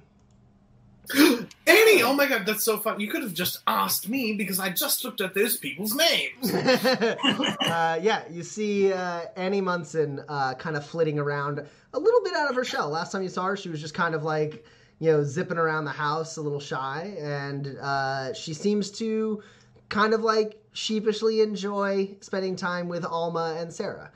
[1.67, 2.99] Annie, oh my god, that's so fun.
[3.01, 6.53] You could have just asked me because I just looked at those people's names.
[6.53, 12.35] uh, yeah, you see uh, Annie Munson uh, kind of flitting around a little bit
[12.35, 12.91] out of her shell.
[12.91, 14.65] Last time you saw her, she was just kind of like,
[14.99, 17.17] you know, zipping around the house a little shy.
[17.21, 19.43] And uh, she seems to
[19.89, 24.11] kind of like sheepishly enjoy spending time with Alma and Sarah.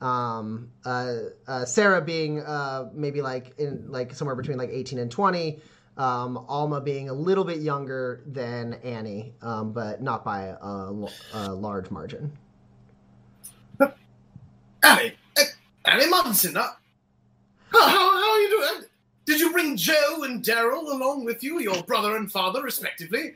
[0.00, 1.14] Um, uh,
[1.46, 5.60] uh, Sarah being uh, maybe like in like somewhere between like 18 and 20.
[5.98, 10.94] Um, Alma being a little bit younger than Annie, um, but not by a,
[11.34, 12.30] a, large margin.
[13.80, 15.44] Annie, eh,
[15.84, 16.76] Annie Munson, how,
[17.72, 18.88] how are you doing?
[19.26, 23.34] Did you bring Joe and Daryl along with you, your brother and father, respectively?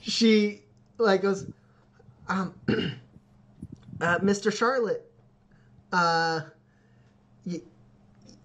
[0.00, 0.62] she
[0.98, 1.46] like goes,
[2.28, 4.52] um, uh, Mr.
[4.52, 5.07] Charlotte,
[5.92, 6.40] uh,
[7.46, 7.62] y-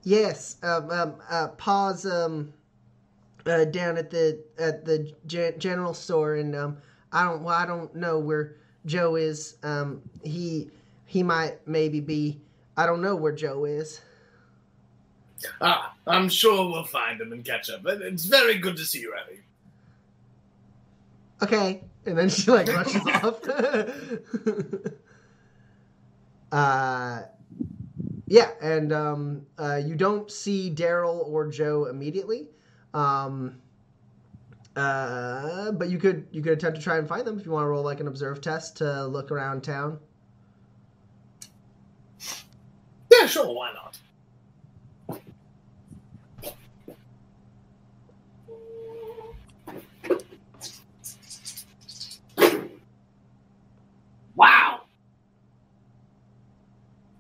[0.04, 2.54] yes, um, um, uh, pause, um,
[3.46, 6.78] uh, down at the at the gen- general store, and um,
[7.12, 8.56] I don't, well, I don't know where
[8.86, 9.56] Joe is.
[9.64, 10.70] Um, he
[11.06, 12.40] he might maybe be.
[12.78, 14.02] I don't know where Joe is.
[15.60, 17.82] Ah, I'm sure we'll find him and catch up.
[17.86, 19.40] It's very good to see you, Annie.
[21.42, 23.42] okay and then she like rushes off
[26.52, 27.22] uh
[28.26, 32.48] yeah and um uh you don't see daryl or joe immediately
[32.94, 33.56] um
[34.76, 37.64] uh but you could you could attempt to try and find them if you want
[37.64, 40.00] to roll like an observe test to look around town
[43.12, 43.98] Yeah, sure, why not?
[54.36, 54.82] Wow!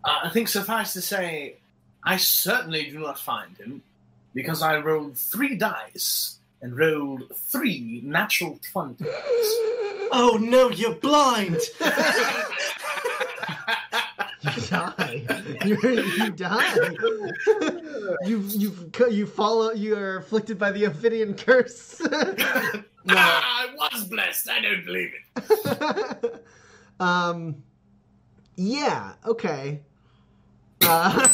[0.03, 1.55] Uh, I think suffice to say,
[2.03, 3.81] I certainly do not find him
[4.33, 9.05] because I rolled three dice and rolled three natural 20s.
[10.15, 11.57] Oh no, you're blind!
[14.43, 15.25] you die
[15.65, 16.75] you you die
[18.25, 21.99] you you you follow you are afflicted by the ophidian curse
[23.05, 24.49] no Ah, I was blessed.
[24.49, 26.45] I don't believe it.
[26.99, 27.63] um,
[28.55, 29.81] yeah, okay.
[30.85, 31.27] Uh,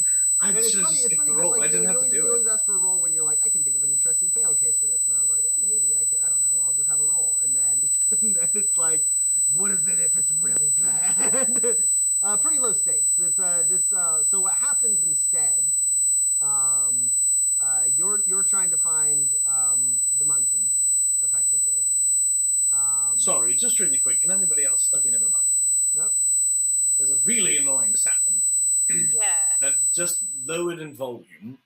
[0.40, 1.50] I and it's should have funny, just it's skipped funny the 'cause, roll.
[1.50, 2.50] like, I didn't you have always, to you do always it.
[2.52, 4.78] ask for a roll when you're like, I can think of an interesting fail case
[4.78, 6.18] for this, and I was like, yeah, maybe I can.
[6.24, 6.62] I don't know.
[6.64, 7.90] I'll just have a roll, and then
[8.22, 9.04] and then it's like,
[9.56, 11.76] what is it if it's really bad?
[12.22, 13.14] uh, pretty low stakes.
[13.14, 15.64] This uh, this uh, so what happens instead?
[16.40, 17.10] Um,
[17.60, 20.70] uh, you're you're trying to find um, the Munsons
[21.24, 21.82] effectively.
[22.72, 24.20] Um, Sorry, just really quick.
[24.20, 24.92] Can anybody else?
[24.94, 25.46] Okay, never mind.
[25.96, 26.12] Nope.
[26.98, 28.40] There's a really annoying sound
[28.90, 29.22] Yeah.
[29.60, 30.22] that just
[30.58, 31.58] lowered in volume.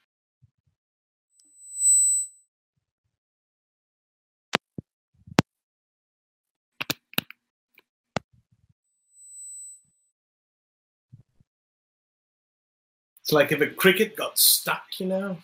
[13.23, 15.39] It's like if a cricket got stuck, you know.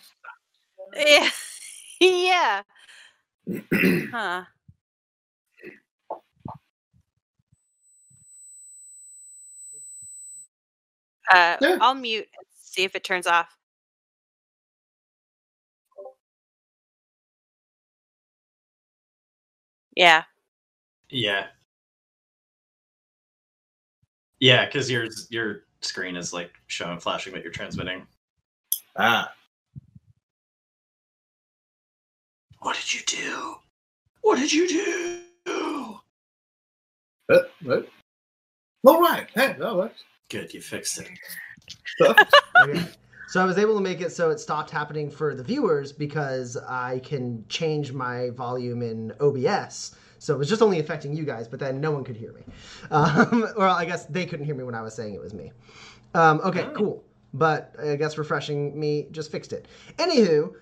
[0.95, 1.29] Yeah.
[1.99, 2.61] yeah.
[4.11, 4.43] Huh.
[11.31, 11.77] Uh, Yeah.
[11.79, 12.27] I'll mute
[12.79, 13.57] see if it turns off.
[19.95, 20.23] Yeah.
[21.09, 21.47] Yeah.
[24.39, 28.07] Yeah, because your your screen is like showing flashing that you're transmitting.
[28.97, 29.33] Ah,
[32.59, 33.55] What did you do?
[34.21, 35.99] What did you do?
[37.29, 37.39] uh,
[37.69, 37.81] uh.
[38.85, 39.27] all right.
[39.33, 40.03] Hey, that works.
[40.29, 41.09] Good, you fixed it.
[42.01, 42.83] Okay.
[43.31, 46.57] So I was able to make it so it stopped happening for the viewers because
[46.57, 49.95] I can change my volume in OBS.
[50.17, 52.41] So it was just only affecting you guys, but then no one could hear me.
[52.89, 55.51] Um, or I guess they couldn't hear me when I was saying it was me.
[56.15, 56.71] Um, okay, Oh.
[56.71, 57.03] cool.
[57.31, 59.67] But I guess refreshing me just fixed it.
[59.97, 60.55] Anywho,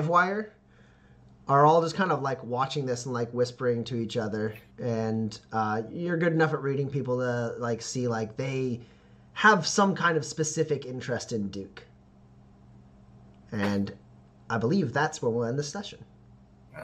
[0.00, 0.50] Livewire
[1.48, 4.54] are all just kind of like watching this and like whispering to each other.
[4.78, 8.80] And uh, you're good enough at reading people to like see like they
[9.32, 11.84] have some kind of specific interest in Duke.
[13.50, 13.94] And
[14.50, 16.04] I believe that's where we'll end the session.